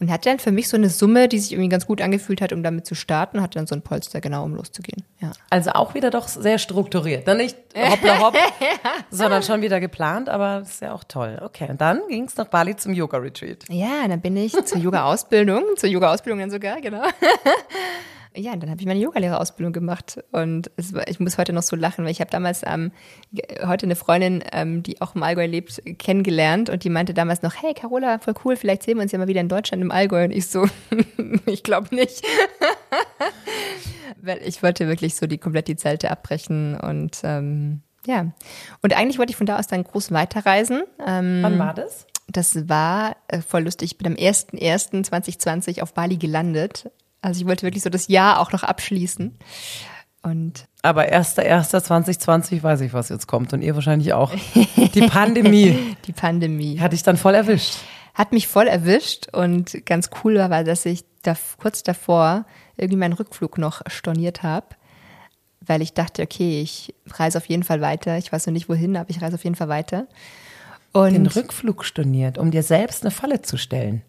und 0.00 0.10
hatte 0.10 0.28
dann 0.28 0.38
für 0.38 0.52
mich 0.52 0.68
so 0.68 0.76
eine 0.76 0.88
Summe, 0.88 1.28
die 1.28 1.38
sich 1.38 1.52
irgendwie 1.52 1.68
ganz 1.68 1.86
gut 1.86 2.00
angefühlt 2.00 2.40
hat, 2.40 2.52
um 2.52 2.62
damit 2.62 2.86
zu 2.86 2.94
starten, 2.94 3.40
hatte 3.42 3.58
dann 3.58 3.66
so 3.66 3.74
ein 3.74 3.82
Polster, 3.82 4.20
genau, 4.20 4.44
um 4.44 4.54
loszugehen. 4.54 5.04
Ja. 5.20 5.32
Also 5.50 5.70
auch 5.70 5.94
wieder 5.94 6.10
doch 6.10 6.28
sehr 6.28 6.58
strukturiert. 6.58 7.26
Dann 7.28 7.38
nicht 7.38 7.56
hoppla 7.76 8.20
hopp, 8.20 8.34
ja. 8.34 8.40
sondern 9.10 9.42
schon 9.42 9.62
wieder 9.62 9.80
geplant, 9.80 10.28
aber 10.28 10.60
das 10.60 10.70
ist 10.70 10.82
ja 10.82 10.92
auch 10.92 11.04
toll. 11.04 11.40
Okay, 11.44 11.68
und 11.70 11.80
dann 11.80 12.02
ging 12.08 12.24
es 12.24 12.36
nach 12.36 12.46
Bali 12.46 12.76
zum 12.76 12.92
Yoga-Retreat. 12.92 13.64
Ja, 13.68 14.06
dann 14.08 14.20
bin 14.20 14.36
ich 14.36 14.52
zur 14.64 14.78
Yoga-Ausbildung, 14.78 15.62
zur 15.76 15.88
Yoga-Ausbildung 15.88 16.40
dann 16.40 16.50
sogar, 16.50 16.80
genau. 16.80 17.02
Ja, 18.34 18.52
und 18.52 18.62
dann 18.62 18.70
habe 18.70 18.80
ich 18.80 18.86
meine 18.86 19.00
Yogalehrerausbildung 19.00 19.72
gemacht 19.72 20.22
und 20.30 20.70
es 20.76 20.94
ich 21.06 21.20
muss 21.20 21.36
heute 21.36 21.52
noch 21.52 21.62
so 21.62 21.76
lachen, 21.76 22.04
weil 22.04 22.12
ich 22.12 22.20
habe 22.20 22.30
damals 22.30 22.62
ähm, 22.66 22.90
heute 23.66 23.86
eine 23.86 23.96
Freundin, 23.96 24.42
ähm, 24.52 24.82
die 24.82 25.00
auch 25.02 25.14
im 25.14 25.22
Allgäu 25.22 25.46
lebt, 25.46 25.82
kennengelernt 25.98 26.70
und 26.70 26.84
die 26.84 26.90
meinte 26.90 27.12
damals 27.12 27.42
noch, 27.42 27.54
hey 27.60 27.74
Carola, 27.74 28.18
voll 28.18 28.34
cool, 28.44 28.56
vielleicht 28.56 28.84
sehen 28.84 28.96
wir 28.96 29.02
uns 29.02 29.12
ja 29.12 29.18
mal 29.18 29.28
wieder 29.28 29.40
in 29.40 29.48
Deutschland 29.48 29.82
im 29.82 29.90
Allgäu 29.90 30.24
und 30.24 30.30
ich 30.30 30.46
so, 30.46 30.66
ich 31.46 31.62
glaube 31.62 31.94
nicht. 31.94 32.24
weil 34.22 34.40
ich 34.46 34.62
wollte 34.62 34.88
wirklich 34.88 35.14
so 35.14 35.26
die 35.26 35.38
komplett 35.38 35.68
die 35.68 35.76
Zelte 35.76 36.10
abbrechen 36.10 36.78
und 36.78 37.20
ähm, 37.24 37.82
ja. 38.06 38.32
Und 38.82 38.96
eigentlich 38.96 39.18
wollte 39.18 39.30
ich 39.30 39.36
von 39.36 39.46
da 39.46 39.58
aus 39.58 39.66
dann 39.66 39.84
groß 39.84 40.10
weiterreisen. 40.10 40.82
Ähm, 41.06 41.40
Wann 41.42 41.58
war 41.58 41.74
das? 41.74 42.06
Das 42.28 42.68
war 42.68 43.16
äh, 43.28 43.40
voll 43.42 43.64
lustig. 43.64 43.92
Ich 43.92 43.98
bin 43.98 44.06
am 44.06 44.14
1.1.2020 44.14 45.82
auf 45.82 45.92
Bali 45.92 46.16
gelandet 46.16 46.90
also 47.22 47.40
ich 47.40 47.46
wollte 47.46 47.62
wirklich 47.62 47.82
so 47.82 47.90
das 47.90 48.08
Jahr 48.08 48.40
auch 48.40 48.52
noch 48.52 48.64
abschließen. 48.64 49.38
Und 50.22 50.68
Aber 50.82 51.02
1.1.2020 51.02 52.62
weiß 52.62 52.80
ich, 52.82 52.92
was 52.92 53.08
jetzt 53.08 53.26
kommt 53.26 53.52
und 53.52 53.62
ihr 53.62 53.74
wahrscheinlich 53.74 54.12
auch. 54.12 54.32
Die 54.94 55.06
Pandemie. 55.08 55.96
Die 56.06 56.12
Pandemie. 56.12 56.78
Hat 56.78 56.92
dich 56.92 57.02
dann 57.02 57.16
voll 57.16 57.34
erwischt. 57.34 57.76
Hat 58.14 58.32
mich 58.32 58.46
voll 58.46 58.66
erwischt 58.66 59.28
und 59.32 59.84
ganz 59.86 60.10
cool 60.22 60.36
war, 60.36 60.50
war 60.50 60.64
dass 60.64 60.84
ich 60.84 61.04
da 61.22 61.34
kurz 61.60 61.82
davor 61.82 62.44
irgendwie 62.76 62.98
meinen 62.98 63.14
Rückflug 63.14 63.58
noch 63.58 63.82
storniert 63.86 64.42
habe, 64.42 64.66
weil 65.60 65.82
ich 65.82 65.94
dachte, 65.94 66.22
okay, 66.22 66.60
ich 66.60 66.94
reise 67.06 67.38
auf 67.38 67.46
jeden 67.46 67.62
Fall 67.62 67.80
weiter. 67.80 68.18
Ich 68.18 68.30
weiß 68.30 68.46
noch 68.46 68.52
nicht 68.52 68.68
wohin, 68.68 68.96
aber 68.96 69.10
ich 69.10 69.22
reise 69.22 69.36
auf 69.36 69.44
jeden 69.44 69.56
Fall 69.56 69.68
weiter. 69.68 70.06
Und 70.92 71.14
Den 71.14 71.26
Rückflug 71.26 71.84
storniert, 71.84 72.38
um 72.38 72.50
dir 72.50 72.62
selbst 72.62 73.02
eine 73.02 73.10
Falle 73.10 73.40
zu 73.40 73.56
stellen. 73.56 74.02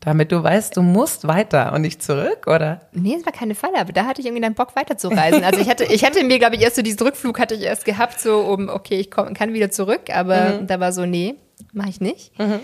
Damit 0.00 0.32
du 0.32 0.42
weißt, 0.42 0.76
du 0.78 0.82
musst 0.82 1.26
weiter 1.26 1.74
und 1.74 1.82
nicht 1.82 2.02
zurück, 2.02 2.46
oder? 2.46 2.80
Nee, 2.92 3.16
es 3.18 3.26
war 3.26 3.32
keine 3.32 3.54
Falle, 3.54 3.78
aber 3.78 3.92
da 3.92 4.06
hatte 4.06 4.22
ich 4.22 4.26
irgendwie 4.26 4.42
dann 4.42 4.54
Bock 4.54 4.74
weiterzureisen. 4.74 5.44
Also 5.44 5.60
ich 5.60 5.68
hatte, 5.68 5.84
ich 5.84 6.04
hatte 6.04 6.24
mir, 6.24 6.38
glaube 6.38 6.56
ich, 6.56 6.62
erst 6.62 6.76
so 6.76 6.82
diesen 6.82 7.02
Rückflug 7.02 7.38
hatte 7.38 7.54
ich 7.54 7.62
erst 7.62 7.84
gehabt, 7.84 8.18
so 8.18 8.40
um, 8.40 8.70
okay, 8.70 8.98
ich 8.98 9.10
komm, 9.10 9.34
kann 9.34 9.52
wieder 9.52 9.70
zurück, 9.70 10.08
aber 10.12 10.60
mhm. 10.60 10.66
da 10.66 10.80
war 10.80 10.92
so, 10.92 11.04
nee, 11.04 11.34
mache 11.74 11.90
ich 11.90 12.00
nicht. 12.00 12.38
Mhm. 12.38 12.60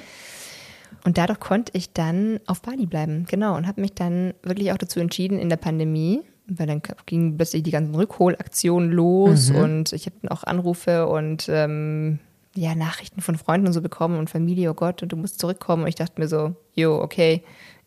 Und 1.05 1.19
dadurch 1.19 1.39
konnte 1.39 1.73
ich 1.75 1.93
dann 1.93 2.41
auf 2.47 2.63
Bali 2.63 2.87
bleiben, 2.87 3.27
genau, 3.29 3.55
und 3.55 3.67
habe 3.67 3.83
mich 3.83 3.93
dann 3.93 4.33
wirklich 4.43 4.73
auch 4.73 4.79
dazu 4.79 4.99
entschieden 4.99 5.39
in 5.39 5.51
der 5.51 5.57
Pandemie, 5.57 6.23
weil 6.47 6.67
dann 6.67 6.81
gingen 7.05 7.37
plötzlich 7.37 7.63
die 7.63 7.71
ganzen 7.71 7.95
Rückholaktionen 7.95 8.91
los 8.91 9.51
mhm. 9.51 9.57
und 9.57 9.93
ich 9.93 10.07
habe 10.07 10.17
dann 10.23 10.31
auch 10.31 10.45
Anrufe 10.45 11.07
und 11.07 11.49
ähm, 11.51 12.19
ja, 12.57 12.75
Nachrichten 12.75 13.21
von 13.21 13.37
Freunden 13.37 13.67
und 13.67 13.73
so 13.73 13.83
bekommen 13.83 14.19
und 14.19 14.31
Familie, 14.31 14.71
oh 14.71 14.75
Gott, 14.75 15.03
und 15.03 15.13
du 15.13 15.17
musst 15.17 15.39
zurückkommen. 15.39 15.83
Und 15.83 15.89
ich 15.89 15.95
dachte 15.95 16.21
mir 16.21 16.29
so, 16.29 16.55
jo, 16.75 17.01
okay, 17.01 17.43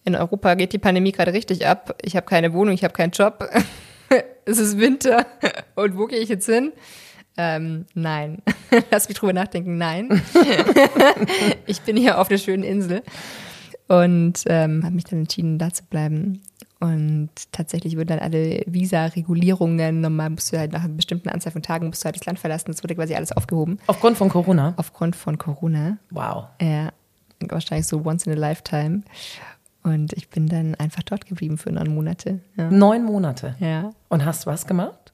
in 0.05 0.15
Europa 0.15 0.55
geht 0.55 0.73
die 0.73 0.77
Pandemie 0.77 1.11
gerade 1.11 1.33
richtig 1.33 1.65
ab. 1.65 1.95
Ich 2.01 2.15
habe 2.15 2.25
keine 2.25 2.53
Wohnung, 2.53 2.73
ich 2.73 2.83
habe 2.83 2.93
keinen 2.93 3.11
Job. 3.11 3.47
es 4.45 4.57
ist 4.57 4.77
Winter. 4.77 5.25
Und 5.75 5.97
wo 5.97 6.05
gehe 6.05 6.19
ich 6.19 6.29
jetzt 6.29 6.45
hin? 6.45 6.71
Ähm, 7.37 7.85
nein. 7.93 8.41
Lass 8.91 9.07
mich 9.07 9.17
drüber 9.17 9.33
nachdenken, 9.33 9.77
nein. 9.77 10.21
ich 11.65 11.81
bin 11.81 11.95
hier 11.95 12.19
auf 12.19 12.27
der 12.27 12.37
schönen 12.37 12.63
Insel. 12.63 13.01
Und 13.87 14.43
ähm, 14.45 14.83
habe 14.83 14.95
mich 14.95 15.05
dann 15.05 15.19
entschieden, 15.19 15.57
da 15.57 15.71
zu 15.71 15.83
bleiben. 15.85 16.41
Und 16.79 17.29
tatsächlich 17.51 17.97
wurden 17.97 18.07
dann 18.07 18.19
alle 18.19 18.63
Visa-Regulierungen, 18.65 19.99
normal 19.99 20.29
musst 20.29 20.53
du 20.53 20.57
halt 20.57 20.71
nach 20.71 20.83
einer 20.83 20.93
bestimmten 20.93 21.27
Anzahl 21.27 21.51
von 21.51 21.61
Tagen 21.61 21.87
musst 21.87 22.03
du 22.03 22.05
halt 22.05 22.15
das 22.15 22.25
Land 22.25 22.39
verlassen. 22.39 22.71
Das 22.71 22.81
wurde 22.83 22.95
quasi 22.95 23.15
alles 23.15 23.33
aufgehoben. 23.33 23.79
Aufgrund 23.87 24.17
von 24.17 24.29
Corona? 24.29 24.73
Aufgrund 24.77 25.17
von 25.17 25.37
Corona. 25.37 25.97
Wow. 26.09 26.45
Ja, 26.61 26.91
wahrscheinlich 27.41 27.87
so 27.87 28.05
once 28.05 28.25
in 28.25 28.31
a 28.31 28.35
lifetime. 28.35 29.01
Und 29.83 30.13
ich 30.13 30.29
bin 30.29 30.47
dann 30.47 30.75
einfach 30.75 31.03
dort 31.03 31.25
geblieben 31.25 31.57
für 31.57 31.71
neun 31.71 31.93
Monate. 31.93 32.39
Ja. 32.55 32.69
Neun 32.69 33.03
Monate? 33.03 33.55
Ja. 33.59 33.91
Und 34.07 34.23
hast 34.23 34.45
was 34.45 34.65
gemacht? 34.65 35.13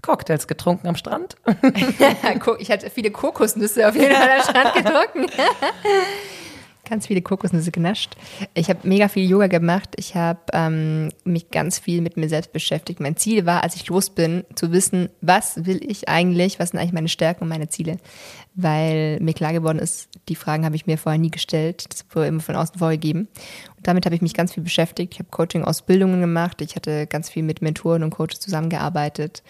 Cocktails 0.00 0.46
getrunken 0.46 0.86
am 0.86 0.96
Strand? 0.96 1.36
ich 2.58 2.70
hatte 2.70 2.90
viele 2.90 3.10
Kokosnüsse 3.10 3.88
auf 3.88 3.96
jeden 3.96 4.14
Fall 4.14 4.30
am 4.30 4.42
Strand 4.42 4.74
getrunken. 4.74 5.26
Ganz 6.88 7.08
viele 7.08 7.20
Kokosnüsse 7.20 7.72
genascht. 7.72 8.14
Ich 8.54 8.70
habe 8.70 8.86
mega 8.86 9.08
viel 9.08 9.28
Yoga 9.28 9.48
gemacht. 9.48 9.90
Ich 9.96 10.14
habe 10.14 10.38
ähm, 10.52 11.10
mich 11.24 11.50
ganz 11.50 11.80
viel 11.80 12.00
mit 12.00 12.16
mir 12.16 12.28
selbst 12.28 12.52
beschäftigt. 12.52 13.00
Mein 13.00 13.16
Ziel 13.16 13.44
war, 13.44 13.64
als 13.64 13.74
ich 13.74 13.88
los 13.88 14.10
bin, 14.10 14.44
zu 14.54 14.70
wissen, 14.70 15.08
was 15.20 15.66
will 15.66 15.80
ich 15.82 16.08
eigentlich, 16.08 16.60
was 16.60 16.70
sind 16.70 16.78
eigentlich 16.78 16.92
meine 16.92 17.08
Stärken 17.08 17.42
und 17.42 17.48
meine 17.48 17.68
Ziele. 17.68 17.96
Weil 18.54 19.18
mir 19.20 19.34
klar 19.34 19.52
geworden 19.52 19.80
ist, 19.80 20.08
die 20.28 20.36
Fragen 20.36 20.64
habe 20.64 20.76
ich 20.76 20.86
mir 20.86 20.96
vorher 20.96 21.18
nie 21.18 21.30
gestellt. 21.30 21.86
Das 21.90 22.04
wurde 22.10 22.28
immer 22.28 22.40
von 22.40 22.54
außen 22.54 22.78
vorgegeben. 22.78 23.28
Und 23.76 23.86
damit 23.86 24.06
habe 24.06 24.14
ich 24.14 24.22
mich 24.22 24.34
ganz 24.34 24.54
viel 24.54 24.62
beschäftigt. 24.62 25.14
Ich 25.14 25.18
habe 25.18 25.30
Coaching-Ausbildungen 25.30 26.20
gemacht. 26.20 26.60
Ich 26.62 26.76
hatte 26.76 27.08
ganz 27.08 27.28
viel 27.28 27.42
mit 27.42 27.62
Mentoren 27.62 28.04
und 28.04 28.10
Coaches 28.10 28.38
zusammengearbeitet. 28.38 29.42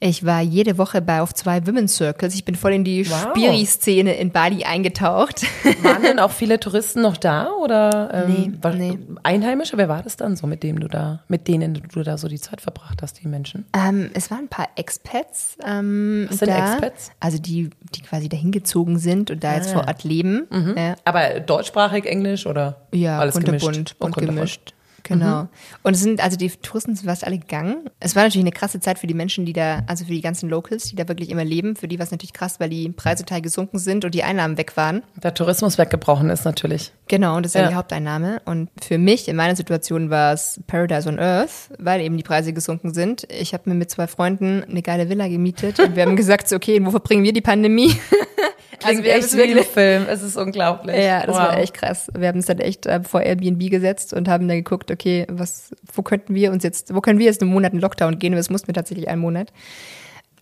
Ich 0.00 0.24
war 0.24 0.40
jede 0.40 0.78
Woche 0.78 1.02
bei 1.02 1.20
auf 1.20 1.34
zwei 1.34 1.66
Women's 1.66 1.96
Circles. 1.96 2.34
Ich 2.34 2.44
bin 2.44 2.54
voll 2.54 2.72
in 2.72 2.84
die 2.84 3.08
wow. 3.10 3.30
Spiri-Szene 3.30 4.14
in 4.14 4.30
Bali 4.30 4.62
eingetaucht. 4.62 5.42
Waren 5.82 6.02
denn 6.02 6.18
auch 6.20 6.30
viele 6.30 6.60
Touristen 6.60 7.02
noch 7.02 7.16
da 7.16 7.50
oder 7.50 8.10
ähm, 8.12 8.32
nee, 8.32 8.52
war, 8.62 8.74
nee. 8.74 8.96
Einheimische? 9.24 9.76
Wer 9.76 9.88
war 9.88 10.04
das 10.04 10.16
dann 10.16 10.36
so, 10.36 10.46
mit 10.46 10.62
dem 10.62 10.78
du 10.78 10.86
da, 10.86 11.24
mit 11.26 11.48
denen 11.48 11.82
du 11.92 12.02
da 12.04 12.16
so 12.16 12.28
die 12.28 12.38
Zeit 12.38 12.60
verbracht 12.60 13.02
hast, 13.02 13.20
die 13.22 13.26
Menschen? 13.26 13.66
Ähm, 13.74 14.10
es 14.14 14.30
waren 14.30 14.40
ein 14.44 14.48
paar 14.48 14.68
Expats. 14.76 15.56
Ähm, 15.66 16.26
Was 16.28 16.38
sind 16.38 16.48
da, 16.48 16.74
Expats? 16.74 17.10
Also 17.18 17.38
die, 17.38 17.70
die 17.94 18.02
quasi 18.02 18.28
dahin 18.28 18.52
gezogen 18.52 18.98
sind 18.98 19.32
und 19.32 19.42
da 19.42 19.50
ah. 19.50 19.56
jetzt 19.56 19.72
vor 19.72 19.88
Ort 19.88 20.04
leben. 20.04 20.46
Mhm. 20.50 20.74
Ja. 20.76 20.94
Aber 21.04 21.40
deutschsprachig, 21.40 22.06
Englisch 22.06 22.46
oder 22.46 22.82
ja, 22.92 23.18
alles 23.18 23.34
gemischt? 23.40 23.64
Bunt, 23.64 23.98
bunt, 23.98 24.14
bunt 24.14 24.16
gemischt. 24.16 24.74
Genau. 25.08 25.42
Mhm. 25.42 25.48
Und 25.82 25.94
es 25.94 26.02
sind, 26.02 26.22
also 26.22 26.36
die 26.36 26.50
Touristen 26.50 26.94
sind 26.94 27.06
fast 27.06 27.24
alle 27.26 27.38
gegangen. 27.38 27.88
Es 27.98 28.14
war 28.14 28.24
natürlich 28.24 28.44
eine 28.44 28.52
krasse 28.52 28.78
Zeit 28.78 28.98
für 28.98 29.06
die 29.06 29.14
Menschen, 29.14 29.46
die 29.46 29.54
da, 29.54 29.82
also 29.86 30.04
für 30.04 30.12
die 30.12 30.20
ganzen 30.20 30.50
Locals, 30.50 30.84
die 30.84 30.96
da 30.96 31.08
wirklich 31.08 31.30
immer 31.30 31.44
leben. 31.44 31.76
Für 31.76 31.88
die 31.88 31.98
war 31.98 32.04
es 32.04 32.10
natürlich 32.10 32.34
krass, 32.34 32.60
weil 32.60 32.68
die 32.68 32.90
Preise 32.90 33.24
total 33.24 33.40
gesunken 33.40 33.78
sind 33.78 34.04
und 34.04 34.14
die 34.14 34.22
Einnahmen 34.22 34.58
weg 34.58 34.76
waren. 34.76 35.02
Der 35.22 35.32
Tourismus 35.32 35.78
weggebrochen 35.78 36.28
ist 36.28 36.44
natürlich. 36.44 36.92
Genau, 37.08 37.36
und 37.36 37.44
das 37.44 37.50
ist 37.50 37.54
ja, 37.54 37.62
ja 37.62 37.68
die 37.68 37.74
Haupteinnahme. 37.74 38.42
Und 38.44 38.68
für 38.82 38.98
mich, 38.98 39.28
in 39.28 39.36
meiner 39.36 39.56
Situation, 39.56 40.10
war 40.10 40.34
es 40.34 40.60
Paradise 40.66 41.08
on 41.08 41.18
Earth, 41.18 41.70
weil 41.78 42.02
eben 42.02 42.16
die 42.18 42.22
Preise 42.22 42.52
gesunken 42.52 42.92
sind. 42.92 43.26
Ich 43.32 43.54
habe 43.54 43.70
mir 43.70 43.76
mit 43.76 43.90
zwei 43.90 44.06
Freunden 44.06 44.62
eine 44.64 44.82
geile 44.82 45.08
Villa 45.08 45.28
gemietet 45.28 45.80
und 45.80 45.96
wir 45.96 46.02
haben 46.02 46.16
gesagt, 46.16 46.48
so, 46.48 46.56
okay, 46.56 46.84
wo 46.84 46.90
verbringen 46.90 47.24
wir 47.24 47.32
die 47.32 47.40
Pandemie? 47.40 47.96
Klingt 48.78 48.98
also 48.98 49.02
wir 49.02 49.14
echt 49.14 49.36
wie 49.36 49.58
ein 49.58 49.64
Film. 49.72 50.06
Es 50.08 50.22
ist 50.22 50.36
unglaublich. 50.36 50.96
Ja, 50.96 51.26
das 51.26 51.34
wow. 51.34 51.42
war 51.42 51.58
echt 51.58 51.74
krass. 51.74 52.10
Wir 52.16 52.28
haben 52.28 52.36
uns 52.36 52.46
dann 52.46 52.58
echt 52.58 52.86
äh, 52.86 53.02
vor 53.02 53.22
Airbnb 53.22 53.70
gesetzt 53.70 54.14
und 54.14 54.28
haben 54.28 54.48
dann 54.48 54.58
geguckt, 54.58 54.90
okay, 54.90 55.26
was, 55.28 55.70
wo 55.92 56.02
könnten 56.02 56.34
wir 56.34 56.52
uns 56.52 56.62
jetzt, 56.62 56.94
wo 56.94 57.00
können 57.00 57.18
wir 57.18 57.26
jetzt 57.26 57.42
einen 57.42 57.50
Monat 57.50 57.72
in 57.72 57.80
Lockdown 57.80 58.18
gehen? 58.18 58.34
Das 58.34 58.50
mussten 58.50 58.68
wir 58.68 58.74
tatsächlich 58.74 59.08
einen 59.08 59.20
Monat. 59.20 59.52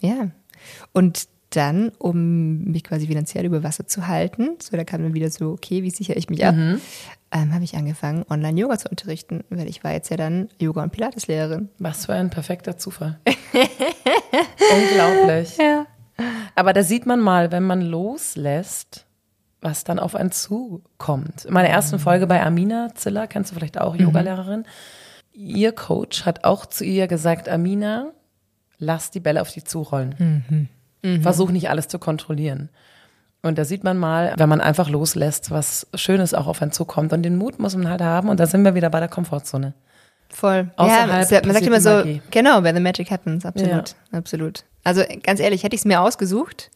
Ja. 0.01 0.31
Und 0.93 1.29
dann, 1.51 1.93
um 1.99 2.65
mich 2.65 2.85
quasi 2.85 3.07
finanziell 3.07 3.45
über 3.45 3.63
Wasser 3.63 3.87
zu 3.87 4.09
halten, 4.09 4.57
so 4.61 4.77
da 4.77 4.85
kam 4.85 5.03
dann 5.03 5.15
wieder 5.15 5.31
so, 5.31 5.51
okay, 5.51 5.83
wie 5.83 5.91
sichere 5.91 6.19
ich 6.19 6.29
mich 6.29 6.45
ab, 6.45 6.55
mhm. 6.55 6.81
ähm, 7.33 7.55
habe 7.55 7.65
ich 7.65 7.77
angefangen, 7.77 8.25
Online-Yoga 8.29 8.79
zu 8.79 8.89
unterrichten, 8.89 9.45
weil 9.49 9.69
ich 9.69 9.85
war 9.85 9.93
jetzt 9.93 10.11
ja 10.11 10.17
dann 10.17 10.49
Yoga- 10.61 10.83
und 10.83 10.93
Pilates-Lehrerin. 10.93 11.69
Was 11.79 12.07
für 12.07 12.15
ein 12.15 12.31
perfekter 12.31 12.77
Zufall. 12.77 13.19
Unglaublich. 14.75 15.57
Ja. 15.57 15.87
Aber 16.57 16.73
da 16.73 16.83
sieht 16.83 17.07
man 17.07 17.21
mal, 17.21 17.53
wenn 17.53 17.63
man 17.63 17.83
loslässt, 17.83 19.07
was 19.61 19.85
dann 19.85 19.99
auf 19.99 20.15
einen 20.15 20.33
zukommt. 20.33 21.45
In 21.45 21.53
meiner 21.53 21.69
ersten 21.69 21.99
Folge 21.99 22.27
bei 22.27 22.45
Amina 22.45 22.95
Ziller, 22.95 23.27
kennst 23.27 23.51
du 23.51 23.55
vielleicht 23.55 23.81
auch, 23.81 23.95
mhm. 23.95 24.01
Yogalehrerin, 24.01 24.65
ihr 25.33 25.73
Coach 25.73 26.25
hat 26.25 26.45
auch 26.45 26.67
zu 26.67 26.85
ihr 26.85 27.07
gesagt, 27.07 27.49
Amina, 27.49 28.11
lass 28.79 29.11
die 29.11 29.21
Bälle 29.21 29.43
auf 29.43 29.53
dich 29.53 29.67
zurollen. 29.67 30.15
Mhm. 30.19 30.69
Mhm. 31.03 31.23
Versuch 31.23 31.51
nicht 31.51 31.71
alles 31.71 31.89
zu 31.89 31.99
kontrollieren. 31.99 32.71
Und 33.43 33.59
da 33.59 33.65
sieht 33.65 33.85
man 33.85 33.97
mal, 33.97 34.35
wenn 34.39 34.49
man 34.49 34.61
einfach 34.61 34.89
loslässt, 34.89 35.51
was 35.51 35.87
Schönes 35.95 36.35
auch 36.35 36.47
auf 36.47 36.63
einen 36.63 36.73
zukommt. 36.73 37.13
Und 37.13 37.23
den 37.23 37.37
Mut 37.37 37.59
muss 37.59 37.77
man 37.77 37.89
halt 37.89 38.03
haben. 38.03 38.29
Und 38.29 38.41
da 38.41 38.47
sind 38.47 38.65
wir 38.65 38.75
wieder 38.75 38.91
bei 38.91 38.99
der 38.99 39.09
Komfortzone. 39.09 39.75
Voll. 40.31 40.71
Außerhalb 40.77 41.31
ja, 41.31 41.41
man 41.45 41.53
sagt 41.55 41.67
immer 41.67 41.81
so, 41.81 41.91
Magie. 41.91 42.23
genau, 42.31 42.63
where 42.65 42.75
the 42.75 42.81
magic 42.81 43.11
happens, 43.11 43.47
absolut, 43.47 43.95
ja. 44.13 44.19
absolut. 44.19 44.65
Also 44.87 45.03
ganz 45.25 45.41
ehrlich, 45.41 45.65
hätte 45.65 45.75
ich 45.75 45.81
es 45.81 45.85
mir 45.85 46.01
ausgesucht, 46.01 46.71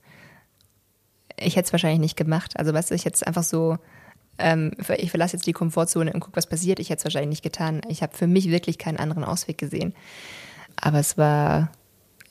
ich 1.39 1.55
hätte 1.55 1.67
es 1.67 1.73
wahrscheinlich 1.73 2.01
nicht 2.01 2.17
gemacht. 2.17 2.59
Also 2.59 2.75
weißt 2.75 2.91
du, 2.91 2.97
ich 2.97 3.05
hätte 3.05 3.15
es 3.15 3.23
einfach 3.23 3.45
so, 3.45 3.79
ähm, 4.39 4.73
ich 4.97 5.11
verlasse 5.11 5.37
jetzt 5.37 5.47
die 5.47 5.53
Komfortzone 5.53 6.13
und 6.13 6.19
gucke, 6.19 6.37
was 6.37 6.49
passiert. 6.49 6.81
Ich 6.81 6.91
hätte 6.91 6.99
es 6.99 7.05
wahrscheinlich 7.05 7.31
nicht 7.31 7.45
getan. 7.45 7.83
Ich 7.89 8.03
habe 8.03 8.17
für 8.17 8.27
mich 8.27 8.51
wirklich 8.51 8.79
keinen 8.79 8.97
anderen 8.97 9.23
Ausweg 9.23 9.59
gesehen. 9.59 9.95
Aber 10.75 10.99
es 10.99 11.19
war, 11.19 11.71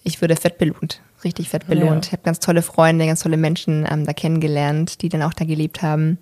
ich 0.04 0.22
wurde 0.22 0.36
fett 0.36 0.58
belohnt, 0.58 1.02
richtig 1.24 1.48
fett 1.48 1.66
belohnt. 1.66 2.08
Ja. 2.08 2.10
Ich 2.10 2.12
habe 2.12 2.24
ganz 2.24 2.40
tolle 2.40 2.62
Freunde, 2.62 3.06
ganz 3.06 3.22
tolle 3.22 3.38
Menschen 3.38 3.88
ähm, 3.90 4.06
da 4.06 4.12
kennengelernt, 4.12 5.02
die 5.02 5.08
dann 5.08 5.22
auch 5.22 5.34
da 5.34 5.46
gelebt 5.46 5.82
haben. 5.82 6.18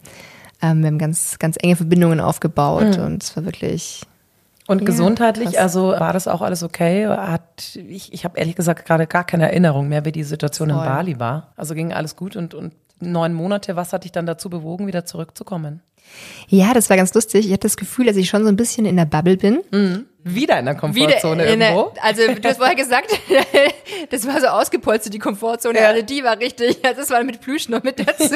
Ähm, 0.61 0.81
wir 0.81 0.87
haben 0.87 0.99
ganz, 0.99 1.39
ganz 1.39 1.57
enge 1.59 1.75
Verbindungen 1.75 2.19
aufgebaut 2.19 2.95
mhm. 2.95 3.03
und 3.03 3.23
es 3.23 3.35
war 3.35 3.43
wirklich 3.43 4.03
und 4.67 4.79
ja, 4.81 4.85
gesundheitlich, 4.85 5.53
krass. 5.53 5.75
also 5.75 5.87
war 5.89 6.13
das 6.13 6.27
auch 6.27 6.41
alles 6.41 6.61
okay? 6.61 7.07
Hat, 7.07 7.75
ich 7.75 8.13
ich 8.13 8.25
habe 8.25 8.37
ehrlich 8.37 8.55
gesagt 8.55 8.85
gerade 8.85 9.07
gar 9.07 9.23
keine 9.23 9.45
Erinnerung 9.45 9.87
mehr, 9.87 10.05
wie 10.05 10.11
die 10.11 10.23
Situation 10.23 10.69
Voll. 10.69 10.79
in 10.79 10.85
Bali 10.85 11.19
war. 11.19 11.53
Also 11.55 11.73
ging 11.73 11.93
alles 11.93 12.15
gut 12.15 12.35
und, 12.35 12.53
und 12.53 12.73
neun 12.99 13.33
Monate, 13.33 13.75
was 13.75 13.93
hat 13.93 14.03
dich 14.03 14.11
dann 14.11 14.25
dazu 14.25 14.49
bewogen, 14.49 14.87
wieder 14.87 15.05
zurückzukommen? 15.05 15.81
Ja, 16.47 16.73
das 16.73 16.89
war 16.89 16.97
ganz 16.97 17.13
lustig. 17.13 17.45
Ich 17.45 17.51
hatte 17.51 17.67
das 17.67 17.77
Gefühl, 17.77 18.05
dass 18.05 18.15
ich 18.15 18.29
schon 18.29 18.43
so 18.43 18.49
ein 18.49 18.55
bisschen 18.55 18.85
in 18.85 18.95
der 18.95 19.05
Bubble 19.05 19.37
bin. 19.37 19.61
Mhm. 19.71 20.05
Wieder 20.23 20.59
in 20.59 20.65
der 20.65 20.75
Komfortzone 20.75 21.45
in 21.45 21.61
irgendwo? 21.61 21.91
Der, 21.95 22.03
also 22.03 22.21
du 22.27 22.47
hast 22.47 22.57
vorher 22.57 22.75
gesagt, 22.75 23.11
das 24.09 24.27
war 24.27 24.39
so 24.41 24.47
ausgepolstert, 24.47 25.13
die 25.13 25.19
Komfortzone. 25.19 25.79
Ja. 25.79 25.87
Also 25.87 26.01
die 26.03 26.23
war 26.23 26.37
richtig, 26.39 26.81
das 26.81 27.09
war 27.09 27.23
mit 27.23 27.41
Plüsch 27.41 27.69
noch 27.69 27.83
mit 27.83 27.99
dazu. 27.99 28.35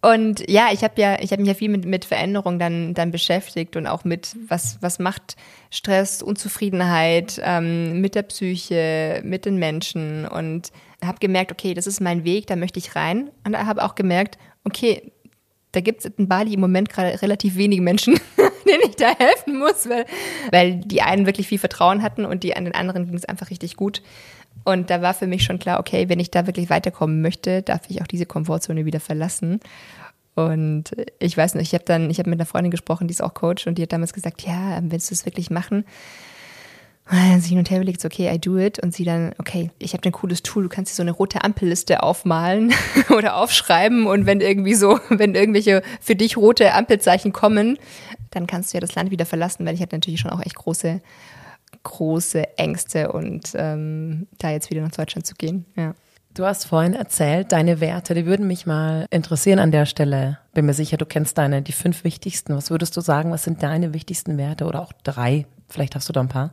Und 0.00 0.48
ja, 0.48 0.68
ich 0.72 0.84
habe 0.84 1.00
ja, 1.00 1.20
ich 1.20 1.32
habe 1.32 1.42
mich 1.42 1.48
ja 1.48 1.54
viel 1.54 1.70
mit, 1.70 1.84
mit 1.84 2.04
Veränderung 2.04 2.58
dann, 2.58 2.94
dann 2.94 3.10
beschäftigt 3.10 3.76
und 3.76 3.86
auch 3.86 4.04
mit, 4.04 4.36
was, 4.48 4.78
was 4.80 5.00
macht 5.00 5.36
Stress, 5.70 6.22
Unzufriedenheit 6.22 7.40
ähm, 7.42 8.00
mit 8.00 8.14
der 8.14 8.22
Psyche, 8.22 9.20
mit 9.24 9.44
den 9.44 9.58
Menschen 9.58 10.26
und 10.26 10.70
habe 11.04 11.18
gemerkt, 11.18 11.50
okay, 11.50 11.74
das 11.74 11.86
ist 11.86 12.00
mein 12.00 12.24
Weg, 12.24 12.46
da 12.46 12.54
möchte 12.54 12.78
ich 12.78 12.94
rein. 12.94 13.30
Und 13.44 13.58
habe 13.58 13.84
auch 13.84 13.96
gemerkt, 13.96 14.38
okay, 14.64 15.12
da 15.72 15.80
gibt 15.80 16.04
es 16.04 16.12
in 16.16 16.28
Bali 16.28 16.54
im 16.54 16.60
Moment 16.60 16.88
gerade 16.88 17.20
relativ 17.20 17.56
wenige 17.56 17.82
Menschen, 17.82 18.14
denen 18.36 18.82
ich 18.88 18.96
da 18.96 19.14
helfen 19.16 19.58
muss, 19.58 19.88
weil, 19.88 20.06
weil 20.50 20.76
die 20.76 21.02
einen 21.02 21.26
wirklich 21.26 21.48
viel 21.48 21.58
Vertrauen 21.58 22.02
hatten 22.02 22.24
und 22.24 22.42
die 22.42 22.56
an 22.56 22.64
den 22.64 22.74
anderen 22.74 23.06
ging 23.06 23.16
es 23.16 23.24
einfach 23.24 23.50
richtig 23.50 23.76
gut. 23.76 24.02
Und 24.64 24.90
da 24.90 25.00
war 25.02 25.14
für 25.14 25.26
mich 25.26 25.44
schon 25.44 25.58
klar, 25.58 25.80
okay, 25.80 26.08
wenn 26.08 26.20
ich 26.20 26.30
da 26.30 26.46
wirklich 26.46 26.70
weiterkommen 26.70 27.22
möchte, 27.22 27.62
darf 27.62 27.82
ich 27.88 28.02
auch 28.02 28.06
diese 28.06 28.26
Komfortzone 28.26 28.84
wieder 28.84 29.00
verlassen. 29.00 29.60
Und 30.34 30.92
ich 31.18 31.36
weiß 31.36 31.54
nicht, 31.54 31.68
ich 31.68 31.74
habe 31.74 31.84
dann, 31.84 32.10
ich 32.10 32.18
habe 32.18 32.30
mit 32.30 32.38
einer 32.38 32.46
Freundin 32.46 32.70
gesprochen, 32.70 33.08
die 33.08 33.12
ist 33.12 33.22
auch 33.22 33.34
Coach 33.34 33.66
und 33.66 33.76
die 33.76 33.82
hat 33.82 33.92
damals 33.92 34.12
gesagt, 34.12 34.42
ja, 34.42 34.78
willst 34.82 35.10
du 35.10 35.14
es 35.14 35.26
wirklich 35.26 35.50
machen? 35.50 35.84
Und 37.10 37.16
dann 37.16 37.40
sie 37.40 37.50
hin 37.50 37.58
und 37.58 37.70
her 37.70 37.78
überlegt, 37.78 38.04
okay, 38.04 38.32
I 38.32 38.38
do 38.38 38.58
it. 38.58 38.78
Und 38.78 38.94
sie 38.94 39.04
dann, 39.04 39.32
okay, 39.38 39.70
ich 39.78 39.94
habe 39.94 40.06
ein 40.06 40.12
cooles 40.12 40.42
Tool, 40.42 40.64
du 40.64 40.68
kannst 40.68 40.92
dir 40.92 40.96
so 40.96 41.02
eine 41.02 41.12
rote 41.12 41.42
Ampelliste 41.42 42.02
aufmalen 42.02 42.74
oder 43.16 43.36
aufschreiben. 43.36 44.06
Und 44.06 44.26
wenn 44.26 44.40
irgendwie 44.40 44.74
so, 44.74 45.00
wenn 45.08 45.34
irgendwelche 45.34 45.82
für 46.00 46.14
dich 46.14 46.36
rote 46.36 46.74
Ampelzeichen 46.74 47.32
kommen, 47.32 47.78
dann 48.30 48.46
kannst 48.46 48.72
du 48.72 48.76
ja 48.76 48.80
das 48.80 48.94
Land 48.94 49.10
wieder 49.10 49.24
verlassen, 49.24 49.64
weil 49.64 49.74
ich 49.74 49.80
hatte 49.80 49.96
natürlich 49.96 50.20
schon 50.20 50.30
auch 50.30 50.44
echt 50.44 50.56
große, 50.56 51.00
große 51.82 52.58
Ängste 52.58 53.12
und 53.12 53.52
ähm, 53.54 54.26
da 54.38 54.50
jetzt 54.50 54.70
wieder 54.70 54.82
nach 54.82 54.92
Deutschland 54.92 55.26
zu 55.26 55.34
gehen. 55.34 55.64
Ja. 55.76 55.94
Du 56.34 56.44
hast 56.44 56.66
vorhin 56.66 56.94
erzählt, 56.94 57.50
deine 57.52 57.80
Werte, 57.80 58.14
die 58.14 58.26
würden 58.26 58.46
mich 58.46 58.64
mal 58.64 59.06
interessieren 59.10 59.58
an 59.58 59.72
der 59.72 59.86
Stelle. 59.86 60.38
Bin 60.54 60.66
mir 60.66 60.74
sicher, 60.74 60.96
du 60.96 61.06
kennst 61.06 61.36
deine, 61.36 61.62
die 61.62 61.72
fünf 61.72 62.04
wichtigsten. 62.04 62.54
Was 62.54 62.70
würdest 62.70 62.96
du 62.96 63.00
sagen, 63.00 63.32
was 63.32 63.42
sind 63.42 63.62
deine 63.62 63.92
wichtigsten 63.92 64.38
Werte 64.38 64.66
oder 64.66 64.82
auch 64.82 64.92
drei? 65.02 65.46
Vielleicht 65.68 65.96
hast 65.96 66.08
du 66.08 66.12
da 66.12 66.20
ein 66.20 66.28
paar. 66.28 66.52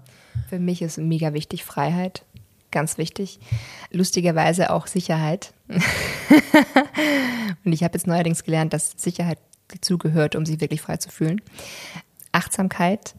Für 0.49 0.59
mich 0.59 0.81
ist 0.81 0.97
mega 0.97 1.33
wichtig 1.33 1.63
Freiheit. 1.63 2.25
Ganz 2.71 2.97
wichtig. 2.97 3.39
Lustigerweise 3.91 4.71
auch 4.71 4.87
Sicherheit. 4.87 5.53
Und 7.63 7.71
ich 7.71 7.83
habe 7.83 7.93
jetzt 7.93 8.07
neuerdings 8.07 8.43
gelernt, 8.43 8.73
dass 8.73 8.93
Sicherheit 8.97 9.37
dazugehört, 9.67 10.35
um 10.35 10.45
sich 10.45 10.59
wirklich 10.61 10.81
frei 10.81 10.97
zu 10.97 11.09
fühlen. 11.09 11.41
Achtsamkeit 12.31 13.15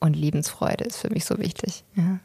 und 0.00 0.16
Lebensfreude 0.16 0.84
ist 0.84 0.98
für 0.98 1.10
mich 1.10 1.24
so 1.24 1.38
wichtig. 1.38 1.84
Ja. 1.94 2.18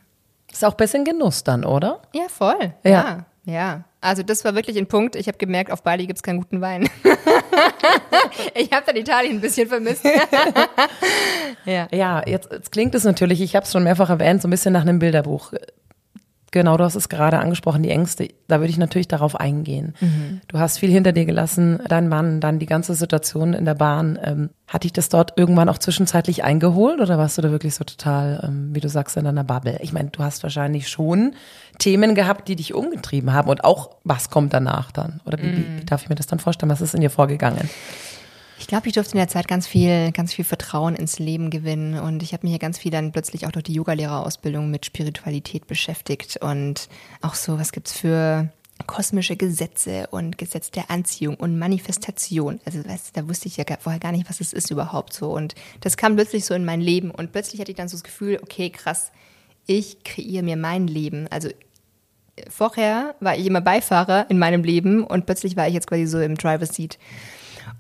Ist 0.51 0.63
auch 0.63 0.71
ein 0.71 0.77
bisschen 0.77 1.03
Genuss 1.03 1.43
dann, 1.43 1.65
oder? 1.65 2.01
Ja, 2.13 2.27
voll. 2.29 2.73
Ja. 2.83 2.89
ja. 2.91 3.25
ja. 3.45 3.83
Also 4.01 4.23
das 4.23 4.45
war 4.45 4.55
wirklich 4.55 4.77
ein 4.77 4.87
Punkt. 4.87 5.15
Ich 5.15 5.27
habe 5.27 5.37
gemerkt, 5.37 5.71
auf 5.71 5.83
Bali 5.83 6.05
gibt 6.07 6.17
es 6.17 6.23
keinen 6.23 6.37
guten 6.39 6.61
Wein. 6.61 6.87
ich 8.55 8.71
habe 8.71 8.85
dann 8.85 8.95
Italien 8.95 9.37
ein 9.37 9.41
bisschen 9.41 9.67
vermisst. 9.67 10.05
ja, 11.65 11.87
ja 11.91 12.23
jetzt, 12.25 12.51
jetzt 12.51 12.71
klingt 12.71 12.95
es 12.95 13.03
natürlich, 13.03 13.41
ich 13.41 13.55
habe 13.55 13.65
es 13.65 13.71
schon 13.71 13.83
mehrfach 13.83 14.09
erwähnt, 14.09 14.41
so 14.41 14.47
ein 14.47 14.51
bisschen 14.51 14.73
nach 14.73 14.83
einem 14.83 14.99
Bilderbuch. 14.99 15.51
Genau, 16.55 16.77
du 16.77 16.85
hast 16.85 16.95
es 16.95 17.09
gerade 17.09 17.39
angesprochen, 17.39 17.83
die 17.83 17.89
Ängste. 17.89 18.29
Da 18.47 18.61
würde 18.61 18.69
ich 18.69 18.77
natürlich 18.77 19.09
darauf 19.09 19.37
eingehen. 19.37 19.93
Mhm. 19.99 20.39
Du 20.47 20.57
hast 20.57 20.77
viel 20.77 20.89
hinter 20.89 21.11
dir 21.11 21.25
gelassen, 21.25 21.81
dein 21.89 22.07
Mann, 22.07 22.39
dann 22.39 22.59
die 22.59 22.65
ganze 22.65 22.95
Situation 22.95 23.53
in 23.53 23.65
der 23.65 23.73
Bahn. 23.73 24.17
Ähm, 24.23 24.51
hat 24.65 24.85
dich 24.85 24.93
das 24.93 25.09
dort 25.09 25.33
irgendwann 25.35 25.67
auch 25.67 25.79
zwischenzeitlich 25.79 26.45
eingeholt 26.45 27.01
oder 27.01 27.17
warst 27.17 27.37
du 27.37 27.41
da 27.41 27.51
wirklich 27.51 27.75
so 27.75 27.83
total, 27.83 28.41
ähm, 28.47 28.69
wie 28.71 28.79
du 28.79 28.87
sagst, 28.87 29.17
in 29.17 29.25
deiner 29.25 29.43
Bubble? 29.43 29.79
Ich 29.81 29.91
meine, 29.91 30.11
du 30.11 30.23
hast 30.23 30.43
wahrscheinlich 30.43 30.87
schon 30.87 31.35
Themen 31.77 32.15
gehabt, 32.15 32.47
die 32.47 32.55
dich 32.55 32.73
umgetrieben 32.73 33.33
haben 33.33 33.49
und 33.49 33.65
auch, 33.65 33.89
was 34.05 34.29
kommt 34.29 34.53
danach 34.53 34.93
dann? 34.93 35.19
Oder 35.25 35.39
wie, 35.39 35.47
mhm. 35.47 35.81
wie 35.81 35.85
darf 35.85 36.03
ich 36.03 36.09
mir 36.09 36.15
das 36.15 36.27
dann 36.27 36.39
vorstellen? 36.39 36.71
Was 36.71 36.79
ist 36.79 36.95
in 36.95 37.01
dir 37.01 37.09
vorgegangen? 37.09 37.69
Ich 38.65 38.69
glaube, 38.69 38.87
ich 38.87 38.95
durfte 38.95 39.11
in 39.11 39.19
der 39.19 39.27
Zeit 39.27 39.47
ganz 39.47 39.67
viel, 39.67 40.11
ganz 40.11 40.33
viel 40.33 40.43
Vertrauen 40.43 40.95
ins 40.95 41.19
Leben 41.19 41.51
gewinnen 41.51 41.99
und 41.99 42.23
ich 42.23 42.33
habe 42.33 42.47
mich 42.47 42.51
ja 42.51 42.57
ganz 42.57 42.79
viel 42.79 42.89
dann 42.89 43.11
plötzlich 43.11 43.45
auch 43.45 43.51
durch 43.51 43.65
die 43.65 43.73
Yogalehrerausbildung 43.73 44.71
mit 44.71 44.87
Spiritualität 44.87 45.67
beschäftigt 45.67 46.37
und 46.37 46.89
auch 47.21 47.35
so, 47.35 47.59
was 47.59 47.71
gibt's 47.71 47.93
für 47.93 48.49
kosmische 48.87 49.35
Gesetze 49.35 50.07
und 50.09 50.39
Gesetz 50.39 50.71
der 50.71 50.89
Anziehung 50.89 51.35
und 51.35 51.59
Manifestation. 51.59 52.59
Also 52.65 52.83
weißt, 52.83 53.15
da 53.15 53.27
wusste 53.29 53.49
ich 53.49 53.57
ja 53.57 53.65
vorher 53.79 53.99
gar 53.99 54.11
nicht, 54.11 54.27
was 54.27 54.41
es 54.41 54.51
ist 54.51 54.71
überhaupt 54.71 55.13
so. 55.13 55.29
Und 55.29 55.53
das 55.81 55.95
kam 55.95 56.15
plötzlich 56.15 56.43
so 56.43 56.55
in 56.55 56.65
mein 56.65 56.81
Leben 56.81 57.11
und 57.11 57.33
plötzlich 57.33 57.61
hatte 57.61 57.69
ich 57.69 57.77
dann 57.77 57.87
so 57.87 57.97
das 57.97 58.03
Gefühl, 58.03 58.39
okay, 58.41 58.71
krass, 58.71 59.11
ich 59.67 60.03
kreiere 60.03 60.41
mir 60.41 60.57
mein 60.57 60.87
Leben. 60.87 61.27
Also 61.29 61.49
vorher 62.49 63.13
war 63.19 63.37
ich 63.37 63.45
immer 63.45 63.61
Beifahrer 63.61 64.25
in 64.31 64.39
meinem 64.39 64.63
Leben 64.63 65.03
und 65.03 65.27
plötzlich 65.27 65.55
war 65.55 65.67
ich 65.67 65.75
jetzt 65.75 65.85
quasi 65.85 66.07
so 66.07 66.19
im 66.19 66.33
Driver's 66.33 66.73
Seat. 66.73 66.97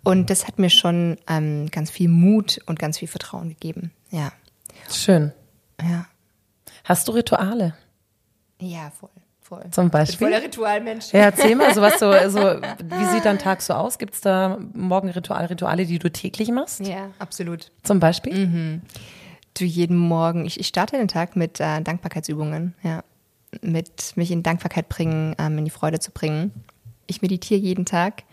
Und 0.05 0.29
das 0.29 0.47
hat 0.47 0.59
mir 0.59 0.69
schon 0.69 1.17
ähm, 1.27 1.69
ganz 1.71 1.89
viel 1.89 2.09
Mut 2.09 2.59
und 2.67 2.79
ganz 2.79 2.99
viel 2.99 3.07
Vertrauen 3.07 3.49
gegeben. 3.49 3.91
Ja. 4.11 4.31
Schön. 4.89 5.33
Ja. 5.81 6.05
Hast 6.83 7.07
du 7.07 7.11
Rituale? 7.11 7.73
Ja, 8.59 8.91
voll. 8.91 9.09
Voll. 9.41 9.63
Zum 9.69 9.89
Beispiel. 9.91 10.27
Voller 10.27 10.41
Ritualmensch. 10.41 11.11
Ja, 11.11 11.21
erzähl 11.21 11.55
mal, 11.55 11.73
so 11.73 11.81
was 11.81 11.99
so, 11.99 12.11
so, 12.29 12.39
wie 12.39 13.05
sieht 13.05 13.25
dein 13.25 13.37
Tag 13.37 13.61
so 13.61 13.73
aus? 13.73 13.99
Gibt 13.99 14.15
es 14.15 14.21
da 14.21 14.57
Morgenritual, 14.73 15.45
Rituale, 15.45 15.85
die 15.85 15.99
du 15.99 16.11
täglich 16.11 16.49
machst? 16.49 16.79
Ja, 16.79 17.09
absolut. 17.19 17.71
Zum 17.83 17.99
Beispiel? 17.99 18.47
Mhm. 18.47 18.81
Du 19.55 19.65
jeden 19.65 19.97
Morgen, 19.97 20.45
ich, 20.45 20.59
ich 20.59 20.67
starte 20.67 20.97
den 20.97 21.07
Tag 21.07 21.35
mit 21.35 21.59
äh, 21.59 21.81
Dankbarkeitsübungen, 21.81 22.73
ja. 22.81 23.03
Mit 23.61 24.13
mich 24.17 24.31
in 24.31 24.43
Dankbarkeit 24.43 24.89
bringen, 24.89 25.35
ähm, 25.37 25.59
in 25.59 25.65
die 25.65 25.71
Freude 25.71 25.99
zu 25.99 26.11
bringen. 26.11 26.51
Ich 27.07 27.21
meditiere 27.21 27.59
jeden 27.59 27.85
Tag. 27.85 28.23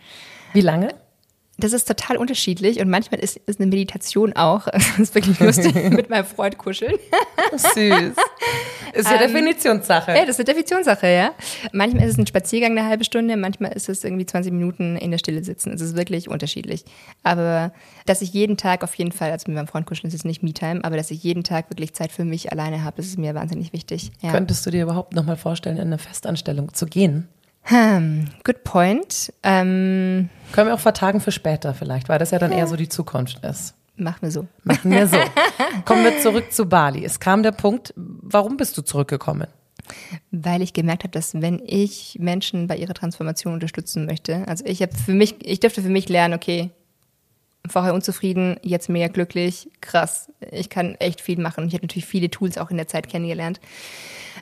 Wie 0.53 0.63
lange? 0.63 0.95
Das 1.59 1.73
ist 1.73 1.87
total 1.87 2.17
unterschiedlich 2.17 2.81
und 2.81 2.89
manchmal 2.89 3.21
ist, 3.21 3.37
ist 3.37 3.61
eine 3.61 3.69
Meditation 3.69 4.33
auch, 4.35 4.67
das 4.73 4.99
ist 4.99 5.15
wirklich 5.15 5.39
lustig, 5.39 5.75
mit 5.91 6.11
meinem 6.11 6.25
Freund 6.25 6.59
kuscheln. 6.59 6.95
Süß. 7.53 8.15
Ist 8.95 9.11
ja 9.11 9.15
ähm, 9.15 9.19
Definitionssache. 9.21 10.13
Ja, 10.13 10.21
das 10.21 10.31
ist 10.31 10.41
eine 10.41 10.45
Definitionssache, 10.47 11.07
ja. 11.07 11.33
Manchmal 11.73 12.05
ist 12.05 12.13
es 12.13 12.19
ein 12.19 12.27
Spaziergang 12.27 12.73
eine 12.73 12.87
halbe 12.89 13.05
Stunde, 13.05 13.37
manchmal 13.37 13.73
ist 13.73 13.89
es 13.89 14.03
irgendwie 14.05 14.27
20 14.27 14.53
Minuten 14.53 14.97
in 14.97 15.11
der 15.11 15.19
Stille 15.19 15.45
sitzen. 15.45 15.73
Es 15.73 15.81
ist 15.81 15.97
wirklich 15.97 16.29
unterschiedlich. 16.29 16.85
Aber 17.23 17.73
dass 18.07 18.23
ich 18.23 18.33
jeden 18.33 18.57
Tag 18.57 18.83
auf 18.83 18.95
jeden 18.95 19.13
Fall, 19.13 19.31
also 19.31 19.45
mit 19.49 19.57
meinem 19.57 19.69
Freund 19.69 19.87
kuscheln 19.87 20.09
ist 20.09 20.15
es 20.15 20.25
nicht 20.25 20.43
Me-Time, 20.43 20.81
aber 20.85 20.97
dass 20.97 21.11
ich 21.11 21.23
jeden 21.23 21.45
Tag 21.45 21.71
wirklich 21.71 21.95
Zeit 21.95 22.13
für 22.13 22.25
mich 22.25 22.51
alleine 22.51 22.85
habe, 22.85 23.01
ist 23.01 23.19
mir 23.19 23.35
wahnsinnig 23.35 23.73
wichtig. 23.73 24.11
Ja. 24.21 24.33
Könntest 24.33 24.65
du 24.67 24.71
dir 24.71 24.83
überhaupt 24.83 25.15
nochmal 25.15 25.37
vorstellen, 25.37 25.77
in 25.77 25.87
eine 25.87 25.99
Festanstellung 25.99 26.75
zu 26.75 26.87
gehen? 26.87 27.29
Hm, 27.65 28.29
good 28.45 28.65
point. 28.65 29.33
Ähm, 29.43 30.29
Können 30.53 30.69
wir 30.69 30.75
auch 30.75 30.81
vertagen 30.81 31.21
für 31.21 31.33
später 31.33 31.75
vielleicht, 31.75 32.09
weil 32.09 32.19
das 32.19 32.31
ja 32.31 32.39
dann 32.39 32.53
eher 32.53 32.67
so 32.67 32.77
die 32.77 32.89
Zukunft 32.89 33.45
ist. 33.45 33.75
Machen 33.97 34.23
wir 34.23 34.31
so. 34.31 34.47
Machen 34.65 34.91
wir 34.91 35.07
so. 35.07 35.19
Kommen 35.85 36.03
wir 36.05 36.19
zurück 36.19 36.53
zu 36.53 36.67
Bali. 36.67 37.05
Es 37.05 37.21
kam 37.21 37.43
der 37.43 37.53
Punkt, 37.53 37.93
warum 37.97 38.57
bist 38.57 38.77
du 38.77 38.83
zurückgekommen? 38.83 39.47
Weil 40.31 40.63
ich 40.63 40.73
gemerkt 40.73 41.05
habe, 41.05 41.11
dass 41.11 41.41
wenn 41.41 41.61
ich 41.65 42.17
Menschen 42.19 42.67
bei 42.67 42.77
ihrer 42.77 42.95
Transformation 42.95 43.53
unterstützen 43.53 44.07
möchte, 44.07 44.47
also 44.49 44.65
ich 44.65 44.81
habe 44.83 44.95
für 44.95 45.13
mich, 45.13 45.37
ich 45.47 45.61
dürfte 45.61 45.83
für 45.83 45.89
mich 45.89 46.09
lernen, 46.09 46.35
okay, 46.35 46.71
vorher 47.69 47.95
unzufrieden, 47.95 48.57
jetzt 48.63 48.89
mega 48.89 49.09
glücklich, 49.09 49.71
krass, 49.81 50.31
ich 50.51 50.69
kann 50.69 50.95
echt 50.97 51.21
viel 51.21 51.39
machen. 51.39 51.67
Ich 51.69 51.75
habe 51.75 51.85
natürlich 51.85 52.07
viele 52.07 52.31
Tools 52.31 52.59
auch 52.59 52.71
in 52.71 52.77
der 52.77 52.89
Zeit 52.89 53.09
kennengelernt. 53.09 53.61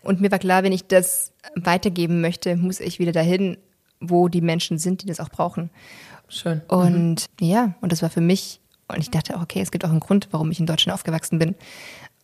Und 0.02 0.20
mir 0.20 0.30
war 0.30 0.38
klar, 0.38 0.62
wenn 0.62 0.72
ich 0.72 0.86
das 0.86 1.32
weitergeben 1.54 2.20
möchte, 2.20 2.56
muss 2.56 2.80
ich 2.80 2.98
wieder 2.98 3.12
dahin, 3.12 3.58
wo 4.00 4.28
die 4.28 4.40
Menschen 4.40 4.78
sind, 4.78 5.02
die 5.02 5.06
das 5.06 5.20
auch 5.20 5.28
brauchen. 5.28 5.70
Schön. 6.28 6.62
Und 6.68 7.26
mhm. 7.40 7.46
ja, 7.46 7.74
und 7.80 7.92
das 7.92 8.02
war 8.02 8.10
für 8.10 8.20
mich, 8.22 8.60
und 8.88 9.00
ich 9.00 9.10
dachte, 9.10 9.34
okay, 9.36 9.60
es 9.60 9.70
gibt 9.70 9.84
auch 9.84 9.90
einen 9.90 10.00
Grund, 10.00 10.28
warum 10.30 10.50
ich 10.50 10.60
in 10.60 10.66
Deutschland 10.66 10.94
aufgewachsen 10.94 11.38
bin. 11.38 11.54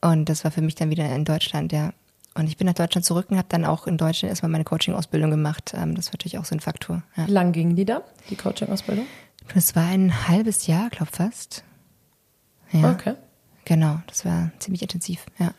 Und 0.01 0.29
das 0.29 0.45
war 0.45 0.51
für 0.51 0.63
mich 0.63 0.75
dann 0.75 0.91
wieder 0.91 1.15
in 1.15 1.25
Deutschland, 1.25 1.73
ja. 1.73 1.93
Und 2.35 2.49
ich 2.49 2.59
bin 2.59 2.67
nach 2.67 2.75
Deutschland 2.75 3.05
zurück 3.05 3.27
und 3.31 3.39
habe 3.39 3.49
dann 3.49 3.65
auch 3.65 3.87
in 3.87 3.97
Deutschland 3.97 4.31
erstmal 4.31 4.51
meine 4.51 4.65
Coaching-Ausbildung 4.65 5.31
gemacht. 5.31 5.73
Ähm, 5.75 5.95
das 5.95 6.07
war 6.07 6.13
natürlich 6.15 6.39
auch 6.39 6.45
so 6.45 6.55
ein 6.55 6.61
Faktor. 6.61 7.03
Ja. 7.17 7.27
Wie 7.27 7.33
lang 7.33 7.53
ging 7.53 7.77
die 7.77 7.87
da, 7.87 8.03
die 8.29 8.37
Coaching-Ausbildung? 8.37 9.07
Das 9.55 9.75
war 9.77 9.87
ein 9.87 10.29
halbes 10.29 10.67
Jahr, 10.67 10.91
glaube 10.91 11.13
fast. 11.13 11.65
Ja. 12.73 12.93
Okay. 12.93 13.15
Genau, 13.65 14.01
das 14.07 14.25
war 14.25 14.51
ziemlich 14.59 14.83
intensiv, 14.83 15.27
ja. 15.39 15.53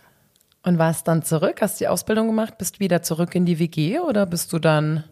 Und 0.63 0.77
warst 0.77 1.07
dann 1.07 1.23
zurück, 1.23 1.61
hast 1.61 1.79
die 1.79 1.87
Ausbildung 1.87 2.27
gemacht, 2.27 2.57
bist 2.57 2.79
wieder 2.79 3.01
zurück 3.01 3.35
in 3.35 3.45
die 3.45 3.59
WG 3.59 3.99
oder 3.99 4.25
bist 4.25 4.51
du 4.53 4.59
dann 4.59 5.03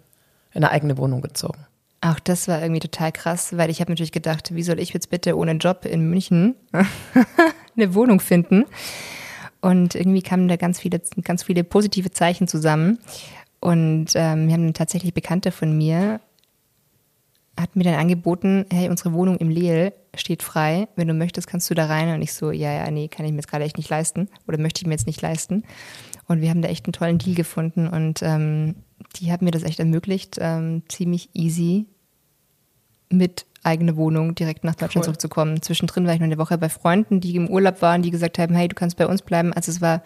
in 0.54 0.64
eine 0.64 0.72
eigene 0.72 0.98
Wohnung 0.98 1.22
gezogen? 1.22 1.66
Auch 2.02 2.20
das 2.20 2.48
war 2.48 2.62
irgendwie 2.62 2.82
total 2.82 3.12
krass, 3.12 3.58
weil 3.58 3.70
ich 3.70 3.80
habe 3.80 3.92
natürlich 3.92 4.12
gedacht, 4.12 4.54
wie 4.54 4.64
soll 4.64 4.80
ich 4.80 4.94
jetzt 4.94 5.10
bitte 5.10 5.38
ohne 5.38 5.54
Job 5.54 5.86
in 5.86 6.10
München 6.10 6.56
eine 7.76 7.94
Wohnung 7.96 8.20
finden? 8.20 8.66
Und 9.62 9.96
irgendwie 9.96 10.22
kamen 10.22 10.48
da 10.48 10.58
ganz 10.58 10.80
viele, 10.80 11.02
ganz 11.24 11.44
viele 11.44 11.64
positive 11.64 12.12
Zeichen 12.12 12.48
zusammen. 12.48 13.00
Und 13.60 14.12
ähm, 14.14 14.48
wir 14.48 14.54
haben 14.54 14.74
tatsächlich 14.74 15.14
Bekannte 15.14 15.52
von 15.52 15.76
mir, 15.76 16.20
hat 17.60 17.76
mir 17.76 17.84
dann 17.84 17.96
angeboten, 17.96 18.66
hey, 18.72 18.90
unsere 18.90 19.14
Wohnung 19.14 19.38
im 19.38 19.50
Leel 19.50 19.94
steht 20.16 20.44
frei. 20.44 20.88
Wenn 20.96 21.08
du 21.08 21.14
möchtest, 21.14 21.48
kannst 21.48 21.70
du 21.70 21.74
da 21.74 21.86
rein. 21.86 22.14
Und 22.14 22.22
ich 22.22 22.34
so, 22.34 22.52
ja, 22.52 22.72
ja, 22.72 22.92
nee, 22.92 23.08
kann 23.08 23.26
ich 23.26 23.32
mir 23.32 23.38
jetzt 23.38 23.48
gerade 23.48 23.64
echt 23.64 23.78
nicht 23.78 23.90
leisten. 23.90 24.30
Oder 24.48 24.58
möchte 24.58 24.82
ich 24.82 24.88
mir 24.88 24.94
jetzt 24.94 25.08
nicht 25.08 25.22
leisten. 25.22 25.64
Und 26.28 26.42
wir 26.42 26.50
haben 26.50 26.62
da 26.62 26.70
echt 26.70 26.86
einen 26.86 26.94
tollen 26.94 27.18
Deal 27.18 27.36
gefunden. 27.36 27.88
Und 27.88 28.22
ähm, 28.24 28.76
die 29.16 29.32
haben 29.32 29.46
mir 29.46 29.52
das 29.52 29.64
echt 29.64 29.80
ermöglicht, 29.80 30.38
ähm, 30.40 30.84
ziemlich 30.90 31.30
easy 31.34 31.86
mit 33.10 33.46
eigene 33.64 33.96
Wohnung 33.96 34.36
direkt 34.36 34.64
nach 34.64 34.76
Deutschland 34.76 34.98
cool. 34.98 35.04
zurückzukommen. 35.04 35.62
Zwischendrin 35.62 36.06
war 36.06 36.14
ich 36.14 36.20
noch 36.20 36.26
eine 36.26 36.38
Woche 36.38 36.58
bei 36.58 36.70
Freunden, 36.70 37.20
die 37.22 37.36
im 37.36 37.50
Urlaub 37.50 37.82
waren, 37.82 38.02
die 38.02 38.12
gesagt 38.12 38.38
haben, 38.38 38.54
hey, 38.54 38.68
du 38.68 38.76
kannst 38.76 38.98
bei 38.98 39.08
uns 39.08 39.22
bleiben. 39.22 39.54
Also 39.54 39.72
es 39.72 39.82
war 39.82 40.04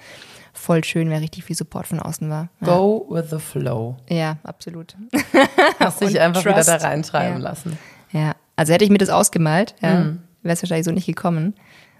voll 0.53 0.83
schön, 0.83 1.09
weil 1.09 1.19
richtig 1.19 1.43
viel 1.43 1.55
Support 1.55 1.87
von 1.87 1.99
außen 1.99 2.29
war. 2.29 2.49
Ja. 2.61 2.67
Go 2.67 3.05
with 3.09 3.29
the 3.29 3.39
flow. 3.39 3.97
Ja, 4.09 4.37
absolut. 4.43 4.95
Hast 5.79 6.01
dich 6.01 6.19
einfach 6.19 6.43
Trust. 6.43 6.67
wieder 6.67 6.77
da 6.77 6.87
reintreiben 6.87 7.41
ja. 7.41 7.49
lassen. 7.49 7.77
Ja, 8.11 8.35
also 8.55 8.73
hätte 8.73 8.83
ich 8.83 8.91
mir 8.91 8.97
das 8.97 9.09
ausgemalt, 9.09 9.75
ja, 9.81 9.95
mhm. 9.95 10.19
wäre 10.41 10.53
es 10.53 10.61
wahrscheinlich 10.61 10.85
so 10.85 10.91
nicht 10.91 11.05
gekommen. 11.05 11.55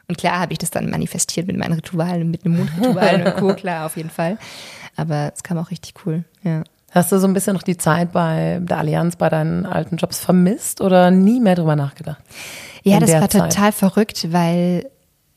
Und 0.08 0.18
klar 0.18 0.40
habe 0.40 0.54
ich 0.54 0.60
das 0.60 0.72
dann 0.72 0.90
manifestiert 0.90 1.46
mit 1.48 1.56
meinen 1.56 1.74
Ritualen, 1.74 2.32
mit 2.32 2.46
einem 2.46 2.58
Mondritual 2.58 3.28
und 3.28 3.36
Co., 3.36 3.54
klar, 3.56 3.86
auf 3.86 3.96
jeden 3.96 4.10
Fall. 4.10 4.38
Aber 4.96 5.32
es 5.34 5.44
kam 5.44 5.58
auch 5.58 5.70
richtig 5.70 5.94
cool, 6.06 6.26
ja. 6.44 6.64
Hast 6.92 7.12
du 7.12 7.20
so 7.20 7.28
ein 7.28 7.34
bisschen 7.34 7.54
noch 7.54 7.62
die 7.62 7.78
Zeit 7.78 8.12
bei 8.12 8.60
der 8.64 8.80
Allianz, 8.80 9.16
bei 9.16 9.30
deinen 9.30 9.68
alten 9.68 9.98
Jobs 9.98 10.20
vermisst 10.20 10.82
oder 10.82 11.12
nie 11.12 11.40
mehr 11.40 11.54
drüber 11.54 11.76
nachgedacht? 11.76 12.24
Ja, 12.84 13.00
das 13.00 13.12
war 13.12 13.30
Zeit? 13.30 13.52
total 13.52 13.72
verrückt, 13.72 14.32
weil 14.32 14.90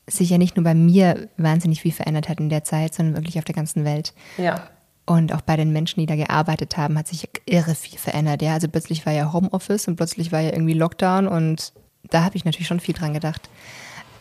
sich 0.07 0.29
ja 0.29 0.37
nicht 0.37 0.55
nur 0.55 0.63
bei 0.63 0.75
mir 0.75 1.29
wahnsinnig 1.37 1.81
viel 1.81 1.91
verändert 1.91 2.29
hat 2.29 2.39
in 2.39 2.49
der 2.49 2.63
Zeit, 2.63 2.93
sondern 2.93 3.15
wirklich 3.15 3.37
auf 3.37 3.45
der 3.45 3.55
ganzen 3.55 3.85
Welt. 3.85 4.13
Ja. 4.37 4.67
Und 5.05 5.33
auch 5.33 5.41
bei 5.41 5.57
den 5.57 5.71
Menschen, 5.73 5.99
die 5.99 6.05
da 6.05 6.15
gearbeitet 6.15 6.77
haben, 6.77 6.97
hat 6.97 7.07
sich 7.07 7.27
irre 7.45 7.75
viel 7.75 7.99
verändert. 7.99 8.41
Ja, 8.41 8.53
also 8.53 8.67
plötzlich 8.67 9.05
war 9.05 9.13
ja 9.13 9.33
Homeoffice 9.33 9.87
und 9.87 9.97
plötzlich 9.97 10.31
war 10.31 10.39
ja 10.39 10.51
irgendwie 10.51 10.73
Lockdown 10.73 11.27
und 11.27 11.73
da 12.09 12.23
habe 12.23 12.35
ich 12.35 12.45
natürlich 12.45 12.67
schon 12.67 12.79
viel 12.79 12.93
dran 12.93 13.13
gedacht. 13.13 13.49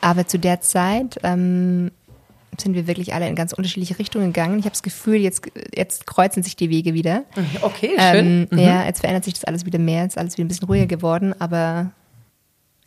Aber 0.00 0.26
zu 0.26 0.38
der 0.38 0.60
Zeit 0.60 1.20
ähm, 1.22 1.92
sind 2.60 2.74
wir 2.74 2.86
wirklich 2.86 3.14
alle 3.14 3.28
in 3.28 3.36
ganz 3.36 3.52
unterschiedliche 3.52 3.98
Richtungen 3.98 4.32
gegangen. 4.32 4.58
Ich 4.58 4.64
habe 4.64 4.72
das 4.72 4.82
Gefühl, 4.82 5.16
jetzt, 5.16 5.42
jetzt 5.74 6.06
kreuzen 6.06 6.42
sich 6.42 6.56
die 6.56 6.70
Wege 6.70 6.94
wieder. 6.94 7.24
Okay, 7.62 7.92
Ähm, 7.96 8.14
schön. 8.14 8.48
Mhm. 8.50 8.58
Ja, 8.58 8.84
jetzt 8.84 9.00
verändert 9.00 9.24
sich 9.24 9.34
das 9.34 9.44
alles 9.44 9.64
wieder 9.64 9.78
mehr, 9.78 10.02
jetzt 10.02 10.14
ist 10.14 10.18
alles 10.18 10.36
wieder 10.36 10.46
ein 10.46 10.48
bisschen 10.48 10.66
ruhiger 10.66 10.86
geworden, 10.86 11.32
aber 11.38 11.92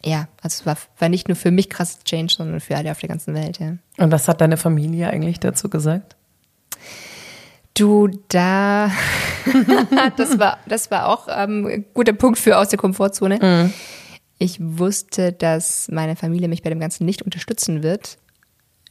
ja, 0.06 0.28
also 0.42 0.62
es 0.62 0.66
war, 0.66 0.78
war 1.00 1.10
nicht 1.10 1.28
nur 1.28 1.36
für 1.36 1.52
mich 1.52 1.70
krasses 1.70 2.04
Change, 2.04 2.34
sondern 2.38 2.60
für 2.60 2.78
alle 2.78 2.92
auf 2.92 3.00
der 3.00 3.10
ganzen 3.10 3.34
Welt, 3.34 3.60
ja. 3.60 3.76
Und 3.98 4.12
was 4.12 4.28
hat 4.28 4.40
deine 4.40 4.58
Familie 4.58 5.10
eigentlich 5.10 5.40
dazu 5.40 5.68
gesagt? 5.68 6.16
Du, 7.74 8.08
da, 8.30 8.92
das 10.18 10.40
war, 10.40 10.60
das 10.68 10.92
war 10.92 11.08
auch 11.08 11.28
ähm, 11.30 11.66
ein 11.66 11.86
guter 11.94 12.14
Punkt 12.14 12.38
für 12.38 12.58
aus 12.58 12.70
der 12.70 12.80
Komfortzone. 12.80 13.72
Ich 14.38 14.58
wusste, 14.62 15.34
dass 15.34 15.90
meine 15.90 16.16
Familie 16.16 16.48
mich 16.48 16.62
bei 16.62 16.70
dem 16.70 16.80
Ganzen 16.80 17.06
nicht 17.06 17.24
unterstützen 17.24 17.84
wird. 17.84 18.18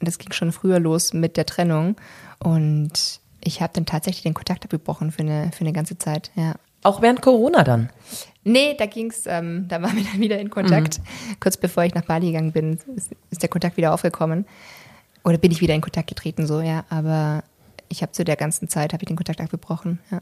Das 0.01 0.19
ging 0.19 0.33
schon 0.33 0.53
früher 0.53 0.81
los 0.81 1.13
mit 1.15 1.37
der 1.37 1.47
Trennung 1.47 1.97
und 2.41 3.21
ich 3.41 3.63
habe 3.63 3.73
dann 3.75 3.87
tatsächlich 3.87 4.23
den 4.23 4.35
Kontakt 4.35 4.65
abgebrochen 4.65 5.13
für 5.13 5.23
eine, 5.23 5.51
für 5.53 5.61
eine 5.61 5.73
ganze 5.73 5.97
Zeit, 5.97 6.31
ja. 6.35 6.55
Auch 6.85 7.03
während 7.03 7.23
Corona 7.23 7.65
dann. 7.65 7.91
Nee, 8.45 8.77
da 8.79 8.87
ging's, 8.87 9.25
ähm, 9.27 9.67
da 9.69 9.83
waren 9.83 9.97
wir 9.97 10.05
dann 10.05 10.21
wieder 10.21 10.39
in 10.39 10.51
Kontakt. 10.51 11.01
Kurz 11.41 11.57
bevor 11.57 11.83
ich 11.85 11.95
nach 11.95 12.05
Bali 12.05 12.27
gegangen 12.27 12.53
bin, 12.53 12.79
ist, 12.95 13.11
ist 13.31 13.43
der 13.43 13.49
Kontakt 13.49 13.77
wieder 13.77 13.93
aufgekommen. 13.93 14.45
Oder 15.25 15.39
bin 15.39 15.51
ich 15.51 15.63
wieder 15.63 15.75
in 15.75 15.81
Kontakt 15.81 16.09
getreten, 16.09 16.47
so, 16.47 16.61
ja. 16.61 16.85
Aber 16.91 17.43
ich 17.89 18.03
habe 18.03 18.13
zu 18.13 18.23
der 18.23 18.37
ganzen 18.37 18.69
Zeit, 18.69 18.93
habe 18.93 19.03
ich 19.03 19.09
den 19.09 19.17
Kontakt 19.17 19.41
abgebrochen, 19.41 19.99
ja. 20.11 20.21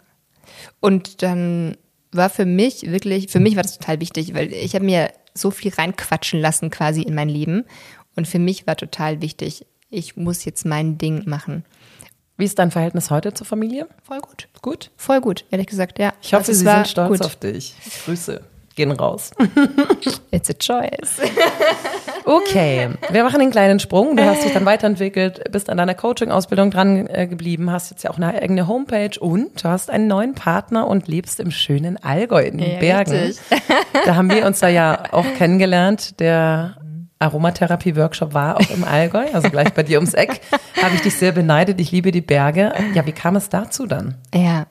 Und 0.81 1.23
dann 1.23 1.77
war 2.13 2.31
für 2.31 2.45
mich 2.45 2.91
wirklich, 2.91 3.29
für 3.29 3.41
mich 3.41 3.57
war 3.57 3.63
das 3.63 3.79
total 3.79 4.01
wichtig, 4.01 4.35
weil 4.35 4.53
ich 4.53 4.75
habe 4.75 4.85
mir 4.85 5.11
so 5.35 5.51
viel 5.51 5.73
reinquatschen 5.73 6.41
lassen 6.41 6.71
quasi 6.71 7.03
in 7.03 7.15
mein 7.15 7.29
Leben. 7.29 7.65
Und 8.15 8.29
für 8.29 8.39
mich 8.39 8.67
war 8.67 8.77
total 8.77 9.21
wichtig, 9.21 9.67
ich 9.91 10.17
muss 10.17 10.45
jetzt 10.45 10.65
mein 10.65 10.99
Ding 10.99 11.29
machen. 11.29 11.65
Wie 12.37 12.45
ist 12.45 12.59
dein 12.59 12.71
Verhältnis 12.71 13.11
heute 13.11 13.35
zur 13.35 13.47
Familie? 13.47 13.87
Voll 14.03 14.21
gut. 14.21 14.49
Gut. 14.63 14.91
Voll 14.97 15.21
gut, 15.21 15.45
ehrlich 15.51 15.67
gesagt, 15.67 15.99
ja. 15.99 16.13
Ich 16.23 16.33
hoffe, 16.35 16.49
Also 16.49 16.53
sie 16.53 16.59
sind 16.65 16.89
stolz 16.89 17.09
gut. 17.19 17.23
auf 17.27 17.37
dich. 17.37 17.75
Grüße. 18.05 18.41
Gehen 18.75 18.91
raus. 18.93 19.33
It's 20.31 20.49
a 20.51 20.55
choice. 20.55 21.21
Okay, 22.25 22.89
wir 23.11 23.25
machen 23.25 23.41
einen 23.41 23.51
kleinen 23.51 23.81
Sprung. 23.81 24.17
Du 24.17 24.25
hast 24.25 24.45
dich 24.45 24.53
dann 24.53 24.65
weiterentwickelt, 24.65 25.43
bist 25.51 25.69
an 25.69 25.77
deiner 25.77 25.95
Coaching-Ausbildung 25.95 26.71
dran 26.71 27.09
äh, 27.09 27.27
geblieben, 27.27 27.73
hast 27.73 27.91
jetzt 27.91 28.05
ja 28.05 28.11
auch 28.11 28.17
eine 28.17 28.29
eigene 28.29 28.69
Homepage 28.69 29.19
und 29.19 29.65
du 29.65 29.69
hast 29.69 29.91
einen 29.91 30.07
neuen 30.07 30.35
Partner 30.35 30.87
und 30.87 31.09
lebst 31.09 31.41
im 31.41 31.51
schönen 31.51 32.03
Allgäu 32.03 32.43
in 32.45 32.59
den 32.59 32.75
Ja, 32.75 32.79
Bergen. 32.79 33.11
richtig. 33.13 33.41
Da 34.05 34.15
haben 34.15 34.31
wir 34.31 34.47
uns 34.47 34.61
da 34.61 34.69
ja 34.69 35.03
auch 35.13 35.27
kennengelernt. 35.37 36.21
Der 36.21 36.77
Aromatherapie-Workshop 37.23 38.35
war 38.35 38.57
auch 38.57 38.71
im 38.71 38.85
Allgäu, 38.85 39.27
also 39.33 39.49
gleich 39.51 39.73
bei 39.73 39.83
dir 39.83 39.99
ums 39.99 40.15
Eck. 40.15 40.41
Habe 40.83 40.95
ich 40.95 41.03
dich 41.03 41.17
sehr 41.17 41.33
beneidet. 41.33 41.81
Ich 41.81 41.93
liebe 41.93 42.11
die 42.11 42.21
Berge. 42.21 42.73
Ja, 42.95 43.07
wie 43.07 43.13
kam 43.13 43.37
es 43.37 43.49
dazu 43.49 43.87
dann? 43.87 44.17
Ja. 44.35 44.67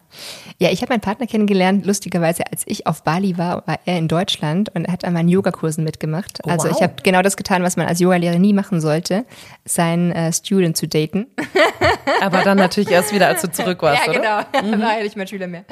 Ja, 0.59 0.69
ich 0.69 0.81
habe 0.83 0.93
meinen 0.93 1.01
Partner 1.01 1.25
kennengelernt, 1.25 1.87
lustigerweise, 1.87 2.43
als 2.51 2.63
ich 2.67 2.85
auf 2.85 3.03
Bali 3.03 3.37
war, 3.37 3.65
war 3.65 3.79
er 3.85 3.97
in 3.97 4.07
Deutschland 4.07 4.69
und 4.75 4.87
hat 4.89 5.05
an 5.05 5.13
meinen 5.13 5.27
Yogakursen 5.27 5.83
mitgemacht. 5.83 6.39
Oh, 6.43 6.49
also 6.49 6.67
wow. 6.67 6.75
ich 6.77 6.83
habe 6.83 6.93
genau 7.01 7.23
das 7.23 7.35
getan, 7.35 7.63
was 7.63 7.77
man 7.77 7.87
als 7.87 7.99
Yogalehrer 7.99 8.37
nie 8.37 8.53
machen 8.53 8.79
sollte, 8.79 9.25
seinen 9.65 10.11
äh, 10.11 10.31
Student 10.31 10.77
zu 10.77 10.87
daten. 10.87 11.25
Aber 12.21 12.43
dann 12.43 12.57
natürlich 12.57 12.91
erst 12.91 13.11
wieder, 13.11 13.27
als 13.27 13.41
du 13.41 13.51
zurück 13.51 13.81
warst, 13.81 14.05
ja, 14.05 14.11
oder? 14.11 14.45
genau. 14.51 14.71
Da 14.77 14.81
war 14.85 14.97
ja 14.97 15.03
nicht 15.03 15.17
mein 15.17 15.27
Schüler 15.27 15.47
mehr. 15.47 15.65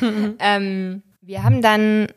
ähm, 0.40 1.02
wir 1.22 1.42
haben 1.42 1.62
dann 1.62 2.08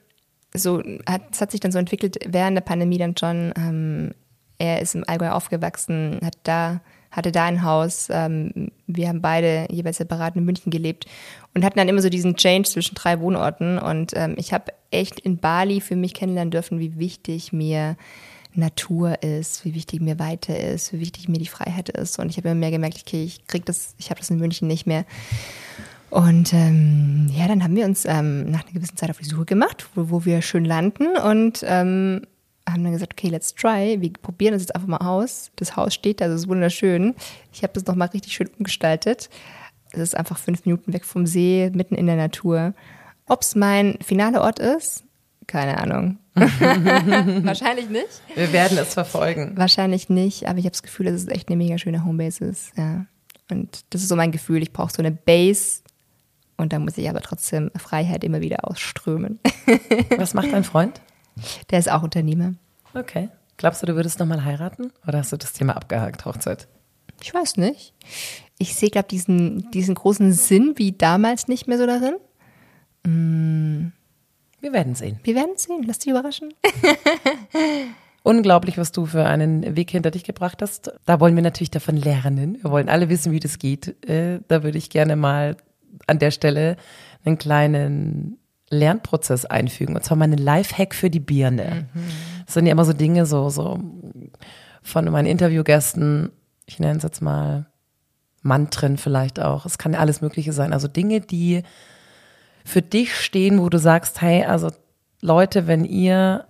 so, 0.54 0.82
hat, 1.08 1.22
es 1.32 1.42
hat 1.42 1.52
sich 1.52 1.60
dann 1.60 1.72
so 1.72 1.80
entwickelt, 1.80 2.18
während 2.28 2.58
der 2.58 2.62
Pandemie 2.62 2.98
dann 2.98 3.16
schon, 3.18 3.54
ähm, 3.58 4.12
er 4.58 4.82
ist 4.82 4.96
im 4.96 5.04
Allgäu 5.08 5.30
aufgewachsen, 5.30 6.20
hat 6.24 6.38
da, 6.44 6.82
hatte 7.12 7.32
da 7.32 7.46
ein 7.46 7.64
Haus, 7.64 8.08
ähm, 8.12 8.72
wir 8.88 9.08
haben 9.08 9.22
beide 9.22 9.68
jeweils 9.70 9.98
separat 9.98 10.36
in 10.36 10.46
München 10.46 10.72
gelebt 10.72 11.06
und 11.54 11.64
hatten 11.64 11.80
dann 11.80 11.88
immer 11.88 12.02
so 12.02 12.10
diesen 12.10 12.36
Change 12.36 12.70
zwischen 12.70 12.96
drei 12.96 13.20
Wohnorten 13.20 13.78
und 13.78 14.14
ähm, 14.16 14.36
ich 14.38 14.54
habe 14.54 14.74
echt 14.92 15.20
in 15.20 15.38
Bali 15.38 15.82
für 15.82 15.96
mich 15.96 16.14
kennenlernen 16.14 16.52
dürfen, 16.52 16.80
wie 16.80 17.00
wichtig 17.00 17.54
mir 17.54 17.96
Natur 18.54 19.22
ist, 19.22 19.64
wie 19.66 19.76
wichtig 19.76 20.02
mir 20.02 20.18
Weite 20.18 20.54
ist, 20.54 20.92
wie 20.92 21.00
wichtig 21.00 21.30
mir 21.30 21.38
die 21.38 21.48
Freiheit 21.48 21.90
ist 21.90 22.20
und 22.20 22.30
ich 22.30 22.38
habe 22.38 22.50
immer 22.50 22.60
mehr 22.60 22.72
gemerkt, 22.72 23.04
okay, 23.06 23.24
ich 23.24 23.46
krieg 23.48 23.66
das, 23.66 23.94
ich 23.98 24.10
habe 24.10 24.20
das 24.20 24.30
in 24.30 24.38
München 24.38 24.68
nicht 24.68 24.88
mehr. 24.88 25.06
Und 26.10 26.54
ähm, 26.54 27.30
ja, 27.32 27.48
dann 27.48 27.64
haben 27.64 27.76
wir 27.76 27.86
uns 27.86 28.06
ähm, 28.06 28.50
nach 28.50 28.64
einer 28.64 28.74
gewissen 28.74 28.98
Zeit 28.98 29.10
auf 29.10 29.20
die 29.20 29.26
Suche 29.26 29.46
gemacht, 29.46 29.88
wo, 29.96 30.10
wo 30.10 30.26
wir 30.26 30.42
schön 30.42 30.66
landen 30.66 31.16
und 31.18 31.64
ähm, 31.68 32.22
haben 32.68 32.84
dann 32.84 32.94
gesagt, 32.94 33.14
okay, 33.14 33.30
let's 33.30 33.54
try. 33.54 33.98
Wir 34.00 34.14
probieren 34.14 34.54
das 34.54 34.64
jetzt 34.64 34.76
einfach 34.76 34.88
mal 34.88 34.98
aus. 34.98 35.52
Das 35.56 35.76
Haus 35.76 35.94
steht 35.94 36.22
da, 36.22 36.28
das 36.28 36.42
ist 36.42 36.48
wunderschön. 36.48 37.16
Ich 37.54 37.64
habe 37.64 37.74
das 37.74 37.86
nochmal 37.86 38.10
richtig 38.10 38.34
schön 38.34 38.50
umgestaltet. 38.58 39.30
Es 39.92 40.00
ist 40.00 40.18
einfach 40.18 40.38
fünf 40.38 40.66
Minuten 40.66 40.94
weg 40.94 41.06
vom 41.06 41.26
See, 41.26 41.72
mitten 41.74 41.96
in 41.96 42.06
der 42.06 42.16
Natur. 42.16 42.74
Ob 43.28 43.42
es 43.42 43.56
mein 43.56 43.98
finaler 44.04 44.42
Ort 44.42 44.60
ist? 44.60 45.04
Keine 45.48 45.80
Ahnung. 45.80 46.18
Wahrscheinlich 46.36 47.90
nicht. 47.90 48.08
Wir 48.36 48.54
werden 48.54 48.78
es 48.78 48.94
verfolgen. 48.94 49.54
Wahrscheinlich 49.56 50.10
nicht, 50.10 50.48
aber 50.48 50.60
ich 50.60 50.66
habe 50.66 50.72
das 50.72 50.84
Gefühl, 50.84 51.08
dass 51.08 51.16
es 51.16 51.28
echt 51.28 51.50
eine 51.50 51.58
mega 51.58 51.78
schöne 51.78 52.06
Homebase 52.06 52.46
ist. 52.46 52.72
Ja. 52.78 53.06
Und 53.50 53.84
das 53.90 54.02
ist 54.02 54.10
so 54.10 54.16
mein 54.16 54.32
Gefühl. 54.32 54.62
Ich 54.62 54.72
brauche 54.72 54.94
so 54.94 55.02
eine 55.02 55.12
Base 55.12 55.82
und 56.60 56.74
da 56.74 56.80
muss 56.80 56.98
ich 56.98 57.10
aber 57.10 57.22
trotzdem 57.22 57.72
Freiheit 57.78 58.24
immer 58.24 58.42
wieder 58.42 58.68
ausströmen. 58.70 59.40
Was 60.18 60.34
macht 60.34 60.52
dein 60.54 60.64
Freund? 60.64 61.02
Der 61.72 61.80
ist 61.80 61.90
auch 61.92 62.04
Unternehmer. 62.04 62.54
Okay. 62.94 63.30
Glaubst 63.58 63.82
du, 63.82 63.88
du 63.88 63.96
würdest 63.96 64.20
nochmal 64.20 64.44
heiraten? 64.46 64.92
Oder 65.08 65.20
hast 65.20 65.32
du 65.32 65.38
das 65.38 65.54
Thema 65.54 65.76
abgehakt, 65.76 66.26
Hochzeit? 66.26 66.68
Ich 67.22 67.34
weiß 67.34 67.58
nicht. 67.58 67.94
Ich 68.58 68.76
sehe, 68.76 68.90
glaube 68.90 69.08
diesen, 69.10 69.70
diesen 69.72 69.96
großen 69.96 70.32
Sinn 70.34 70.74
wie 70.78 70.92
damals 70.94 71.48
nicht 71.48 71.68
mehr 71.68 71.78
so 71.78 71.86
darin. 71.86 72.16
Wir 74.62 74.74
werden 74.74 74.96
sehen. 74.96 75.20
Wir 75.24 75.36
werden 75.36 75.58
sehen. 75.58 75.84
Lass 75.86 76.00
dich 76.00 76.12
überraschen. 76.12 76.54
Unglaublich, 78.24 78.78
was 78.78 78.92
du 78.92 79.06
für 79.06 79.26
einen 79.26 79.76
Weg 79.76 79.92
hinter 79.92 80.12
dich 80.12 80.24
gebracht 80.24 80.62
hast. 80.62 80.92
Da 81.06 81.20
wollen 81.20 81.36
wir 81.36 81.44
natürlich 81.44 81.72
davon 81.72 81.96
lernen. 81.96 82.58
Wir 82.62 82.70
wollen 82.72 82.90
alle 82.90 83.10
wissen, 83.10 83.32
wie 83.32 83.40
das 83.40 83.60
geht. 83.60 84.06
Äh, 84.08 84.40
Da 84.48 84.64
würde 84.64 84.78
ich 84.78 84.90
gerne 84.90 85.16
mal 85.16 85.56
an 86.08 86.20
der 86.20 86.32
Stelle 86.32 86.78
einen 87.26 87.38
kleinen 87.38 88.38
Lernprozess 88.70 89.46
einfügen. 89.46 89.96
Und 89.96 90.04
zwar 90.04 90.18
meinen 90.18 90.38
Lifehack 90.38 90.94
für 90.94 91.10
die 91.10 91.20
Birne. 91.20 91.88
Das 92.46 92.54
sind 92.54 92.66
ja 92.66 92.72
immer 92.72 92.86
so 92.86 92.94
Dinge, 92.94 93.26
so, 93.26 93.50
so 93.50 93.80
von 94.82 95.06
meinen 95.06 95.28
Interviewgästen, 95.28 96.32
ich 96.66 96.80
nenne 96.80 96.98
es 96.98 97.04
jetzt 97.04 97.22
mal 97.22 97.66
Mantren 98.42 98.98
vielleicht 98.98 99.40
auch. 99.40 99.66
Es 99.66 99.78
kann 99.78 99.96
alles 99.96 100.22
Mögliche 100.22 100.54
sein. 100.54 100.72
Also 100.72 100.88
Dinge, 100.88 101.20
die 101.22 101.64
für 102.64 102.82
dich 102.82 103.16
stehen, 103.16 103.60
wo 103.60 103.70
du 103.70 103.80
sagst, 103.80 104.22
hey, 104.22 104.46
also 104.46 104.72
Leute, 105.22 105.68
wenn 105.68 105.84
ihr 105.84 106.46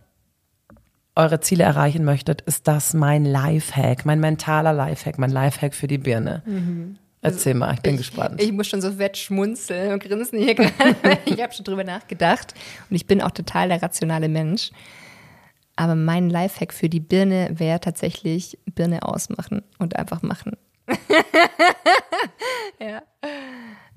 eure 1.15 1.39
Ziele 1.39 1.63
erreichen 1.63 2.05
möchtet, 2.05 2.41
ist 2.41 2.67
das 2.67 2.93
mein 2.93 3.25
Lifehack, 3.25 4.05
mein 4.05 4.19
mentaler 4.19 4.73
Lifehack, 4.73 5.17
mein 5.17 5.31
Lifehack 5.31 5.73
für 5.73 5.87
die 5.87 5.97
Birne. 5.97 6.43
Erzähl 7.21 7.53
mal, 7.53 7.73
ich 7.73 7.81
bin 7.81 7.97
gespannt. 7.97 8.41
Ich 8.41 8.51
muss 8.51 8.67
schon 8.67 8.81
so 8.81 8.93
fett 8.93 9.17
schmunzeln 9.17 9.91
und 9.91 10.01
grinsen 10.01 10.39
hier 10.39 10.55
gerade. 10.55 11.19
ich 11.25 11.41
habe 11.41 11.51
schon 11.53 11.65
drüber 11.65 11.83
nachgedacht 11.83 12.53
und 12.89 12.95
ich 12.95 13.05
bin 13.07 13.21
auch 13.21 13.31
total 13.31 13.67
der 13.69 13.81
rationale 13.81 14.29
Mensch. 14.29 14.71
Aber 15.75 15.95
mein 15.95 16.29
Lifehack 16.29 16.73
für 16.73 16.89
die 16.89 16.99
Birne 16.99 17.51
wäre 17.53 17.79
tatsächlich 17.79 18.59
Birne 18.65 19.03
ausmachen 19.03 19.63
und 19.77 19.95
einfach 19.95 20.21
machen. 20.21 20.57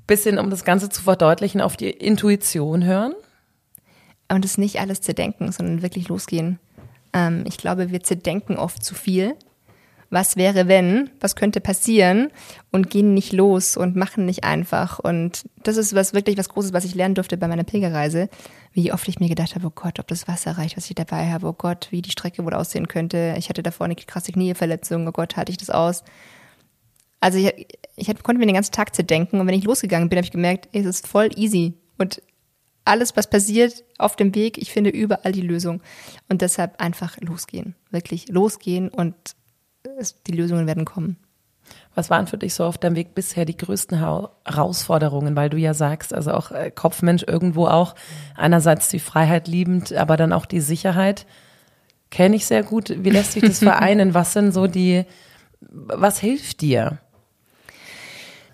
Bisschen, 0.06 0.38
um 0.38 0.50
das 0.50 0.64
Ganze 0.64 0.88
zu 0.90 1.02
verdeutlichen, 1.02 1.60
auf 1.60 1.76
die 1.76 1.90
Intuition 1.90 2.84
hören. 2.84 3.14
Und 4.28 4.44
es 4.44 4.58
nicht 4.58 4.80
alles 4.80 5.00
zerdenken, 5.00 5.50
sondern 5.52 5.82
wirklich 5.82 6.08
losgehen. 6.08 6.58
Ähm, 7.12 7.44
ich 7.46 7.58
glaube, 7.58 7.90
wir 7.90 8.02
zerdenken 8.02 8.56
oft 8.56 8.84
zu 8.84 8.94
viel. 8.94 9.36
Was 10.12 10.36
wäre, 10.36 10.68
wenn? 10.68 11.08
Was 11.20 11.36
könnte 11.36 11.62
passieren? 11.62 12.30
Und 12.70 12.90
gehen 12.90 13.14
nicht 13.14 13.32
los 13.32 13.78
und 13.78 13.96
machen 13.96 14.26
nicht 14.26 14.44
einfach. 14.44 14.98
Und 14.98 15.48
das 15.62 15.78
ist 15.78 15.94
was 15.94 16.12
wirklich 16.12 16.36
was 16.36 16.50
Großes, 16.50 16.74
was 16.74 16.84
ich 16.84 16.94
lernen 16.94 17.14
durfte 17.14 17.38
bei 17.38 17.48
meiner 17.48 17.64
Pilgerreise. 17.64 18.28
Wie 18.74 18.92
oft 18.92 19.08
ich 19.08 19.20
mir 19.20 19.30
gedacht 19.30 19.54
habe, 19.54 19.68
oh 19.68 19.72
Gott, 19.74 19.98
ob 19.98 20.06
das 20.08 20.28
Wasser 20.28 20.58
reicht, 20.58 20.76
was 20.76 20.90
ich 20.90 20.94
dabei 20.94 21.32
habe. 21.32 21.46
Oh 21.46 21.54
Gott, 21.54 21.88
wie 21.92 22.02
die 22.02 22.10
Strecke 22.10 22.44
wohl 22.44 22.52
aussehen 22.52 22.88
könnte. 22.88 23.34
Ich 23.38 23.48
hatte 23.48 23.62
davor 23.62 23.86
eine 23.86 23.94
krasse 23.94 24.32
Knieverletzung. 24.32 25.08
Oh 25.08 25.12
Gott, 25.12 25.38
halte 25.38 25.50
ich 25.50 25.56
das 25.56 25.70
aus? 25.70 26.04
Also 27.20 27.38
ich, 27.38 27.66
ich 27.96 28.22
konnte 28.22 28.38
mir 28.38 28.44
den 28.44 28.56
ganzen 28.56 28.72
Tag 28.72 28.94
zerdenken. 28.94 29.40
Und 29.40 29.46
wenn 29.46 29.54
ich 29.54 29.64
losgegangen 29.64 30.10
bin, 30.10 30.18
habe 30.18 30.26
ich 30.26 30.30
gemerkt, 30.30 30.68
es 30.72 30.84
ist 30.84 31.06
voll 31.06 31.30
easy. 31.36 31.72
Und 31.96 32.20
alles, 32.84 33.16
was 33.16 33.30
passiert 33.30 33.82
auf 33.96 34.16
dem 34.16 34.34
Weg, 34.34 34.58
ich 34.58 34.72
finde 34.72 34.90
überall 34.90 35.32
die 35.32 35.40
Lösung. 35.40 35.80
Und 36.28 36.42
deshalb 36.42 36.82
einfach 36.82 37.18
losgehen. 37.22 37.76
Wirklich 37.90 38.28
losgehen 38.28 38.90
und 38.90 39.14
es, 39.98 40.22
die 40.22 40.32
Lösungen 40.32 40.66
werden 40.66 40.84
kommen. 40.84 41.16
Was 41.94 42.08
waren 42.08 42.26
für 42.26 42.38
dich 42.38 42.54
so 42.54 42.64
auf 42.64 42.78
deinem 42.78 42.96
Weg 42.96 43.14
bisher 43.14 43.44
die 43.44 43.56
größten 43.56 43.98
Herausforderungen, 43.98 45.36
weil 45.36 45.50
du 45.50 45.58
ja 45.58 45.74
sagst, 45.74 46.14
also 46.14 46.32
auch 46.32 46.50
äh, 46.50 46.70
Kopfmensch 46.70 47.24
irgendwo 47.26 47.66
auch 47.66 47.94
einerseits 48.34 48.88
die 48.88 48.98
Freiheit 48.98 49.46
liebend, 49.46 49.92
aber 49.92 50.16
dann 50.16 50.32
auch 50.32 50.46
die 50.46 50.60
Sicherheit. 50.60 51.26
Kenne 52.10 52.36
ich 52.36 52.46
sehr 52.46 52.62
gut. 52.62 52.94
Wie 53.04 53.10
lässt 53.10 53.32
sich 53.32 53.42
das 53.42 53.58
vereinen? 53.60 54.14
Was 54.14 54.32
sind 54.32 54.52
so 54.52 54.66
die, 54.66 55.04
was 55.60 56.18
hilft 56.18 56.60
dir? 56.62 56.98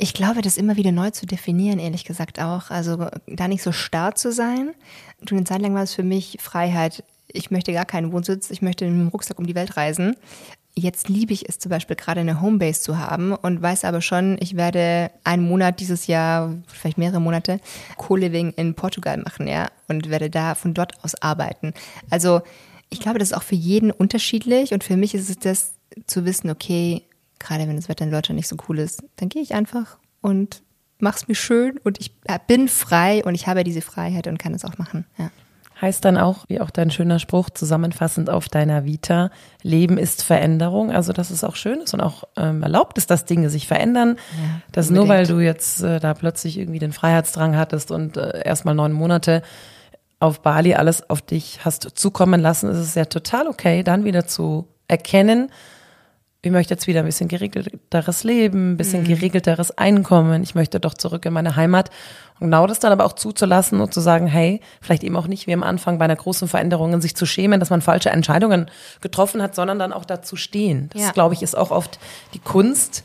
Ich 0.00 0.14
glaube, 0.14 0.42
das 0.42 0.56
immer 0.56 0.76
wieder 0.76 0.92
neu 0.92 1.10
zu 1.10 1.26
definieren, 1.26 1.80
ehrlich 1.80 2.04
gesagt 2.04 2.40
auch. 2.40 2.70
Also 2.70 3.08
da 3.26 3.48
nicht 3.48 3.62
so 3.62 3.72
starr 3.72 4.14
zu 4.14 4.32
sein. 4.32 4.74
Du, 5.22 5.34
eine 5.34 5.44
Zeit 5.44 5.60
lang 5.60 5.74
war 5.74 5.82
es 5.82 5.94
für 5.94 6.04
mich 6.04 6.38
Freiheit. 6.40 7.04
Ich 7.26 7.50
möchte 7.50 7.72
gar 7.72 7.84
keinen 7.84 8.12
Wohnsitz. 8.12 8.50
Ich 8.50 8.62
möchte 8.62 8.84
mit 8.84 8.94
dem 8.94 9.08
Rucksack 9.08 9.38
um 9.38 9.46
die 9.46 9.56
Welt 9.56 9.76
reisen. 9.76 10.16
Jetzt 10.78 11.08
liebe 11.08 11.32
ich 11.32 11.48
es 11.48 11.58
zum 11.58 11.70
Beispiel 11.70 11.96
gerade 11.96 12.20
eine 12.20 12.40
Homebase 12.40 12.80
zu 12.80 12.98
haben 12.98 13.32
und 13.32 13.60
weiß 13.60 13.84
aber 13.84 14.00
schon, 14.00 14.36
ich 14.40 14.56
werde 14.56 15.10
einen 15.24 15.42
Monat 15.42 15.80
dieses 15.80 16.06
Jahr, 16.06 16.54
vielleicht 16.68 16.98
mehrere 16.98 17.20
Monate, 17.20 17.58
Co-Living 17.96 18.52
in 18.52 18.74
Portugal 18.74 19.16
machen, 19.18 19.48
ja, 19.48 19.68
und 19.88 20.08
werde 20.08 20.30
da 20.30 20.54
von 20.54 20.74
dort 20.74 21.02
aus 21.02 21.20
arbeiten. 21.20 21.74
Also 22.10 22.42
ich 22.90 23.00
glaube, 23.00 23.18
das 23.18 23.30
ist 23.32 23.36
auch 23.36 23.42
für 23.42 23.56
jeden 23.56 23.90
unterschiedlich 23.90 24.72
und 24.72 24.84
für 24.84 24.96
mich 24.96 25.14
ist 25.14 25.28
es 25.28 25.38
das 25.38 25.72
zu 26.06 26.24
wissen, 26.24 26.48
okay, 26.48 27.02
gerade 27.40 27.66
wenn 27.66 27.76
das 27.76 27.88
Wetter 27.88 28.04
in 28.04 28.12
Deutschland 28.12 28.36
nicht 28.36 28.48
so 28.48 28.56
cool 28.68 28.78
ist, 28.78 29.02
dann 29.16 29.28
gehe 29.28 29.42
ich 29.42 29.54
einfach 29.54 29.98
und 30.20 30.62
mach's 31.00 31.26
mir 31.26 31.34
schön 31.34 31.78
und 31.78 32.00
ich 32.00 32.12
bin 32.46 32.68
frei 32.68 33.24
und 33.24 33.34
ich 33.34 33.48
habe 33.48 33.64
diese 33.64 33.80
Freiheit 33.80 34.28
und 34.28 34.38
kann 34.38 34.54
es 34.54 34.64
auch 34.64 34.78
machen, 34.78 35.06
ja. 35.18 35.32
Heißt 35.80 36.04
dann 36.04 36.16
auch, 36.16 36.44
wie 36.48 36.60
auch 36.60 36.70
dein 36.70 36.90
schöner 36.90 37.20
Spruch 37.20 37.50
zusammenfassend 37.50 38.30
auf 38.30 38.48
deiner 38.48 38.84
Vita, 38.84 39.30
Leben 39.62 39.96
ist 39.96 40.24
Veränderung, 40.24 40.90
also 40.90 41.12
dass 41.12 41.30
es 41.30 41.44
auch 41.44 41.54
schön 41.54 41.80
ist 41.80 41.94
und 41.94 42.00
auch 42.00 42.24
ähm, 42.36 42.62
erlaubt 42.62 42.98
ist, 42.98 43.10
dass 43.10 43.26
Dinge 43.26 43.48
sich 43.48 43.68
verändern. 43.68 44.16
Ja, 44.32 44.60
dass 44.72 44.88
unbedingt. 44.88 45.08
nur 45.08 45.16
weil 45.16 45.26
du 45.26 45.38
jetzt 45.38 45.82
äh, 45.82 46.00
da 46.00 46.14
plötzlich 46.14 46.58
irgendwie 46.58 46.80
den 46.80 46.92
Freiheitsdrang 46.92 47.56
hattest 47.56 47.92
und 47.92 48.16
äh, 48.16 48.42
erstmal 48.44 48.74
neun 48.74 48.92
Monate 48.92 49.42
auf 50.20 50.40
Bali 50.40 50.74
alles 50.74 51.08
auf 51.08 51.22
dich 51.22 51.64
hast 51.64 51.96
zukommen 51.96 52.40
lassen, 52.40 52.68
ist 52.70 52.78
es 52.78 52.94
ja 52.96 53.04
total 53.04 53.46
okay, 53.46 53.84
dann 53.84 54.04
wieder 54.04 54.26
zu 54.26 54.66
erkennen, 54.88 55.50
ich 56.40 56.52
möchte 56.52 56.72
jetzt 56.72 56.86
wieder 56.86 57.00
ein 57.00 57.06
bisschen 57.06 57.28
geregelteres 57.28 58.22
Leben, 58.22 58.72
ein 58.72 58.76
bisschen 58.76 59.02
mhm. 59.02 59.08
geregelteres 59.08 59.76
Einkommen. 59.76 60.42
Ich 60.44 60.54
möchte 60.54 60.78
doch 60.78 60.94
zurück 60.94 61.24
in 61.26 61.32
meine 61.32 61.56
Heimat. 61.56 61.90
Und 62.38 62.46
genau 62.46 62.68
das 62.68 62.78
dann 62.78 62.92
aber 62.92 63.04
auch 63.04 63.14
zuzulassen 63.14 63.80
und 63.80 63.92
zu 63.92 64.00
sagen, 64.00 64.28
hey, 64.28 64.60
vielleicht 64.80 65.02
eben 65.02 65.16
auch 65.16 65.26
nicht 65.26 65.48
wie 65.48 65.52
am 65.52 65.64
Anfang 65.64 65.98
bei 65.98 66.04
einer 66.04 66.14
großen 66.14 66.46
Veränderung 66.46 67.00
sich 67.00 67.16
zu 67.16 67.26
schämen, 67.26 67.58
dass 67.58 67.70
man 67.70 67.82
falsche 67.82 68.10
Entscheidungen 68.10 68.70
getroffen 69.00 69.42
hat, 69.42 69.56
sondern 69.56 69.80
dann 69.80 69.92
auch 69.92 70.04
dazu 70.04 70.36
stehen. 70.36 70.90
Das, 70.92 71.02
ja. 71.02 71.10
glaube 71.10 71.34
ich, 71.34 71.42
ist 71.42 71.56
auch 71.56 71.72
oft 71.72 71.98
die 72.34 72.38
Kunst, 72.38 73.02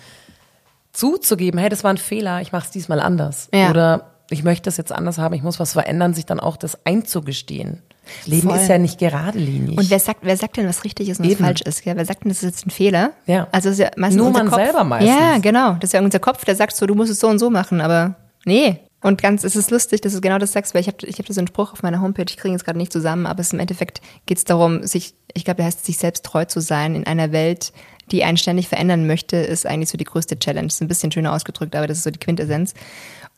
zuzugeben, 0.94 1.60
hey, 1.60 1.70
das 1.70 1.84
war 1.84 1.92
ein 1.92 1.98
Fehler, 1.98 2.42
ich 2.42 2.52
mache 2.52 2.66
es 2.66 2.72
diesmal 2.72 3.00
anders. 3.00 3.50
Ja. 3.54 3.72
Oder 3.72 4.12
ich 4.30 4.44
möchte 4.44 4.66
das 4.66 4.78
jetzt 4.78 4.92
anders 4.92 5.18
haben, 5.18 5.34
ich 5.34 5.44
muss 5.44 5.60
was 5.60 5.74
verändern, 5.74 6.14
sich 6.14 6.26
dann 6.26 6.40
auch 6.40 6.56
das 6.56 6.86
einzugestehen. 6.86 7.82
Leben 8.26 8.50
Voll. 8.50 8.58
ist 8.58 8.68
ja 8.68 8.78
nicht 8.78 9.00
geradlinig. 9.00 9.78
Und 9.78 9.90
wer 9.90 10.00
sagt, 10.00 10.20
wer 10.24 10.38
sagt 10.38 10.58
denn, 10.58 10.68
was 10.68 10.84
richtig 10.84 11.10
ist 11.10 11.20
und 11.20 11.30
was 11.30 11.38
falsch 11.38 11.62
ist? 11.62 11.86
Ja, 11.86 11.96
wer 11.96 12.06
sagt 12.06 12.24
denn, 12.24 12.30
das 12.30 12.38
ist 12.38 12.44
jetzt 12.44 12.68
ein 12.68 12.70
Fehler? 12.70 13.12
Ja. 13.26 13.48
Also 13.52 13.70
ist 13.70 13.80
ja 13.80 13.92
meistens 13.98 14.22
Nur 14.22 14.32
man 14.32 14.48
Kopf. 14.50 14.62
selber 14.62 14.84
meistens. 14.84 15.10
Ja, 15.10 15.38
genau. 15.38 15.74
Das 15.74 15.90
ist 15.90 15.94
ja 15.94 16.02
unser 16.02 16.20
Kopf, 16.20 16.46
der 16.46 16.56
sagt 16.56 16.76
so, 16.76 16.86
du 16.86 16.96
musst 16.96 17.12
es 17.12 17.20
so 17.20 17.28
und 17.28 17.40
so 17.40 17.50
machen, 17.50 17.82
aber 17.82 18.16
nee. 18.46 18.80
Und 19.02 19.22
ganz, 19.22 19.44
es 19.44 19.58
ist 19.58 19.70
lustig, 19.70 20.00
dass 20.02 20.14
du 20.14 20.22
genau 20.22 20.38
das 20.38 20.54
sagst, 20.54 20.74
weil 20.74 20.82
ich 20.82 20.88
habe 20.88 20.98
ich 21.06 21.20
hab 21.20 21.28
so 21.28 21.40
einen 21.40 21.48
Spruch 21.48 21.74
auf 21.74 21.84
meiner 21.84 22.00
Homepage, 22.00 22.26
ich 22.28 22.38
kriege 22.38 22.54
jetzt 22.54 22.64
gerade 22.64 22.78
nicht 22.78 22.94
zusammen, 22.94 23.26
aber 23.26 23.42
es 23.42 23.52
im 23.52 23.60
Endeffekt 23.60 24.02
geht 24.26 24.38
es 24.38 24.46
darum, 24.46 24.88
sich, 24.88 25.14
ich 25.34 25.44
glaube, 25.44 25.58
der 25.58 25.66
heißt, 25.66 25.86
sich 25.86 25.98
selbst 25.98 26.24
treu 26.24 26.46
zu 26.46 26.62
sein 26.62 26.96
in 26.96 27.06
einer 27.06 27.34
Welt, 27.34 27.74
die 28.12 28.24
einen 28.24 28.38
ständig 28.38 28.70
verändern 28.70 29.06
möchte, 29.06 29.36
ist 29.38 29.66
eigentlich 29.66 29.90
so 29.90 29.98
die 29.98 30.06
größte 30.06 30.40
Challenge. 30.40 30.68
Das 30.68 30.76
ist 30.76 30.82
ein 30.82 30.88
bisschen 30.88 31.12
schöner 31.12 31.34
ausgedrückt, 31.34 31.76
aber 31.76 31.88
das 31.88 31.98
ist 31.98 32.04
so 32.04 32.12
die 32.12 32.20
Quintessenz. 32.20 32.74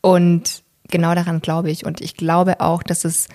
Und 0.02 0.62
genau 0.88 1.14
daran 1.14 1.40
glaube 1.40 1.70
ich. 1.70 1.84
Und 1.84 2.00
ich 2.00 2.16
glaube 2.16 2.60
auch, 2.60 2.82
dass 2.82 3.04
es 3.04 3.28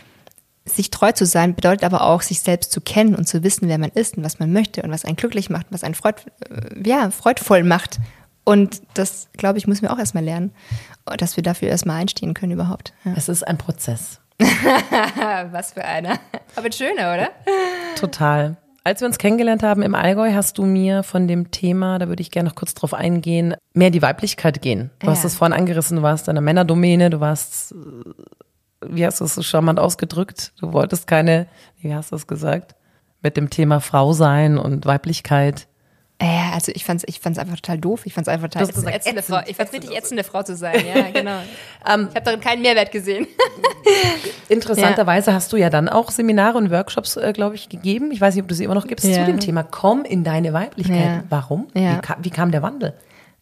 sich 0.66 0.92
treu 0.92 1.12
zu 1.12 1.26
sein 1.26 1.56
bedeutet 1.56 1.84
aber 1.84 2.04
auch, 2.04 2.22
sich 2.22 2.42
selbst 2.42 2.72
zu 2.72 2.82
kennen 2.82 3.16
und 3.16 3.28
zu 3.28 3.44
wissen, 3.44 3.68
wer 3.68 3.78
man 3.78 3.90
ist 3.90 4.18
und 4.18 4.24
was 4.24 4.40
man 4.40 4.54
möchte 4.54 4.84
und 4.84 4.92
was 4.92 5.06
einen 5.06 5.16
glücklich 5.16 5.50
macht, 5.50 5.68
was 5.72 5.84
einen 5.84 5.96
freud, 5.96 6.22
äh, 6.50 6.88
ja, 6.88 7.10
freudvoll 7.10 7.64
macht. 7.64 8.00
Und 8.44 8.82
das, 8.94 9.30
glaube 9.34 9.58
ich, 9.58 9.68
müssen 9.68 9.84
wir 9.84 9.94
auch 9.94 10.00
erstmal 10.00 10.24
lernen, 10.24 10.52
dass 11.18 11.36
wir 11.36 11.44
dafür 11.44 11.70
erstmal 11.70 12.02
einstehen 12.02 12.34
können 12.34 12.52
überhaupt. 12.52 12.94
Ja. 13.06 13.14
Es 13.16 13.30
ist 13.30 13.48
ein 13.48 13.58
Prozess. 13.58 14.20
was 15.52 15.74
für 15.74 15.86
einer. 15.86 16.20
Aber 16.56 16.72
schöner, 16.72 17.14
oder? 17.14 17.30
Total. 17.96 18.58
Als 18.84 19.02
wir 19.02 19.08
uns 19.08 19.20
kennengelernt 19.20 19.62
haben 19.62 19.84
im 19.84 19.94
Allgäu, 19.94 20.34
hast 20.34 20.58
du 20.58 20.64
mir 20.64 21.04
von 21.04 21.28
dem 21.28 21.52
Thema, 21.52 22.00
da 22.00 22.08
würde 22.08 22.22
ich 22.22 22.32
gerne 22.32 22.50
noch 22.50 22.56
kurz 22.56 22.74
drauf 22.74 22.96
eingehen, 22.96 23.54
mehr 23.74 23.92
die 23.92 24.02
Weiblichkeit 24.02 24.64
gehen. 24.64 24.90
Du 25.00 25.06
ja. 25.06 25.12
hast 25.12 25.24
es 25.24 25.36
vorhin 25.36 25.54
angerissen, 25.54 25.98
du 25.98 26.04
warst 26.04 26.28
in 26.28 26.34
der 26.34 26.42
Männerdomäne, 26.42 27.12
du 27.12 27.20
warst 27.20 27.76
wie 28.86 29.06
hast 29.06 29.22
du 29.22 29.26
es 29.26 29.36
so 29.36 29.42
charmant 29.42 29.80
ausgedrückt? 29.80 30.54
Du 30.60 30.74
wolltest 30.74 31.08
keine, 31.08 31.48
wie 31.80 31.94
hast 31.94 32.12
du 32.12 32.16
es 32.16 32.28
gesagt? 32.28 32.76
Mit 33.22 33.38
dem 33.38 33.50
Thema 33.50 33.80
Frau 33.80 34.14
sein 34.14 34.58
und 34.58 34.86
Weiblichkeit. 34.86 35.68
Ja, 36.22 36.52
also 36.54 36.72
ich 36.76 36.86
fand's, 36.86 37.04
ich 37.08 37.20
fand's 37.20 37.40
einfach 37.40 37.56
total 37.56 37.80
doof. 37.80 38.06
Ich 38.06 38.14
fand's 38.14 38.30
einfach 38.30 38.48
total 38.48 38.70
ätzend, 38.70 38.88
ätzende 38.88 39.24
Frau. 39.24 39.40
Ich 39.48 39.56
fand's 39.56 39.74
richtig 39.74 39.96
ätzende 39.96 40.24
Frau 40.24 40.44
zu 40.44 40.56
sein. 40.56 40.84
Ja, 40.86 41.10
genau. 41.14 41.38
um, 41.92 42.10
ich 42.10 42.16
habe 42.16 42.22
darin 42.22 42.40
keinen 42.42 42.62
Mehrwert 42.62 42.92
gesehen. 42.92 43.26
Interessanterweise 44.50 45.32
ja. 45.32 45.36
hast 45.36 45.52
du 45.52 45.58
ja 45.58 45.72
dann 45.72 45.90
auch 45.90 46.12
Seminare 46.12 46.58
und 46.60 46.70
Workshops, 46.70 47.18
äh, 47.18 47.34
glaube 47.34 47.56
ich, 47.56 47.70
gegeben. 47.70 48.12
Ich 48.12 48.22
weiß 48.22 48.36
nicht, 48.36 48.44
ob 48.44 48.48
du 48.48 48.56
sie 48.56 48.66
immer 48.66 48.76
noch 48.76 48.88
gibst 48.88 49.06
ja. 49.06 49.16
zu 49.16 49.26
dem 49.26 49.40
Thema. 49.40 49.64
Komm 49.64 50.06
in 50.06 50.24
deine 50.24 50.54
Weiblichkeit. 50.54 51.24
Warum? 51.30 51.68
Wie, 51.74 51.88
wie 52.22 52.30
kam 52.30 52.52
der 52.52 52.62
Wandel? 52.62 52.94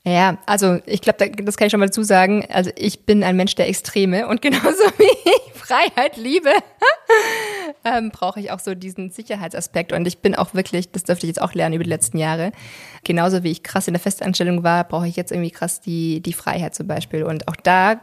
Ja, 0.06 0.38
also 0.46 0.80
ich 0.86 1.02
glaube, 1.02 1.30
das 1.30 1.58
kann 1.58 1.68
ich 1.68 1.72
schon 1.72 1.80
mal 1.80 1.88
dazu 1.88 2.04
sagen. 2.04 2.46
Also 2.50 2.72
ich 2.76 3.06
bin 3.06 3.24
ein 3.24 3.36
Mensch 3.36 3.56
der 3.56 3.68
Extreme 3.68 4.28
und 4.28 4.42
genauso 4.42 4.84
wie 4.98 5.30
ich 5.30 5.54
Freiheit 5.54 6.18
liebe, 6.18 6.50
ähm, 7.86 8.10
brauche 8.12 8.40
ich 8.40 8.52
auch 8.52 8.60
so 8.60 8.74
diesen 8.76 9.12
Sicherheitsaspekt. 9.12 9.92
Und 9.92 10.08
ich 10.08 10.20
bin 10.20 10.36
auch 10.36 10.54
wirklich, 10.54 10.92
das 10.92 11.04
dürfte 11.04 11.26
ich 11.26 11.30
jetzt 11.30 11.42
auch 11.42 11.54
lernen 11.54 11.76
über 11.76 11.84
die 11.84 11.90
letzten 11.90 12.18
Jahre, 12.18 12.52
genauso 13.04 13.44
wie 13.44 13.52
ich 13.52 13.62
krass 13.62 13.88
in 13.88 13.94
der 13.94 14.02
Festanstellung 14.02 14.64
war, 14.64 14.84
brauche 14.86 15.08
ich 15.08 15.16
jetzt 15.16 15.32
irgendwie 15.32 15.52
krass 15.52 15.82
die, 15.82 16.22
die 16.22 16.34
Freiheit 16.34 16.74
zum 16.74 16.88
Beispiel. 16.88 17.24
Und 17.24 17.48
auch 17.48 17.56
da 17.56 17.94
äh, 17.94 17.98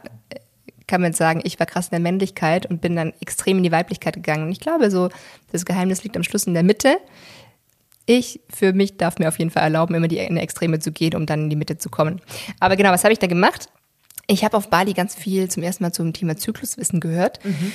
kann 0.87 1.01
man 1.01 1.13
sagen, 1.13 1.41
ich 1.43 1.59
war 1.59 1.65
krass 1.65 1.87
in 1.87 1.91
der 1.91 1.99
Männlichkeit 1.99 2.67
und 2.67 2.79
bin 2.79 2.95
dann 2.95 3.11
extrem 3.19 3.57
in 3.57 3.63
die 3.63 3.71
Weiblichkeit 3.71 4.13
gegangen. 4.13 4.43
Und 4.43 4.51
ich 4.51 4.59
glaube 4.59 4.89
so, 4.91 5.09
das 5.51 5.65
Geheimnis 5.65 6.03
liegt 6.03 6.15
am 6.15 6.23
Schluss 6.23 6.45
in 6.45 6.53
der 6.53 6.63
Mitte 6.63 6.97
ich 8.07 8.41
für 8.49 8.73
mich 8.73 8.97
darf 8.97 9.19
mir 9.19 9.27
auf 9.27 9.37
jeden 9.37 9.51
Fall 9.51 9.63
erlauben, 9.63 9.93
immer 9.93 10.07
die 10.07 10.17
in 10.17 10.35
die 10.35 10.41
Extreme 10.41 10.79
zu 10.79 10.91
gehen, 10.91 11.15
um 11.15 11.27
dann 11.27 11.43
in 11.43 11.49
die 11.51 11.55
Mitte 11.55 11.77
zu 11.77 11.89
kommen. 11.89 12.21
Aber 12.59 12.75
genau, 12.75 12.91
was 12.91 13.03
habe 13.03 13.13
ich 13.13 13.19
da 13.19 13.27
gemacht? 13.27 13.69
Ich 14.25 14.43
habe 14.43 14.57
auf 14.57 14.69
Bali 14.69 14.93
ganz 14.93 15.13
viel 15.13 15.49
zum 15.49 15.61
ersten 15.61 15.83
Mal 15.83 15.91
zum 15.91 16.13
Thema 16.13 16.35
Zykluswissen 16.35 16.99
gehört. 16.99 17.43
Mhm. 17.45 17.71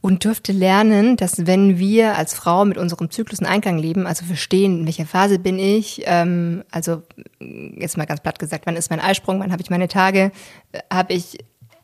Und 0.00 0.24
dürfte 0.24 0.50
lernen, 0.50 1.16
dass 1.16 1.46
wenn 1.46 1.78
wir 1.78 2.16
als 2.16 2.34
Frau 2.34 2.64
mit 2.64 2.76
unserem 2.76 3.08
Zyklus 3.12 3.38
in 3.38 3.46
Einklang 3.46 3.78
leben, 3.78 4.04
also 4.04 4.24
verstehen, 4.24 4.80
in 4.80 4.86
welcher 4.86 5.06
Phase 5.06 5.38
bin 5.38 5.60
ich, 5.60 6.02
ähm, 6.06 6.64
also 6.72 7.02
jetzt 7.38 7.96
mal 7.96 8.06
ganz 8.06 8.20
platt 8.20 8.40
gesagt, 8.40 8.66
wann 8.66 8.74
ist 8.74 8.90
mein 8.90 8.98
Eisprung, 8.98 9.38
wann 9.38 9.52
habe 9.52 9.62
ich 9.62 9.70
meine 9.70 9.86
Tage, 9.86 10.32
äh, 10.72 10.80
habe 10.92 11.12
ich 11.12 11.38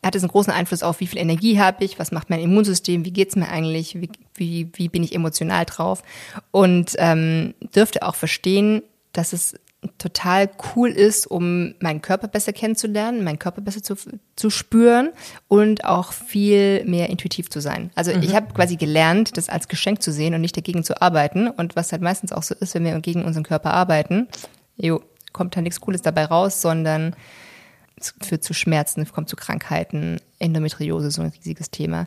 hat 0.05 0.15
es 0.15 0.23
einen 0.23 0.31
großen 0.31 0.53
Einfluss 0.53 0.83
auf, 0.83 1.01
wie 1.01 1.07
viel 1.07 1.19
Energie 1.19 1.59
habe 1.59 1.85
ich, 1.85 1.99
was 1.99 2.13
macht 2.13 2.31
mein 2.31 2.41
Immunsystem, 2.41 3.05
wie 3.05 3.13
geht's 3.13 3.37
mir 3.37 3.49
eigentlich, 3.49 4.01
wie, 4.01 4.11
wie, 4.35 4.71
wie 4.75 4.89
bin 4.89 5.03
ich 5.03 5.15
emotional 5.15 5.65
drauf 5.65 6.03
und 6.51 6.95
ähm, 6.99 7.55
dürfte 7.75 8.03
auch 8.03 8.15
verstehen, 8.15 8.83
dass 9.13 9.33
es 9.33 9.55
total 9.97 10.51
cool 10.75 10.91
ist, 10.91 11.27
um 11.27 11.75
meinen 11.81 12.03
Körper 12.03 12.27
besser 12.27 12.53
kennenzulernen, 12.53 13.23
meinen 13.23 13.39
Körper 13.39 13.61
besser 13.61 13.83
zu, 13.83 13.95
zu 14.35 14.51
spüren 14.51 15.11
und 15.47 15.85
auch 15.85 16.13
viel 16.13 16.85
mehr 16.85 17.09
intuitiv 17.11 17.49
zu 17.49 17.61
sein. 17.61 17.91
Also 17.95 18.13
mhm. 18.13 18.23
ich 18.23 18.35
habe 18.35 18.53
quasi 18.53 18.77
gelernt, 18.77 19.37
das 19.37 19.49
als 19.49 19.69
Geschenk 19.69 20.03
zu 20.03 20.11
sehen 20.11 20.35
und 20.35 20.41
nicht 20.41 20.57
dagegen 20.57 20.83
zu 20.83 21.01
arbeiten. 21.01 21.49
Und 21.49 21.77
was 21.77 21.93
halt 21.93 22.03
meistens 22.03 22.33
auch 22.33 22.43
so 22.43 22.55
ist, 22.57 22.75
wenn 22.75 22.85
wir 22.85 22.99
gegen 23.01 23.25
unseren 23.25 23.45
Körper 23.45 23.73
arbeiten, 23.73 24.27
jo, 24.77 25.01
kommt 25.33 25.57
da 25.57 25.61
nichts 25.61 25.81
Cooles 25.81 26.03
dabei 26.03 26.25
raus, 26.25 26.61
sondern 26.61 27.15
führt 28.23 28.45
zu 28.45 28.55
Schmerzen, 28.55 29.07
kommt 29.11 29.29
zu 29.29 29.37
Krankheiten, 29.37 30.21
Endometriose, 30.39 31.11
so 31.11 31.23
ein 31.23 31.33
riesiges 31.37 31.71
Thema, 31.71 32.07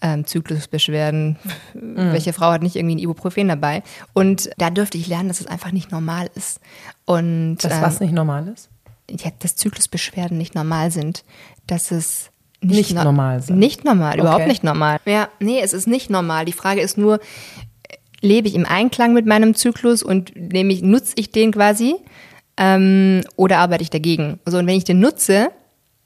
ähm, 0.00 0.26
Zyklusbeschwerden. 0.26 1.36
Mhm. 1.74 2.12
Welche 2.12 2.32
Frau 2.32 2.50
hat 2.52 2.62
nicht 2.62 2.76
irgendwie 2.76 2.96
ein 2.96 3.00
Ibuprofen 3.00 3.48
dabei? 3.48 3.82
Und 4.12 4.50
da 4.58 4.70
dürfte 4.70 4.98
ich 4.98 5.06
lernen, 5.06 5.28
dass 5.28 5.40
es 5.40 5.46
einfach 5.46 5.72
nicht 5.72 5.90
normal 5.90 6.28
ist. 6.34 6.60
Und 7.04 7.58
dass 7.58 7.72
ähm, 7.72 7.82
was 7.82 8.00
nicht 8.00 8.12
normal 8.12 8.48
ist? 8.48 8.68
Ja, 9.10 9.30
dass 9.38 9.56
Zyklusbeschwerden 9.56 10.38
nicht 10.38 10.54
normal 10.54 10.90
sind, 10.90 11.24
dass 11.66 11.90
es 11.90 12.30
nicht, 12.60 12.76
nicht 12.76 12.94
no 12.94 13.04
normal 13.04 13.42
sind. 13.42 13.58
Nicht 13.58 13.84
normal, 13.84 14.12
okay. 14.12 14.20
überhaupt 14.20 14.46
nicht 14.46 14.64
normal. 14.64 14.98
Ja, 15.04 15.28
nee, 15.40 15.60
es 15.60 15.72
ist 15.72 15.86
nicht 15.86 16.08
normal. 16.08 16.46
Die 16.46 16.52
Frage 16.52 16.80
ist 16.80 16.96
nur, 16.96 17.20
lebe 18.20 18.48
ich 18.48 18.54
im 18.54 18.64
Einklang 18.64 19.12
mit 19.12 19.26
meinem 19.26 19.54
Zyklus 19.54 20.02
und 20.02 20.34
nämlich 20.34 20.82
nutze 20.82 21.14
ich 21.16 21.30
den 21.30 21.52
quasi? 21.52 21.96
Ähm, 22.56 23.22
oder 23.36 23.58
arbeite 23.58 23.82
ich 23.82 23.90
dagegen? 23.90 24.40
So, 24.46 24.58
und 24.58 24.66
wenn 24.66 24.76
ich 24.76 24.84
den 24.84 25.00
nutze, 25.00 25.50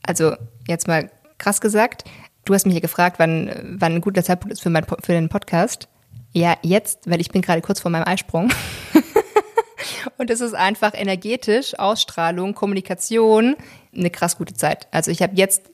also 0.02 0.34
jetzt 0.66 0.88
mal 0.88 1.10
krass 1.38 1.60
gesagt, 1.60 2.04
du 2.44 2.54
hast 2.54 2.66
mich 2.66 2.74
ja 2.74 2.80
gefragt, 2.80 3.18
wann, 3.18 3.76
wann 3.78 3.96
ein 3.96 4.00
guter 4.00 4.24
Zeitpunkt 4.24 4.52
ist 4.52 4.62
für, 4.62 4.70
mein, 4.70 4.84
für 4.84 5.12
den 5.12 5.28
Podcast. 5.28 5.88
Ja, 6.32 6.56
jetzt, 6.62 7.08
weil 7.10 7.20
ich 7.20 7.30
bin 7.30 7.42
gerade 7.42 7.60
kurz 7.60 7.80
vor 7.80 7.90
meinem 7.90 8.06
Eisprung. 8.06 8.50
Und 10.18 10.30
es 10.30 10.40
ist 10.40 10.54
einfach 10.54 10.94
energetisch, 10.94 11.78
Ausstrahlung, 11.78 12.54
Kommunikation, 12.54 13.56
eine 13.94 14.10
krass 14.10 14.36
gute 14.36 14.54
Zeit. 14.54 14.88
Also 14.90 15.10
ich 15.10 15.22
habe 15.22 15.36
jetzt 15.36 15.70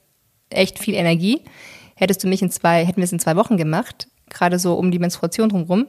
echt 0.50 0.78
viel 0.78 0.94
Energie. 0.94 1.42
Hättest 1.96 2.22
du 2.24 2.28
mich 2.28 2.42
in 2.42 2.50
zwei, 2.50 2.84
hätten 2.84 2.98
wir 2.98 3.04
es 3.04 3.12
in 3.12 3.18
zwei 3.18 3.36
Wochen 3.36 3.56
gemacht, 3.56 4.08
gerade 4.30 4.58
so 4.58 4.74
um 4.74 4.90
die 4.90 4.98
Menstruation 4.98 5.48
drumherum, 5.48 5.86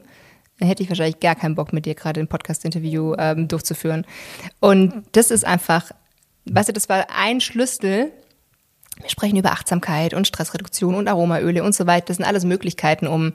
hätte 0.59 0.83
ich 0.83 0.89
wahrscheinlich 0.89 1.19
gar 1.19 1.35
keinen 1.35 1.55
Bock 1.55 1.73
mit 1.73 1.85
dir 1.85 1.95
gerade 1.95 2.19
ein 2.19 2.27
Podcast-Interview 2.27 3.15
ähm, 3.17 3.47
durchzuführen. 3.47 4.05
Und 4.59 5.03
das 5.11 5.31
ist 5.31 5.45
einfach, 5.45 5.91
weißt 6.45 6.69
du, 6.69 6.73
das 6.73 6.89
war 6.89 7.07
ein 7.15 7.41
Schlüssel. 7.41 8.11
Wir 9.01 9.09
sprechen 9.09 9.37
über 9.37 9.51
Achtsamkeit 9.51 10.13
und 10.13 10.27
Stressreduktion 10.27 10.95
und 10.95 11.07
Aromaöle 11.07 11.63
und 11.63 11.75
so 11.75 11.85
weiter. 11.87 12.07
Das 12.07 12.17
sind 12.17 12.25
alles 12.25 12.45
Möglichkeiten, 12.45 13.07
um, 13.07 13.33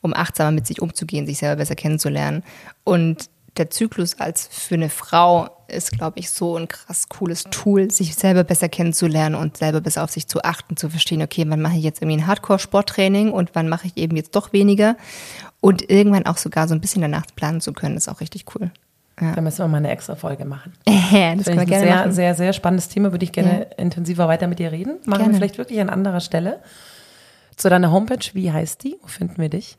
um 0.00 0.14
achtsamer 0.14 0.52
mit 0.52 0.66
sich 0.66 0.80
umzugehen, 0.80 1.26
sich 1.26 1.38
selber 1.38 1.56
besser 1.56 1.74
kennenzulernen. 1.74 2.44
Und 2.84 3.28
der 3.56 3.70
Zyklus 3.70 4.18
als 4.18 4.48
für 4.50 4.74
eine 4.74 4.90
Frau 4.90 5.48
ist, 5.68 5.92
glaube 5.92 6.18
ich, 6.18 6.30
so 6.30 6.56
ein 6.56 6.68
krass 6.68 7.08
cooles 7.08 7.44
Tool, 7.44 7.90
sich 7.90 8.14
selber 8.14 8.44
besser 8.44 8.68
kennenzulernen 8.68 9.34
und 9.34 9.56
selber 9.56 9.80
besser 9.80 10.04
auf 10.04 10.10
sich 10.10 10.26
zu 10.26 10.42
achten, 10.42 10.76
zu 10.76 10.90
verstehen, 10.90 11.22
okay, 11.22 11.44
wann 11.46 11.60
mache 11.60 11.76
ich 11.76 11.84
jetzt 11.84 12.02
irgendwie 12.02 12.18
ein 12.18 12.26
Hardcore-Sporttraining 12.26 13.30
und 13.32 13.50
wann 13.54 13.68
mache 13.68 13.86
ich 13.86 13.96
eben 13.96 14.16
jetzt 14.16 14.34
doch 14.34 14.52
weniger 14.52 14.96
und 15.60 15.88
irgendwann 15.90 16.26
auch 16.26 16.36
sogar 16.36 16.68
so 16.68 16.74
ein 16.74 16.80
bisschen 16.80 17.02
danach 17.02 17.26
planen 17.36 17.60
zu 17.60 17.72
können, 17.72 17.96
ist 17.96 18.08
auch 18.08 18.20
richtig 18.20 18.46
cool. 18.54 18.70
Ja. 19.20 19.34
Da 19.34 19.40
müssen 19.42 19.58
wir 19.58 19.68
mal 19.68 19.76
eine 19.78 19.90
extra 19.90 20.16
Folge 20.16 20.44
machen. 20.44 20.72
Ja, 21.10 21.34
das 21.34 21.46
können 21.46 21.58
wir 21.58 21.66
gerne 21.66 21.84
sehr, 21.84 21.96
machen. 21.96 22.12
Sehr, 22.12 22.34
sehr 22.34 22.52
spannendes 22.52 22.88
Thema. 22.88 23.12
Würde 23.12 23.24
ich 23.24 23.32
gerne 23.32 23.66
ja. 23.70 23.76
intensiver 23.76 24.28
weiter 24.28 24.46
mit 24.46 24.60
dir 24.60 24.72
reden. 24.72 24.98
Machen 25.04 25.18
gerne. 25.18 25.32
wir 25.32 25.36
vielleicht 25.36 25.58
wirklich 25.58 25.80
an 25.80 25.90
anderer 25.90 26.20
Stelle. 26.20 26.60
Zu 27.56 27.68
deiner 27.68 27.90
Homepage, 27.90 28.24
wie 28.32 28.50
heißt 28.52 28.82
die? 28.84 28.96
Wo 29.02 29.08
finden 29.08 29.38
wir 29.38 29.50
dich? 29.50 29.76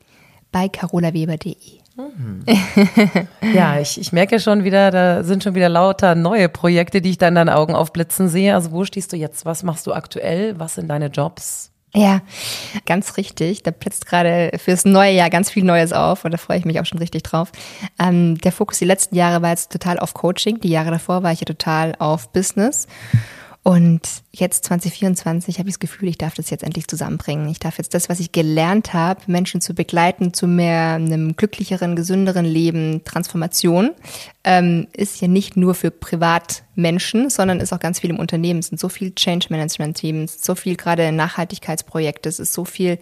Bei 0.52 0.68
carolaweber.de. 0.68 1.81
Mhm. 1.96 2.44
ja, 3.54 3.78
ich, 3.78 4.00
ich 4.00 4.12
merke 4.12 4.40
schon 4.40 4.64
wieder, 4.64 4.90
da 4.90 5.24
sind 5.24 5.44
schon 5.44 5.54
wieder 5.54 5.68
lauter 5.68 6.14
neue 6.14 6.48
Projekte, 6.48 7.00
die 7.00 7.10
ich 7.10 7.18
da 7.18 7.28
in 7.28 7.34
deinen 7.34 7.48
Augen 7.48 7.74
aufblitzen 7.74 8.28
sehe. 8.28 8.54
Also 8.54 8.72
wo 8.72 8.84
stehst 8.84 9.12
du 9.12 9.16
jetzt? 9.16 9.44
Was 9.44 9.62
machst 9.62 9.86
du 9.86 9.92
aktuell? 9.92 10.58
Was 10.58 10.74
sind 10.76 10.88
deine 10.88 11.06
Jobs? 11.06 11.72
Ja, 11.94 12.22
ganz 12.86 13.18
richtig. 13.18 13.62
Da 13.64 13.70
blitzt 13.70 14.06
gerade 14.06 14.52
fürs 14.56 14.86
neue 14.86 15.12
Jahr 15.12 15.28
ganz 15.28 15.50
viel 15.50 15.64
Neues 15.64 15.92
auf 15.92 16.24
und 16.24 16.30
da 16.30 16.38
freue 16.38 16.58
ich 16.58 16.64
mich 16.64 16.80
auch 16.80 16.86
schon 16.86 16.98
richtig 16.98 17.22
drauf. 17.22 17.52
Ähm, 17.98 18.38
der 18.38 18.52
Fokus 18.52 18.78
die 18.78 18.86
letzten 18.86 19.14
Jahre 19.14 19.42
war 19.42 19.50
jetzt 19.50 19.70
total 19.70 19.98
auf 19.98 20.14
Coaching. 20.14 20.58
Die 20.60 20.70
Jahre 20.70 20.90
davor 20.90 21.22
war 21.22 21.32
ich 21.32 21.40
ja 21.40 21.44
total 21.44 21.94
auf 21.98 22.32
Business. 22.32 22.86
Und 23.64 24.00
jetzt 24.32 24.64
2024 24.64 25.58
habe 25.58 25.68
ich 25.68 25.76
das 25.76 25.80
Gefühl, 25.80 26.08
ich 26.08 26.18
darf 26.18 26.34
das 26.34 26.50
jetzt 26.50 26.64
endlich 26.64 26.88
zusammenbringen. 26.88 27.48
Ich 27.48 27.60
darf 27.60 27.78
jetzt 27.78 27.94
das, 27.94 28.08
was 28.08 28.18
ich 28.18 28.32
gelernt 28.32 28.92
habe, 28.92 29.20
Menschen 29.28 29.60
zu 29.60 29.72
begleiten 29.72 30.34
zu 30.34 30.48
mehr 30.48 30.94
einem 30.94 31.36
glücklicheren, 31.36 31.94
gesünderen 31.94 32.44
Leben, 32.44 33.04
Transformation, 33.04 33.92
ähm, 34.42 34.88
ist 34.92 35.20
ja 35.20 35.28
nicht 35.28 35.56
nur 35.56 35.76
für 35.76 35.92
Privatmenschen, 35.92 37.30
sondern 37.30 37.60
ist 37.60 37.72
auch 37.72 37.78
ganz 37.78 38.00
viel 38.00 38.10
im 38.10 38.18
Unternehmen. 38.18 38.58
Es 38.58 38.66
sind 38.66 38.80
so 38.80 38.88
viel 38.88 39.14
Change 39.14 39.46
Management 39.50 39.96
Teams, 39.96 40.42
so 40.42 40.56
viel 40.56 40.74
gerade 40.74 41.12
Nachhaltigkeitsprojekte, 41.12 42.28
es 42.28 42.40
ist 42.40 42.54
so 42.54 42.64
viel 42.64 42.98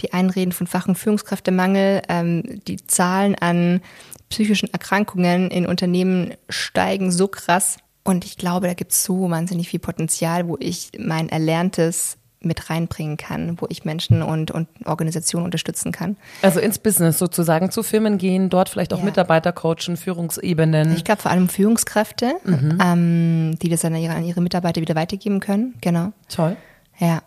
die 0.00 0.14
Einreden 0.14 0.52
von 0.52 0.66
Fach- 0.66 0.88
und 0.88 0.96
Führungskräftemangel, 0.96 2.00
ähm, 2.08 2.62
die 2.66 2.78
Zahlen 2.86 3.34
an 3.34 3.82
psychischen 4.30 4.72
Erkrankungen 4.72 5.50
in 5.50 5.66
Unternehmen 5.66 6.32
steigen 6.48 7.12
so 7.12 7.28
krass. 7.28 7.76
Und 8.04 8.24
ich 8.24 8.36
glaube, 8.36 8.66
da 8.66 8.74
gibt 8.74 8.92
es 8.92 9.04
so 9.04 9.30
wahnsinnig 9.30 9.68
viel 9.68 9.80
Potenzial, 9.80 10.48
wo 10.48 10.56
ich 10.58 10.90
mein 10.98 11.28
Erlerntes 11.28 12.18
mit 12.40 12.70
reinbringen 12.70 13.16
kann, 13.16 13.60
wo 13.60 13.66
ich 13.68 13.84
Menschen 13.84 14.20
und, 14.20 14.50
und 14.50 14.68
Organisationen 14.84 15.44
unterstützen 15.44 15.92
kann. 15.92 16.16
Also 16.42 16.58
ins 16.58 16.80
Business 16.80 17.18
sozusagen, 17.18 17.70
zu 17.70 17.84
Firmen 17.84 18.18
gehen, 18.18 18.50
dort 18.50 18.68
vielleicht 18.68 18.92
auch 18.92 18.98
ja. 18.98 19.04
Mitarbeiter 19.04 19.52
coachen, 19.52 19.96
Führungsebenen. 19.96 20.92
Ich 20.96 21.04
glaube 21.04 21.22
vor 21.22 21.30
allem 21.30 21.48
Führungskräfte, 21.48 22.34
mhm. 22.44 22.78
ähm, 22.84 23.58
die 23.60 23.68
das 23.68 23.84
an 23.84 23.94
ihre, 23.94 24.14
an 24.14 24.24
ihre 24.24 24.40
Mitarbeiter 24.40 24.80
wieder 24.80 24.96
weitergeben 24.96 25.38
können. 25.38 25.74
Genau. 25.80 26.12
Toll. 26.28 26.56
Ja 26.98 27.22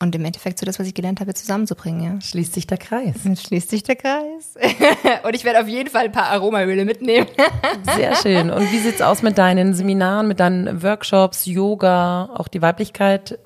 und 0.00 0.14
im 0.14 0.24
Endeffekt 0.24 0.58
so 0.58 0.66
das, 0.66 0.78
was 0.78 0.86
ich 0.86 0.94
gelernt 0.94 1.20
habe, 1.20 1.34
zusammenzubringen. 1.34 2.14
Ja. 2.14 2.20
Schließt 2.20 2.54
sich 2.54 2.66
der 2.66 2.78
Kreis. 2.78 3.16
Schließt 3.46 3.70
sich 3.70 3.82
der 3.82 3.96
Kreis. 3.96 4.54
und 5.24 5.34
ich 5.34 5.44
werde 5.44 5.60
auf 5.60 5.68
jeden 5.68 5.90
Fall 5.90 6.04
ein 6.04 6.12
paar 6.12 6.30
Aromaöle 6.30 6.84
mitnehmen. 6.84 7.26
Sehr 7.96 8.14
schön. 8.14 8.50
Und 8.50 8.70
wie 8.70 8.78
sieht's 8.78 9.02
aus 9.02 9.22
mit 9.22 9.38
deinen 9.38 9.74
Seminaren, 9.74 10.28
mit 10.28 10.40
deinen 10.40 10.82
Workshops, 10.82 11.46
Yoga, 11.46 12.30
auch 12.34 12.48
die 12.48 12.62
Weiblichkeit? 12.62 13.38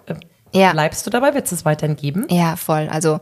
Ja. 0.53 0.73
Bleibst 0.73 1.07
du 1.07 1.11
dabei? 1.11 1.33
Wird 1.35 1.47
es 1.47 1.53
es 1.53 1.65
weiterhin 1.65 1.97
geben? 1.97 2.27
Ja, 2.29 2.57
voll. 2.57 2.89
Also 2.91 3.21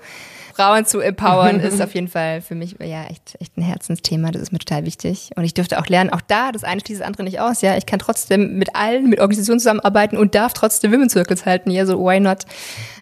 Frauen 0.54 0.86
zu 0.86 1.00
empowern 1.00 1.60
ist 1.60 1.80
auf 1.82 1.94
jeden 1.94 2.08
Fall 2.08 2.40
für 2.40 2.54
mich 2.54 2.76
ja 2.80 3.04
echt, 3.04 3.36
echt 3.40 3.56
ein 3.56 3.62
Herzensthema. 3.62 4.30
Das 4.30 4.42
ist 4.42 4.52
mir 4.52 4.58
total 4.58 4.84
wichtig. 4.84 5.30
Und 5.36 5.44
ich 5.44 5.54
dürfte 5.54 5.78
auch 5.78 5.86
lernen, 5.86 6.10
auch 6.10 6.20
da, 6.20 6.52
das 6.52 6.64
eine 6.64 6.80
schließt 6.80 7.00
das 7.00 7.06
andere 7.06 7.24
nicht 7.24 7.40
aus. 7.40 7.62
Ja, 7.62 7.76
ich 7.76 7.86
kann 7.86 7.98
trotzdem 7.98 8.58
mit 8.58 8.74
allen, 8.74 9.08
mit 9.08 9.20
Organisationen 9.20 9.60
zusammenarbeiten 9.60 10.16
und 10.16 10.34
darf 10.34 10.52
trotzdem 10.52 10.92
Women 10.92 11.10
Circles 11.10 11.46
halten. 11.46 11.70
Ja, 11.70 11.86
so 11.86 11.98
why 11.98 12.20
not? 12.20 12.44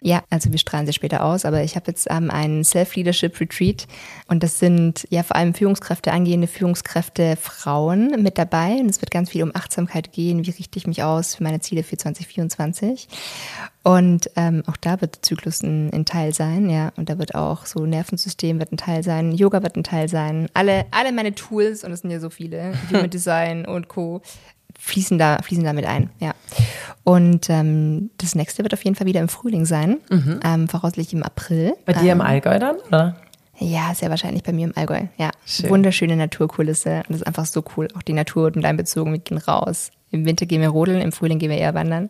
Ja, 0.01 0.23
also 0.29 0.51
wir 0.51 0.59
strahlen 0.59 0.85
sie 0.85 0.93
später 0.93 1.23
aus, 1.23 1.45
aber 1.45 1.63
ich 1.63 1.75
habe 1.75 1.85
jetzt 1.87 2.07
ähm, 2.09 2.31
einen 2.31 2.63
Self-Leadership 2.63 3.39
Retreat 3.39 3.87
und 4.27 4.43
das 4.43 4.59
sind 4.59 5.07
ja 5.09 5.23
vor 5.23 5.35
allem 5.35 5.53
Führungskräfte, 5.53 6.11
angehende 6.11 6.47
Führungskräfte, 6.47 7.35
Frauen 7.35 8.21
mit 8.21 8.37
dabei. 8.37 8.75
Und 8.79 8.89
es 8.89 9.01
wird 9.01 9.11
ganz 9.11 9.29
viel 9.29 9.43
um 9.43 9.51
Achtsamkeit 9.55 10.11
gehen. 10.11 10.45
Wie 10.45 10.51
richte 10.51 10.77
ich 10.77 10.87
mich 10.87 11.03
aus 11.03 11.35
für 11.35 11.43
meine 11.43 11.59
Ziele 11.59 11.83
für 11.83 11.97
2024? 11.97 13.07
Und 13.83 14.29
ähm, 14.35 14.63
auch 14.67 14.75
da 14.77 14.99
wird 14.99 15.15
der 15.15 15.21
Zyklus 15.21 15.63
ein, 15.63 15.91
ein, 15.93 16.05
Teil 16.05 16.33
sein, 16.33 16.69
ja. 16.69 16.91
Und 16.97 17.09
da 17.09 17.17
wird 17.17 17.33
auch 17.33 17.65
so 17.65 17.85
Nervensystem 17.85 18.59
wird 18.59 18.73
ein 18.73 18.77
Teil 18.77 19.03
sein, 19.03 19.31
Yoga 19.31 19.63
wird 19.63 19.77
ein 19.77 19.83
Teil 19.83 20.09
sein. 20.09 20.49
Alle, 20.53 20.85
alle 20.91 21.11
meine 21.13 21.33
Tools, 21.33 21.83
und 21.83 21.91
es 21.91 22.01
sind 22.01 22.11
ja 22.11 22.19
so 22.19 22.29
viele, 22.29 22.73
Human 22.89 23.09
Design 23.09 23.65
und 23.65 23.87
Co., 23.87 24.21
fließen 24.77 25.17
da, 25.17 25.39
fließen 25.41 25.63
da 25.63 25.73
mit 25.73 25.85
ein, 25.85 26.09
ja. 26.19 26.33
Und 27.03 27.49
ähm, 27.49 28.11
das 28.17 28.35
nächste 28.35 28.63
wird 28.63 28.73
auf 28.73 28.83
jeden 28.83 28.95
Fall 28.95 29.07
wieder 29.07 29.21
im 29.21 29.29
Frühling 29.29 29.65
sein, 29.65 29.97
mhm. 30.09 30.39
ähm, 30.43 30.67
voraussichtlich 30.67 31.13
im 31.13 31.23
April. 31.23 31.73
Bei 31.85 31.93
dir 31.93 32.11
im 32.11 32.19
ähm, 32.19 32.25
Allgäu 32.25 32.59
dann, 32.59 32.77
oder? 32.87 33.15
Ja, 33.59 33.93
sehr 33.93 34.09
wahrscheinlich 34.09 34.43
bei 34.43 34.53
mir 34.53 34.65
im 34.67 34.77
Allgäu. 34.77 35.07
Ja, 35.17 35.31
Schön. 35.45 35.69
wunderschöne 35.69 36.15
Naturkulisse. 36.15 36.97
Und 36.99 37.09
das 37.09 37.17
ist 37.17 37.27
einfach 37.27 37.45
so 37.45 37.63
cool. 37.75 37.89
Auch 37.95 38.01
die 38.01 38.13
Natur 38.13 38.51
und 38.55 38.63
einbezogen. 38.63 39.11
Wir 39.11 39.19
gehen 39.19 39.37
raus. 39.37 39.91
Im 40.11 40.25
Winter 40.25 40.47
gehen 40.47 40.61
wir 40.61 40.69
rodeln, 40.69 41.01
im 41.01 41.11
Frühling 41.11 41.37
gehen 41.37 41.51
wir 41.51 41.57
eher 41.57 41.75
wandern. 41.75 42.09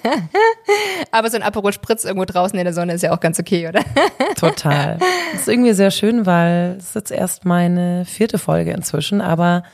Aber 1.10 1.28
so 1.30 1.36
ein 1.36 1.42
Aperol 1.42 1.72
Spritz 1.72 2.04
irgendwo 2.04 2.24
draußen 2.24 2.58
in 2.58 2.64
der 2.64 2.72
Sonne 2.72 2.94
ist 2.94 3.02
ja 3.02 3.12
auch 3.12 3.20
ganz 3.20 3.38
okay, 3.38 3.68
oder? 3.68 3.82
Total. 4.36 4.98
Das 5.32 5.42
ist 5.42 5.48
irgendwie 5.48 5.74
sehr 5.74 5.90
schön, 5.90 6.24
weil 6.24 6.76
es 6.78 6.88
ist 6.88 6.94
jetzt 6.94 7.10
erst 7.10 7.44
meine 7.44 8.06
vierte 8.06 8.38
Folge 8.38 8.72
inzwischen, 8.72 9.20
aber 9.20 9.64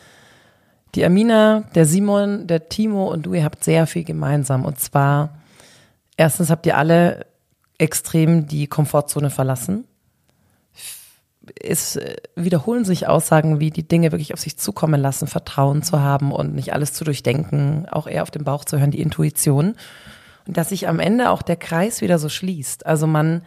die 0.96 1.04
Amina, 1.04 1.62
der 1.76 1.86
Simon, 1.86 2.48
der 2.48 2.68
Timo 2.68 3.06
und 3.12 3.26
du, 3.26 3.34
ihr 3.34 3.44
habt 3.44 3.62
sehr 3.62 3.86
viel 3.86 4.02
gemeinsam. 4.02 4.64
Und 4.64 4.80
zwar, 4.80 5.38
erstens 6.16 6.50
habt 6.50 6.66
ihr 6.66 6.76
alle 6.76 7.26
extrem 7.78 8.48
die 8.48 8.66
Komfortzone 8.66 9.30
verlassen 9.30 9.84
es 11.62 11.98
wiederholen 12.36 12.84
sich 12.84 13.06
Aussagen 13.08 13.60
wie 13.60 13.70
die 13.70 13.86
Dinge 13.86 14.12
wirklich 14.12 14.34
auf 14.34 14.40
sich 14.40 14.56
zukommen 14.56 15.00
lassen, 15.00 15.26
Vertrauen 15.26 15.82
zu 15.82 16.00
haben 16.00 16.32
und 16.32 16.54
nicht 16.54 16.72
alles 16.72 16.92
zu 16.92 17.04
durchdenken, 17.04 17.86
auch 17.90 18.06
eher 18.06 18.22
auf 18.22 18.30
den 18.30 18.44
Bauch 18.44 18.64
zu 18.64 18.78
hören, 18.78 18.90
die 18.90 19.00
Intuition. 19.00 19.76
Und 20.46 20.56
dass 20.56 20.70
sich 20.70 20.88
am 20.88 21.00
Ende 21.00 21.30
auch 21.30 21.42
der 21.42 21.56
Kreis 21.56 22.00
wieder 22.00 22.18
so 22.18 22.28
schließt. 22.28 22.86
Also 22.86 23.06
man, 23.06 23.42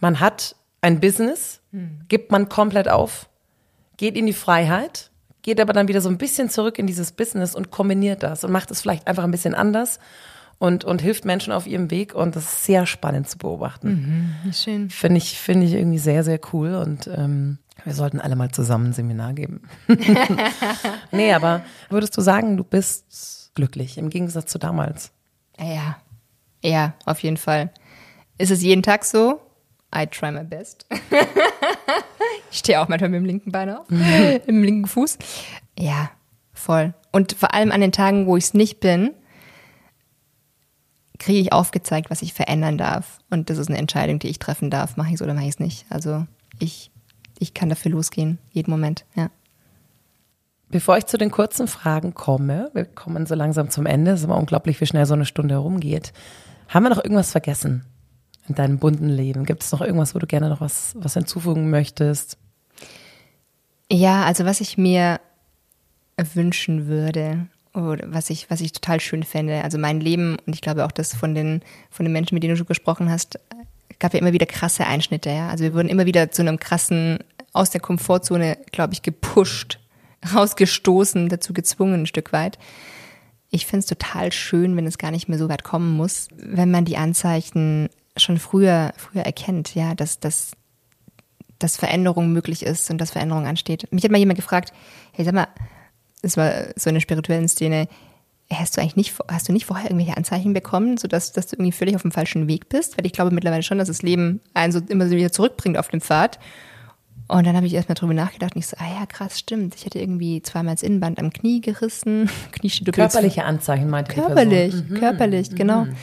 man 0.00 0.20
hat 0.20 0.56
ein 0.80 1.00
Business, 1.00 1.60
hm. 1.70 2.00
gibt 2.08 2.30
man 2.30 2.48
komplett 2.48 2.88
auf, 2.88 3.28
geht 3.96 4.16
in 4.16 4.26
die 4.26 4.32
Freiheit, 4.32 5.10
geht 5.42 5.60
aber 5.60 5.72
dann 5.72 5.88
wieder 5.88 6.00
so 6.00 6.08
ein 6.08 6.18
bisschen 6.18 6.50
zurück 6.50 6.78
in 6.78 6.86
dieses 6.86 7.12
Business 7.12 7.54
und 7.54 7.70
kombiniert 7.70 8.22
das 8.22 8.44
und 8.44 8.52
macht 8.52 8.70
es 8.70 8.80
vielleicht 8.80 9.06
einfach 9.06 9.24
ein 9.24 9.30
bisschen 9.30 9.54
anders 9.54 9.98
und, 10.58 10.84
und 10.84 11.02
hilft 11.02 11.24
Menschen 11.24 11.52
auf 11.52 11.66
ihrem 11.66 11.90
Weg 11.90 12.14
und 12.14 12.36
das 12.36 12.44
ist 12.44 12.64
sehr 12.64 12.86
spannend 12.86 13.28
zu 13.28 13.38
beobachten. 13.38 14.38
Mhm, 14.44 14.52
schön. 14.52 14.90
Finde 14.90 15.18
ich, 15.18 15.38
finde 15.38 15.66
ich 15.66 15.74
irgendwie 15.74 15.98
sehr, 15.98 16.24
sehr 16.24 16.40
cool 16.52 16.74
und 16.74 17.06
ähm, 17.06 17.58
wir 17.84 17.94
sollten 17.94 18.20
alle 18.20 18.36
mal 18.36 18.50
zusammen 18.50 18.86
ein 18.86 18.92
Seminar 18.92 19.34
geben. 19.34 19.62
nee, 21.12 21.32
aber 21.32 21.62
würdest 21.90 22.16
du 22.16 22.20
sagen, 22.20 22.56
du 22.56 22.64
bist 22.64 23.52
glücklich 23.54 23.98
im 23.98 24.10
Gegensatz 24.10 24.50
zu 24.50 24.58
damals? 24.58 25.12
Ja, 25.58 25.96
ja, 26.62 26.94
auf 27.04 27.20
jeden 27.22 27.36
Fall. 27.36 27.70
Ist 28.38 28.50
es 28.50 28.62
jeden 28.62 28.82
Tag 28.82 29.04
so? 29.04 29.40
I 29.94 30.06
try 30.06 30.32
my 30.32 30.42
best. 30.42 30.86
ich 32.50 32.58
stehe 32.58 32.80
auch 32.80 32.88
manchmal 32.88 33.10
mit 33.10 33.20
dem 33.20 33.26
linken 33.26 33.52
Bein 33.52 33.70
auf, 33.70 33.88
mhm. 33.88 33.98
mit 34.32 34.48
dem 34.48 34.62
linken 34.62 34.86
Fuß. 34.86 35.18
Ja, 35.78 36.10
voll. 36.52 36.94
Und 37.12 37.34
vor 37.34 37.54
allem 37.54 37.70
an 37.70 37.80
den 37.80 37.92
Tagen, 37.92 38.26
wo 38.26 38.36
ich 38.36 38.44
es 38.44 38.54
nicht 38.54 38.80
bin, 38.80 39.12
kriege 41.18 41.38
ich 41.38 41.52
aufgezeigt, 41.52 42.10
was 42.10 42.22
ich 42.22 42.34
verändern 42.34 42.78
darf. 42.78 43.18
Und 43.30 43.50
das 43.50 43.58
ist 43.58 43.68
eine 43.68 43.78
Entscheidung, 43.78 44.18
die 44.18 44.28
ich 44.28 44.38
treffen 44.38 44.70
darf. 44.70 44.96
Mache 44.96 45.08
ich 45.08 45.14
es 45.14 45.22
oder 45.22 45.34
mache 45.34 45.44
ich 45.44 45.50
es 45.50 45.58
nicht. 45.60 45.86
Also 45.88 46.26
ich, 46.58 46.90
ich 47.38 47.54
kann 47.54 47.68
dafür 47.68 47.92
losgehen, 47.92 48.38
jeden 48.50 48.70
Moment, 48.70 49.04
ja. 49.14 49.30
Bevor 50.70 50.96
ich 50.96 51.06
zu 51.06 51.18
den 51.18 51.30
kurzen 51.30 51.68
Fragen 51.68 52.14
komme, 52.14 52.70
wir 52.74 52.84
kommen 52.84 53.26
so 53.26 53.36
langsam 53.36 53.70
zum 53.70 53.86
Ende, 53.86 54.10
es 54.10 54.20
ist 54.20 54.24
immer 54.24 54.38
unglaublich, 54.38 54.80
wie 54.80 54.86
schnell 54.86 55.06
so 55.06 55.14
eine 55.14 55.26
Stunde 55.26 55.54
herumgeht. 55.54 56.12
Haben 56.68 56.84
wir 56.84 56.90
noch 56.90 57.04
irgendwas 57.04 57.30
vergessen 57.30 57.84
in 58.48 58.56
deinem 58.56 58.78
bunten 58.78 59.08
Leben? 59.08 59.44
Gibt 59.44 59.62
es 59.62 59.70
noch 59.70 59.82
irgendwas, 59.82 60.14
wo 60.16 60.18
du 60.18 60.26
gerne 60.26 60.48
noch 60.48 60.60
was, 60.60 60.94
was 60.98 61.14
hinzufügen 61.14 61.70
möchtest? 61.70 62.38
Ja, 63.88 64.24
also 64.24 64.44
was 64.46 64.60
ich 64.60 64.76
mir 64.76 65.20
wünschen 66.16 66.86
würde 66.86 67.46
was 67.74 68.30
ich, 68.30 68.48
was 68.50 68.60
ich 68.60 68.72
total 68.72 69.00
schön 69.00 69.24
fände. 69.24 69.62
Also 69.64 69.78
mein 69.78 70.00
Leben 70.00 70.36
und 70.46 70.54
ich 70.54 70.60
glaube 70.60 70.84
auch 70.84 70.92
das 70.92 71.14
von 71.14 71.34
den, 71.34 71.60
von 71.90 72.04
den 72.04 72.12
Menschen, 72.12 72.34
mit 72.34 72.42
denen 72.42 72.56
du 72.56 72.64
gesprochen 72.64 73.10
hast, 73.10 73.38
gab 73.98 74.14
ja 74.14 74.20
immer 74.20 74.32
wieder 74.32 74.46
krasse 74.46 74.86
Einschnitte, 74.86 75.30
ja. 75.30 75.48
Also 75.48 75.64
wir 75.64 75.74
wurden 75.74 75.88
immer 75.88 76.06
wieder 76.06 76.30
zu 76.30 76.42
einem 76.42 76.58
krassen, 76.58 77.18
aus 77.52 77.70
der 77.70 77.80
Komfortzone, 77.80 78.58
glaube 78.72 78.94
ich, 78.94 79.02
gepusht, 79.02 79.78
rausgestoßen, 80.34 81.28
dazu 81.28 81.52
gezwungen 81.52 82.02
ein 82.02 82.06
Stück 82.06 82.32
weit. 82.32 82.58
Ich 83.50 83.66
finde 83.66 83.80
es 83.80 83.86
total 83.86 84.32
schön, 84.32 84.76
wenn 84.76 84.86
es 84.86 84.98
gar 84.98 85.10
nicht 85.10 85.28
mehr 85.28 85.38
so 85.38 85.48
weit 85.48 85.62
kommen 85.62 85.96
muss, 85.96 86.28
wenn 86.36 86.70
man 86.70 86.84
die 86.84 86.96
Anzeichen 86.96 87.88
schon 88.16 88.38
früher, 88.38 88.92
früher 88.96 89.22
erkennt, 89.22 89.74
ja, 89.74 89.94
dass, 89.94 90.18
dass, 90.18 90.52
dass 91.58 91.76
Veränderung 91.76 92.32
möglich 92.32 92.64
ist 92.64 92.90
und 92.90 92.98
dass 92.98 93.12
Veränderung 93.12 93.46
ansteht. 93.46 93.90
Mich 93.92 94.04
hat 94.04 94.10
mal 94.10 94.18
jemand 94.18 94.38
gefragt, 94.38 94.72
hey, 95.12 95.24
sag 95.24 95.34
mal, 95.34 95.48
es 96.24 96.36
war 96.36 96.52
so 96.76 96.88
in 96.88 96.94
der 96.94 97.00
spirituellen 97.00 97.48
Szene, 97.48 97.88
hast 98.52 98.76
du 98.76 98.80
eigentlich 98.80 98.96
nicht, 98.96 99.14
hast 99.28 99.48
du 99.48 99.52
nicht 99.52 99.66
vorher 99.66 99.90
irgendwelche 99.90 100.16
Anzeichen 100.16 100.52
bekommen, 100.52 100.96
sodass 100.96 101.32
dass 101.32 101.46
du 101.46 101.56
irgendwie 101.56 101.72
völlig 101.72 101.94
auf 101.94 102.02
dem 102.02 102.12
falschen 102.12 102.48
Weg 102.48 102.68
bist? 102.68 102.98
Weil 102.98 103.06
ich 103.06 103.12
glaube 103.12 103.30
mittlerweile 103.30 103.62
schon, 103.62 103.78
dass 103.78 103.88
das 103.88 104.02
Leben 104.02 104.40
einen 104.52 104.72
so 104.72 104.80
immer 104.88 105.10
wieder 105.10 105.32
zurückbringt 105.32 105.78
auf 105.78 105.88
den 105.88 106.00
Pfad. 106.00 106.38
Und 107.26 107.46
dann 107.46 107.56
habe 107.56 107.66
ich 107.66 107.72
erstmal 107.72 107.94
drüber 107.94 108.12
nachgedacht 108.12 108.54
und 108.54 108.60
ich 108.60 108.66
so, 108.66 108.76
ah 108.78 109.00
ja, 109.00 109.06
krass, 109.06 109.38
stimmt. 109.38 109.74
Ich 109.76 109.86
hatte 109.86 109.98
irgendwie 109.98 110.42
zweimal 110.42 110.74
das 110.74 110.82
Innenband 110.82 111.18
am 111.18 111.32
Knie 111.32 111.62
gerissen. 111.62 112.28
Knie 112.52 112.68
steht 112.68 112.92
Körperliche 112.92 113.44
Anzeichen 113.44 113.88
meinte 113.88 114.12
Körperlich, 114.12 114.74
mhm. 114.74 114.94
körperlich, 114.98 115.54
genau. 115.54 115.84
Mhm. 115.84 115.96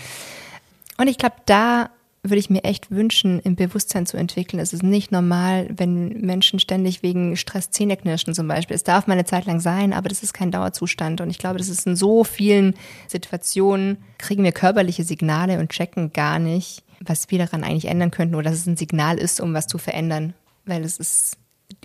Und 0.98 1.08
ich 1.08 1.18
glaube, 1.20 1.36
da 1.46 1.92
würde 2.24 2.38
ich 2.38 2.52
mir 2.52 2.64
echt 2.64 2.92
wünschen, 2.92 3.40
im 3.40 3.56
Bewusstsein 3.56 4.06
zu 4.06 4.16
entwickeln. 4.16 4.60
Es 4.60 4.74
ist 4.74 4.84
nicht 4.84 5.12
normal, 5.12 5.68
wenn 5.76 6.22
Menschen 6.22 6.60
ständig 6.60 7.02
wegen 7.02 7.36
Stress 7.36 7.72
Zähne 7.72 7.98
knirschen 7.98 8.36
zum 8.36 8.48
Beispiel. 8.48 8.76
Es 8.76 8.84
darf 8.84 9.08
mal 9.08 9.14
eine 9.14 9.26
Zeit 9.26 9.46
lang 9.46 9.60
sein, 9.60 9.92
aber 9.92 10.08
das 10.08 10.22
ist 10.22 10.34
kein 10.34 10.52
Dauerzustand. 10.52 11.20
Und 11.22 11.32
ich 11.32 11.40
glaube, 11.40 11.58
das 11.58 11.68
ist 11.68 11.88
in 11.88 11.96
so 11.96 12.24
vielen 12.24 12.76
Situationen, 13.08 13.98
kriegen 14.20 14.44
wir 14.44 14.52
körperliche 14.52 15.04
Signale 15.04 15.60
und 15.60 15.72
checken 15.72 16.14
gar 16.14 16.38
nicht, 16.38 16.84
was 17.00 17.32
wir 17.32 17.40
daran 17.40 17.64
eigentlich 17.64 17.86
ändern 17.86 18.12
könnten 18.12 18.36
oder 18.36 18.52
dass 18.52 18.60
es 18.60 18.68
ein 18.68 18.78
Signal 18.78 19.18
ist, 19.18 19.42
um 19.42 19.56
was 19.56 19.66
zu 19.66 19.80
verändern. 19.80 20.36
Weil 20.66 20.84
es 20.84 20.98
ist 20.98 21.38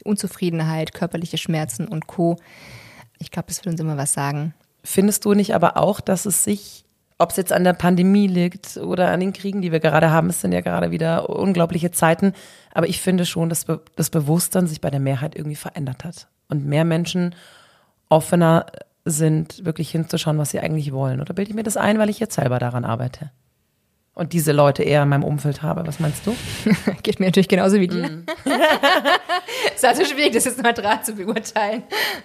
Unzufriedenheit, 0.04 0.92
körperliche 0.92 1.38
Schmerzen 1.38 1.88
und 1.88 2.06
Co. 2.06 2.36
Ich 3.18 3.30
glaube, 3.30 3.48
das 3.48 3.64
wird 3.64 3.72
uns 3.72 3.80
immer 3.80 3.96
was 3.96 4.12
sagen. 4.12 4.52
Findest 4.84 5.24
du 5.24 5.32
nicht 5.32 5.54
aber 5.54 5.78
auch, 5.78 6.00
dass 6.00 6.26
es 6.26 6.44
sich 6.44 6.85
ob 7.18 7.30
es 7.30 7.36
jetzt 7.36 7.52
an 7.52 7.64
der 7.64 7.72
Pandemie 7.72 8.26
liegt 8.26 8.76
oder 8.76 9.10
an 9.10 9.20
den 9.20 9.32
Kriegen, 9.32 9.62
die 9.62 9.72
wir 9.72 9.80
gerade 9.80 10.10
haben, 10.10 10.28
es 10.28 10.40
sind 10.40 10.52
ja 10.52 10.60
gerade 10.60 10.90
wieder 10.90 11.30
unglaubliche 11.30 11.90
Zeiten. 11.90 12.34
Aber 12.74 12.88
ich 12.88 13.00
finde 13.00 13.24
schon, 13.24 13.48
dass 13.48 13.64
das 13.96 14.10
Bewusstsein 14.10 14.66
sich 14.66 14.80
bei 14.80 14.90
der 14.90 15.00
Mehrheit 15.00 15.34
irgendwie 15.34 15.56
verändert 15.56 16.04
hat. 16.04 16.28
Und 16.48 16.66
mehr 16.66 16.84
Menschen 16.84 17.34
offener 18.08 18.66
sind, 19.04 19.64
wirklich 19.64 19.90
hinzuschauen, 19.90 20.38
was 20.38 20.50
sie 20.50 20.60
eigentlich 20.60 20.92
wollen. 20.92 21.20
Oder 21.20 21.32
bilde 21.32 21.50
ich 21.50 21.54
mir 21.54 21.62
das 21.62 21.76
ein, 21.76 21.98
weil 21.98 22.10
ich 22.10 22.18
jetzt 22.18 22.34
selber 22.34 22.58
daran 22.58 22.84
arbeite? 22.84 23.30
Und 24.14 24.32
diese 24.32 24.52
Leute 24.52 24.82
eher 24.82 25.02
in 25.02 25.08
meinem 25.08 25.24
Umfeld 25.24 25.62
habe. 25.62 25.86
Was 25.86 26.00
meinst 26.00 26.26
du? 26.26 26.34
Geht 27.02 27.20
mir 27.20 27.26
natürlich 27.26 27.48
genauso 27.48 27.78
wie 27.78 27.86
dir. 27.86 28.08
Mm. 28.08 28.26
es 29.66 29.74
ist 29.76 29.84
also 29.84 30.04
schwierig, 30.04 30.32
das 30.32 30.46
jetzt 30.46 30.62
neutral 30.62 31.02
zu 31.02 31.14
beurteilen. 31.14 31.82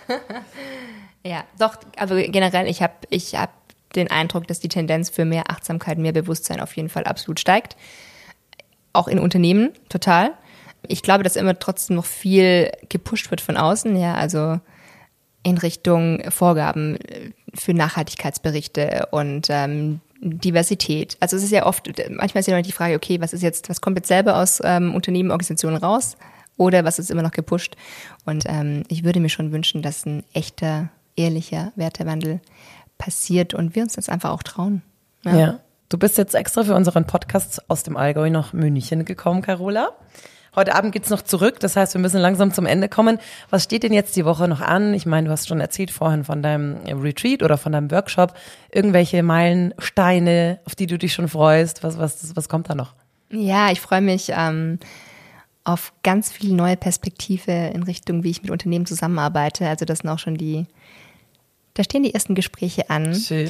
ja, 1.25 1.43
doch, 1.59 1.75
aber 1.97 2.21
generell, 2.23 2.67
ich 2.67 2.81
habe 2.81 2.93
ich 3.09 3.35
hab 3.35 3.51
den 3.95 4.09
Eindruck, 4.09 4.47
dass 4.47 4.59
die 4.59 4.69
Tendenz 4.69 5.09
für 5.09 5.25
mehr 5.25 5.49
Achtsamkeit, 5.49 5.97
mehr 5.97 6.13
Bewusstsein 6.13 6.59
auf 6.59 6.75
jeden 6.75 6.89
Fall 6.89 7.03
absolut 7.03 7.39
steigt. 7.39 7.75
Auch 8.93 9.07
in 9.07 9.19
Unternehmen 9.19 9.71
total. 9.89 10.31
Ich 10.87 11.03
glaube, 11.03 11.23
dass 11.23 11.35
immer 11.35 11.57
trotzdem 11.57 11.95
noch 11.95 12.05
viel 12.05 12.71
gepusht 12.89 13.29
wird 13.31 13.41
von 13.41 13.57
außen, 13.57 13.95
ja, 13.95 14.15
also 14.15 14.59
in 15.43 15.57
Richtung 15.57 16.21
Vorgaben 16.29 16.97
für 17.53 17.73
Nachhaltigkeitsberichte 17.73 19.07
und 19.11 19.47
ähm, 19.49 20.01
Diversität. 20.21 21.17
Also 21.19 21.35
es 21.35 21.43
ist 21.43 21.51
ja 21.51 21.65
oft, 21.65 21.87
manchmal 22.09 22.41
ist 22.41 22.47
ja 22.47 22.55
noch 22.55 22.65
die 22.65 22.71
Frage, 22.71 22.95
okay, 22.95 23.19
was 23.19 23.33
ist 23.33 23.41
jetzt, 23.41 23.69
was 23.69 23.81
kommt 23.81 23.97
jetzt 23.97 24.07
selber 24.07 24.37
aus 24.37 24.61
ähm, 24.63 24.93
Unternehmen, 24.93 25.31
Organisationen 25.31 25.77
raus 25.77 26.15
oder 26.57 26.83
was 26.83 26.99
ist 26.99 27.09
immer 27.09 27.23
noch 27.23 27.31
gepusht? 27.31 27.75
Und 28.25 28.43
ähm, 28.47 28.83
ich 28.87 29.03
würde 29.03 29.19
mir 29.19 29.29
schon 29.29 29.51
wünschen, 29.51 29.81
dass 29.81 30.05
ein 30.05 30.23
echter, 30.33 30.89
ehrlicher 31.15 31.71
Wertewandel 31.75 32.39
passiert 33.01 33.55
und 33.55 33.75
wir 33.75 33.81
uns 33.81 33.93
das 33.93 34.09
einfach 34.09 34.29
auch 34.29 34.43
trauen. 34.43 34.83
Ja. 35.23 35.35
ja. 35.35 35.59
Du 35.89 35.97
bist 35.97 36.17
jetzt 36.17 36.35
extra 36.35 36.63
für 36.63 36.75
unseren 36.75 37.05
Podcast 37.05 37.67
aus 37.69 37.81
dem 37.83 37.97
Allgäu 37.97 38.29
nach 38.29 38.53
München 38.53 39.05
gekommen, 39.05 39.41
Carola. 39.41 39.89
Heute 40.55 40.75
Abend 40.75 40.91
geht's 40.91 41.09
noch 41.09 41.21
zurück, 41.21 41.59
das 41.61 41.75
heißt, 41.75 41.95
wir 41.95 42.01
müssen 42.01 42.19
langsam 42.19 42.53
zum 42.53 42.65
Ende 42.65 42.89
kommen. 42.89 43.19
Was 43.49 43.63
steht 43.63 43.83
denn 43.83 43.93
jetzt 43.93 44.15
die 44.15 44.25
Woche 44.25 44.47
noch 44.47 44.61
an? 44.61 44.93
Ich 44.93 45.05
meine, 45.05 45.27
du 45.27 45.31
hast 45.31 45.47
schon 45.47 45.61
erzählt 45.61 45.89
vorhin 45.89 46.25
von 46.25 46.43
deinem 46.43 46.77
Retreat 46.85 47.41
oder 47.41 47.57
von 47.57 47.71
deinem 47.71 47.89
Workshop. 47.89 48.33
Irgendwelche 48.71 49.23
Meilensteine, 49.23 50.59
auf 50.65 50.75
die 50.75 50.87
du 50.87 50.97
dich 50.97 51.13
schon 51.13 51.27
freust? 51.27 51.83
Was, 51.83 51.97
was, 51.97 52.35
was 52.35 52.49
kommt 52.49 52.69
da 52.69 52.75
noch? 52.75 52.93
Ja, 53.31 53.71
ich 53.71 53.81
freue 53.81 54.01
mich 54.01 54.31
ähm, 54.35 54.77
auf 55.63 55.93
ganz 56.03 56.31
viel 56.31 56.53
neue 56.53 56.77
Perspektive 56.77 57.71
in 57.73 57.83
Richtung, 57.83 58.23
wie 58.23 58.31
ich 58.31 58.41
mit 58.41 58.51
Unternehmen 58.51 58.85
zusammenarbeite. 58.85 59.67
Also 59.67 59.85
das 59.85 59.99
sind 59.99 60.09
auch 60.09 60.19
schon 60.19 60.35
die 60.35 60.67
da 61.73 61.83
stehen 61.83 62.03
die 62.03 62.13
ersten 62.13 62.35
Gespräche 62.35 62.89
an. 62.89 63.15
Schön. 63.15 63.49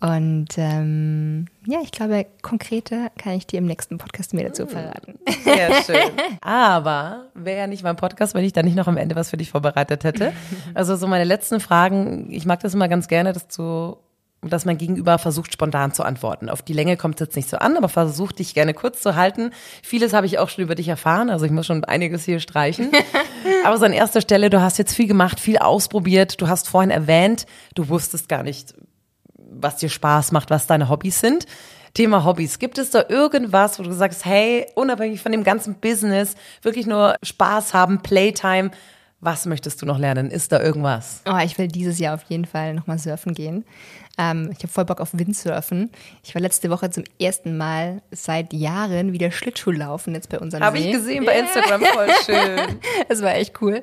Und 0.00 0.50
ähm, 0.58 1.46
ja, 1.66 1.80
ich 1.82 1.90
glaube, 1.90 2.24
konkreter 2.40 3.10
kann 3.18 3.32
ich 3.32 3.48
dir 3.48 3.58
im 3.58 3.66
nächsten 3.66 3.98
Podcast 3.98 4.32
mehr 4.32 4.44
dazu 4.44 4.62
hm. 4.62 4.68
verraten. 4.68 5.18
Sehr 5.42 5.82
schön. 5.82 6.12
Aber 6.40 7.26
wäre 7.34 7.58
ja 7.58 7.66
nicht 7.66 7.82
mein 7.82 7.96
Podcast, 7.96 8.34
wenn 8.34 8.44
ich 8.44 8.52
da 8.52 8.62
nicht 8.62 8.76
noch 8.76 8.86
am 8.86 8.96
Ende 8.96 9.16
was 9.16 9.30
für 9.30 9.36
dich 9.36 9.50
vorbereitet 9.50 10.04
hätte. 10.04 10.32
Also 10.74 10.94
so 10.94 11.08
meine 11.08 11.24
letzten 11.24 11.58
Fragen, 11.58 12.30
ich 12.30 12.46
mag 12.46 12.60
das 12.60 12.74
immer 12.74 12.88
ganz 12.88 13.08
gerne, 13.08 13.32
dass 13.32 13.48
du 13.48 13.96
dass 14.42 14.64
mein 14.64 14.78
Gegenüber 14.78 15.18
versucht, 15.18 15.52
spontan 15.52 15.92
zu 15.92 16.04
antworten. 16.04 16.48
Auf 16.48 16.62
die 16.62 16.72
Länge 16.72 16.96
kommt 16.96 17.16
es 17.16 17.26
jetzt 17.26 17.36
nicht 17.36 17.48
so 17.48 17.56
an, 17.56 17.76
aber 17.76 17.88
versucht 17.88 18.38
dich 18.38 18.54
gerne 18.54 18.72
kurz 18.72 19.00
zu 19.00 19.16
halten. 19.16 19.50
Vieles 19.82 20.12
habe 20.12 20.26
ich 20.26 20.38
auch 20.38 20.48
schon 20.48 20.64
über 20.64 20.76
dich 20.76 20.88
erfahren, 20.88 21.28
also 21.28 21.44
ich 21.44 21.50
muss 21.50 21.66
schon 21.66 21.84
einiges 21.84 22.24
hier 22.24 22.38
streichen. 22.38 22.92
aber 23.64 23.78
so 23.78 23.84
an 23.84 23.92
erster 23.92 24.20
Stelle, 24.20 24.48
du 24.50 24.60
hast 24.60 24.78
jetzt 24.78 24.94
viel 24.94 25.08
gemacht, 25.08 25.40
viel 25.40 25.58
ausprobiert. 25.58 26.40
Du 26.40 26.48
hast 26.48 26.68
vorhin 26.68 26.90
erwähnt, 26.90 27.46
du 27.74 27.88
wusstest 27.88 28.28
gar 28.28 28.44
nicht, 28.44 28.74
was 29.34 29.76
dir 29.76 29.88
Spaß 29.88 30.30
macht, 30.32 30.50
was 30.50 30.66
deine 30.66 30.88
Hobbys 30.88 31.20
sind. 31.20 31.46
Thema 31.94 32.24
Hobbys. 32.24 32.60
Gibt 32.60 32.78
es 32.78 32.90
da 32.90 33.06
irgendwas, 33.08 33.78
wo 33.78 33.82
du 33.82 33.92
sagst, 33.92 34.24
hey, 34.24 34.66
unabhängig 34.76 35.20
von 35.20 35.32
dem 35.32 35.42
ganzen 35.42 35.74
Business, 35.80 36.36
wirklich 36.62 36.86
nur 36.86 37.16
Spaß 37.24 37.74
haben, 37.74 38.02
Playtime, 38.02 38.70
was 39.20 39.46
möchtest 39.46 39.82
du 39.82 39.86
noch 39.86 39.98
lernen? 39.98 40.30
Ist 40.30 40.52
da 40.52 40.60
irgendwas? 40.62 41.22
Oh, 41.28 41.38
ich 41.44 41.58
will 41.58 41.66
dieses 41.66 41.98
Jahr 41.98 42.14
auf 42.14 42.22
jeden 42.28 42.44
Fall 42.44 42.74
nochmal 42.74 42.98
surfen 42.98 43.34
gehen. 43.34 43.64
Ähm, 44.16 44.50
ich 44.52 44.58
habe 44.58 44.68
voll 44.68 44.84
Bock 44.84 45.00
auf 45.00 45.10
Windsurfen. 45.12 45.90
Ich 46.24 46.34
war 46.34 46.42
letzte 46.42 46.70
Woche 46.70 46.90
zum 46.90 47.04
ersten 47.20 47.56
Mal 47.56 48.02
seit 48.10 48.52
Jahren 48.52 49.12
wieder 49.12 49.30
Schlittschuh 49.30 49.72
laufen 49.72 50.14
jetzt 50.14 50.28
bei 50.28 50.38
unserem 50.38 50.62
Habe 50.62 50.78
ich 50.78 50.92
gesehen 50.92 51.24
bei 51.24 51.38
Instagram, 51.38 51.80
voll 51.80 52.08
schön. 52.26 52.78
das 53.08 53.22
war 53.22 53.34
echt 53.34 53.60
cool. 53.60 53.82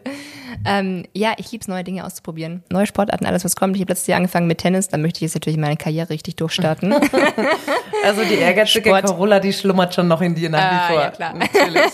Ähm, 0.65 1.05
ja, 1.13 1.33
ich 1.37 1.51
liebe 1.51 1.61
es, 1.61 1.67
neue 1.67 1.83
Dinge 1.83 2.05
auszuprobieren. 2.05 2.63
Neue 2.69 2.85
Sportarten, 2.85 3.25
alles 3.25 3.43
was 3.43 3.55
kommt. 3.57 3.75
Ich 3.75 3.81
habe 3.81 3.91
letztes 3.91 4.07
Jahr 4.07 4.17
angefangen 4.17 4.47
mit 4.47 4.59
Tennis, 4.59 4.87
dann 4.87 5.01
möchte 5.01 5.17
ich 5.17 5.21
jetzt 5.21 5.35
natürlich 5.35 5.59
meine 5.59 5.77
Karriere 5.77 6.09
richtig 6.09 6.37
durchstarten. 6.37 6.93
also 8.03 8.23
die 8.23 8.35
ehrgeizige 8.35 8.89
Sport. 8.89 9.05
Carola, 9.05 9.39
die 9.39 9.51
schlummert 9.51 9.93
schon 9.93 10.07
noch 10.07 10.21
in 10.21 10.35
dir 10.35 10.49
nach 10.49 10.59
wie 10.59 10.75
ah, 10.75 10.87
vor. 10.87 11.01
Ja, 11.01 11.11
klar. 11.11 11.33
Natürlich. 11.33 11.81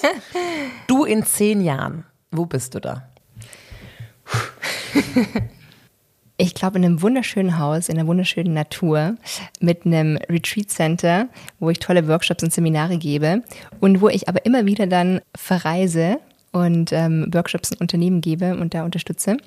Du 0.88 1.06
in 1.06 1.24
zehn 1.24 1.62
Jahren, 1.62 2.04
wo 2.32 2.46
bist 2.46 2.76
du 2.76 2.82
da? 2.82 3.11
ich 6.38 6.54
glaube, 6.54 6.78
in 6.78 6.86
einem 6.86 7.02
wunderschönen 7.02 7.58
Haus, 7.60 7.90
in 7.90 7.98
einer 7.98 8.08
wunderschönen 8.08 8.54
Natur, 8.54 9.16
mit 9.60 9.86
einem 9.86 10.18
Retreat 10.30 10.70
Center, 10.70 11.28
wo 11.60 11.70
ich 11.70 11.80
tolle 11.80 12.08
Workshops 12.08 12.44
und 12.44 12.54
Seminare 12.54 12.98
gebe 12.98 13.44
und 13.80 14.02
wo 14.02 14.10
ich 14.10 14.28
aber 14.28 14.46
immer 14.46 14.66
wieder 14.66 14.88
dann 14.88 15.22
verreise 15.36 16.20
und 16.52 16.92
ähm, 16.92 17.28
Workshops 17.32 17.72
in 17.72 17.78
Unternehmen 17.78 18.22
gebe 18.22 18.56
und 18.58 18.74
da 18.74 18.84
unterstütze. 18.84 19.38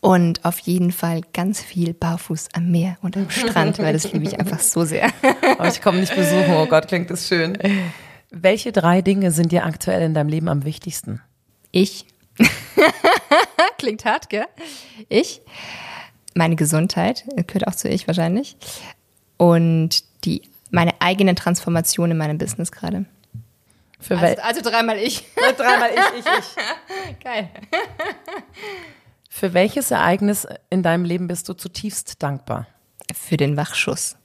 Und 0.00 0.44
auf 0.46 0.58
jeden 0.60 0.92
Fall 0.92 1.20
ganz 1.34 1.60
viel 1.60 1.92
barfuß 1.92 2.48
am 2.54 2.70
Meer 2.70 2.96
und 3.02 3.18
am 3.18 3.28
Strand, 3.28 3.78
weil 3.78 3.92
das 3.92 4.10
liebe 4.12 4.24
ich 4.24 4.40
einfach 4.40 4.58
so 4.58 4.84
sehr. 4.84 5.10
Aber 5.58 5.68
ich 5.68 5.82
komme 5.82 6.00
nicht 6.00 6.14
besuchen, 6.14 6.54
oh 6.54 6.66
Gott, 6.66 6.88
klingt 6.88 7.10
das 7.10 7.28
schön. 7.28 7.58
Welche 8.30 8.72
drei 8.72 9.02
Dinge 9.02 9.30
sind 9.30 9.52
dir 9.52 9.66
aktuell 9.66 10.02
in 10.02 10.14
deinem 10.14 10.28
Leben 10.28 10.48
am 10.48 10.64
wichtigsten? 10.64 11.20
Ich. 11.70 12.06
Klingt 13.78 14.04
hart, 14.04 14.28
gell? 14.28 14.46
Ich. 15.08 15.42
Meine 16.34 16.56
Gesundheit 16.56 17.24
gehört 17.46 17.66
auch 17.66 17.74
zu 17.74 17.88
ich 17.88 18.06
wahrscheinlich. 18.06 18.56
Und 19.36 20.04
die, 20.24 20.42
meine 20.70 21.00
eigene 21.00 21.34
Transformation 21.34 22.10
in 22.10 22.16
meinem 22.16 22.38
Business 22.38 22.70
gerade. 22.72 23.06
Für 23.98 24.16
also, 24.18 24.42
also 24.42 24.60
dreimal 24.62 24.98
ich. 24.98 25.24
dreimal 25.56 25.90
ich, 25.90 26.20
ich, 26.20 26.26
ich. 26.38 27.20
Geil. 27.24 27.50
Für 29.28 29.52
welches 29.54 29.90
Ereignis 29.90 30.46
in 30.70 30.82
deinem 30.82 31.04
Leben 31.04 31.26
bist 31.26 31.48
du 31.48 31.54
zutiefst 31.54 32.22
dankbar? 32.22 32.66
Für 33.14 33.36
den 33.36 33.56
Wachschuss. 33.56 34.16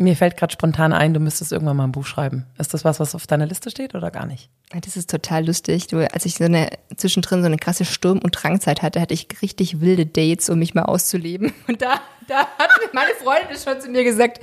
Mir 0.00 0.14
fällt 0.14 0.36
gerade 0.36 0.52
spontan 0.52 0.92
ein, 0.92 1.12
du 1.12 1.18
müsstest 1.18 1.50
irgendwann 1.50 1.76
mal 1.76 1.82
ein 1.82 1.92
Buch 1.92 2.06
schreiben. 2.06 2.46
Ist 2.56 2.72
das 2.72 2.84
was, 2.84 3.00
was 3.00 3.16
auf 3.16 3.26
deiner 3.26 3.46
Liste 3.46 3.68
steht 3.68 3.96
oder 3.96 4.12
gar 4.12 4.26
nicht? 4.26 4.48
Das 4.80 4.96
ist 4.96 5.10
total 5.10 5.44
lustig. 5.44 5.88
Du, 5.88 5.98
als 6.12 6.24
ich 6.24 6.36
so 6.36 6.44
eine 6.44 6.68
zwischendrin 6.96 7.40
so 7.40 7.46
eine 7.46 7.56
krasse 7.56 7.84
Sturm- 7.84 8.20
und 8.20 8.30
Drangzeit 8.30 8.80
hatte, 8.82 9.00
hatte 9.00 9.14
ich 9.14 9.26
richtig 9.42 9.80
wilde 9.80 10.06
Dates, 10.06 10.50
um 10.50 10.60
mich 10.60 10.72
mal 10.72 10.84
auszuleben. 10.84 11.52
Und 11.66 11.82
da, 11.82 12.00
da 12.28 12.38
hat 12.38 12.70
meine 12.92 13.10
Freundin 13.14 13.56
schon 13.56 13.80
zu 13.80 13.90
mir 13.90 14.04
gesagt, 14.04 14.40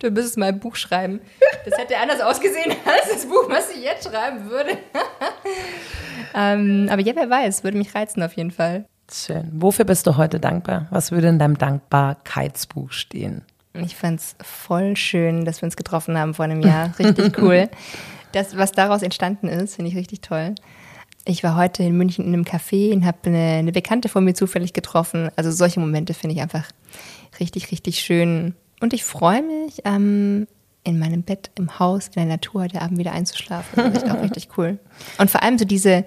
du 0.00 0.10
müsstest 0.10 0.36
mal 0.36 0.50
ein 0.50 0.60
Buch 0.60 0.76
schreiben. 0.76 1.20
Das 1.64 1.78
hätte 1.78 1.96
anders 1.96 2.20
ausgesehen 2.20 2.76
als 2.84 3.10
das 3.10 3.24
Buch, 3.24 3.48
was 3.48 3.70
ich 3.70 3.82
jetzt 3.82 4.10
schreiben 4.10 4.50
würde. 4.50 4.76
ähm, 6.34 6.88
aber 6.90 7.00
ja, 7.00 7.14
wer 7.16 7.30
weiß, 7.30 7.64
würde 7.64 7.78
mich 7.78 7.94
reizen 7.94 8.22
auf 8.22 8.34
jeden 8.34 8.50
Fall. 8.50 8.84
Schön. 9.10 9.48
Wofür 9.54 9.86
bist 9.86 10.06
du 10.06 10.18
heute 10.18 10.38
dankbar? 10.38 10.86
Was 10.90 11.12
würde 11.12 11.28
in 11.28 11.38
deinem 11.38 11.56
Dankbarkeitsbuch 11.56 12.92
stehen? 12.92 13.42
Ich 13.74 13.96
fand's 13.96 14.34
voll 14.40 14.96
schön, 14.96 15.44
dass 15.44 15.60
wir 15.62 15.66
uns 15.66 15.76
getroffen 15.76 16.18
haben 16.18 16.34
vor 16.34 16.44
einem 16.44 16.60
Jahr. 16.60 16.92
Richtig 16.98 17.38
cool. 17.42 17.68
Das, 18.32 18.56
was 18.56 18.72
daraus 18.72 19.02
entstanden 19.02 19.48
ist, 19.48 19.76
finde 19.76 19.90
ich 19.90 19.96
richtig 19.96 20.20
toll. 20.20 20.54
Ich 21.24 21.44
war 21.44 21.56
heute 21.56 21.82
in 21.82 21.96
München 21.96 22.24
in 22.24 22.32
einem 22.32 22.44
Café 22.44 22.92
und 22.92 23.04
habe 23.04 23.18
eine, 23.24 23.58
eine 23.58 23.72
Bekannte 23.72 24.08
von 24.08 24.24
mir 24.24 24.34
zufällig 24.34 24.72
getroffen. 24.72 25.30
Also 25.36 25.50
solche 25.50 25.80
Momente 25.80 26.14
finde 26.14 26.34
ich 26.34 26.42
einfach 26.42 26.64
richtig, 27.38 27.70
richtig 27.70 28.00
schön. 28.00 28.54
Und 28.80 28.92
ich 28.92 29.04
freue 29.04 29.42
mich, 29.42 29.82
ähm, 29.84 30.46
in 30.84 30.98
meinem 30.98 31.22
Bett 31.22 31.50
im 31.56 31.78
Haus 31.78 32.06
in 32.06 32.14
der 32.14 32.24
Natur 32.24 32.62
heute 32.62 32.80
Abend 32.80 32.98
wieder 32.98 33.12
einzuschlafen. 33.12 33.92
Das 33.92 34.02
ist 34.02 34.10
auch 34.10 34.22
richtig 34.22 34.48
cool. 34.56 34.78
Und 35.18 35.30
vor 35.30 35.42
allem 35.42 35.58
so 35.58 35.66
diese, 35.66 36.04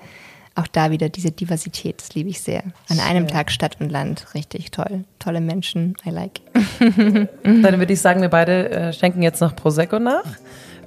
auch 0.55 0.67
da 0.67 0.91
wieder 0.91 1.09
diese 1.09 1.31
Diversität, 1.31 2.01
das 2.01 2.13
liebe 2.13 2.29
ich 2.29 2.41
sehr. 2.41 2.63
An 2.89 2.99
einem 2.99 3.27
Tag 3.27 3.51
Stadt 3.51 3.77
und 3.79 3.89
Land, 3.89 4.33
richtig 4.35 4.71
toll. 4.71 5.05
Tolle 5.19 5.41
Menschen, 5.41 5.95
I 6.05 6.09
like. 6.09 6.41
Dann 7.43 7.79
würde 7.79 7.93
ich 7.93 8.01
sagen, 8.01 8.21
wir 8.21 8.29
beide 8.29 8.69
äh, 8.69 8.93
schenken 8.93 9.21
jetzt 9.21 9.41
noch 9.41 9.55
Prosecco 9.55 9.99
nach. 9.99 10.25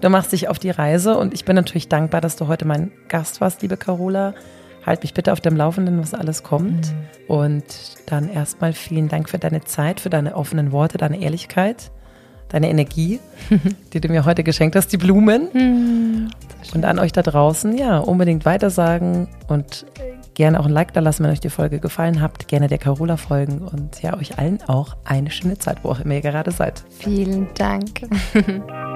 Du 0.01 0.11
machst 0.11 0.33
dich 0.33 0.49
auf 0.49 0.59
die 0.59 0.71
Reise 0.71 1.17
und 1.17 1.33
ich 1.33 1.45
bin 1.47 1.57
natürlich 1.57 1.89
dankbar, 1.89 2.21
dass 2.21 2.37
du 2.37 2.47
heute 2.47 2.67
mein 2.67 2.93
Gast 3.09 3.41
warst, 3.41 3.63
liebe 3.63 3.77
Carola. 3.77 4.35
Halt 4.85 5.03
mich 5.03 5.15
bitte 5.15 5.33
auf 5.33 5.41
dem 5.41 5.57
Laufenden, 5.57 5.99
was 5.99 6.13
alles 6.13 6.43
kommt. 6.43 6.93
Mhm. 6.93 7.07
Und 7.27 7.65
dann 8.05 8.29
erstmal 8.29 8.75
vielen 8.75 9.09
Dank 9.09 9.31
für 9.31 9.39
deine 9.39 9.65
Zeit, 9.65 10.01
für 10.01 10.11
deine 10.11 10.37
offenen 10.37 10.73
Worte, 10.73 10.99
deine 10.99 11.21
Ehrlichkeit, 11.21 11.91
deine 12.49 12.69
Energie, 12.69 13.21
die 13.93 14.01
du 14.01 14.09
mir 14.09 14.25
heute 14.25 14.45
geschenkt 14.45 14.77
hast, 14.77 14.93
die 14.93 14.97
Blumen. 14.97 15.49
Mhm. 15.53 16.31
Und 16.75 16.85
an 16.85 16.99
euch 16.99 17.13
da 17.13 17.23
draußen, 17.23 17.77
ja, 17.77 17.99
unbedingt 17.99 18.45
weitersagen 18.45 19.29
und 19.49 19.87
gerne 20.35 20.59
auch 20.59 20.67
ein 20.67 20.73
Like 20.73 20.93
da 20.93 21.01
lassen, 21.01 21.25
wenn 21.25 21.31
euch 21.31 21.41
die 21.41 21.51
Folge 21.51 21.79
gefallen 21.79 22.21
hat. 22.21 22.49
Gerne 22.49 22.69
der 22.69 22.79
Carola 22.79 23.17
folgen 23.17 23.59
und 23.61 24.03
ja, 24.03 24.17
euch 24.17 24.39
allen 24.39 24.61
auch 24.67 24.97
eine 25.05 25.31
schöne 25.31 25.59
Zeit, 25.59 25.79
wo 25.83 25.91
auch 25.91 26.01
immer 26.01 26.15
ihr 26.15 26.23
gerade 26.23 26.51
seid. 26.51 26.85
Vielen 26.99 27.49
Dank. 27.55 28.03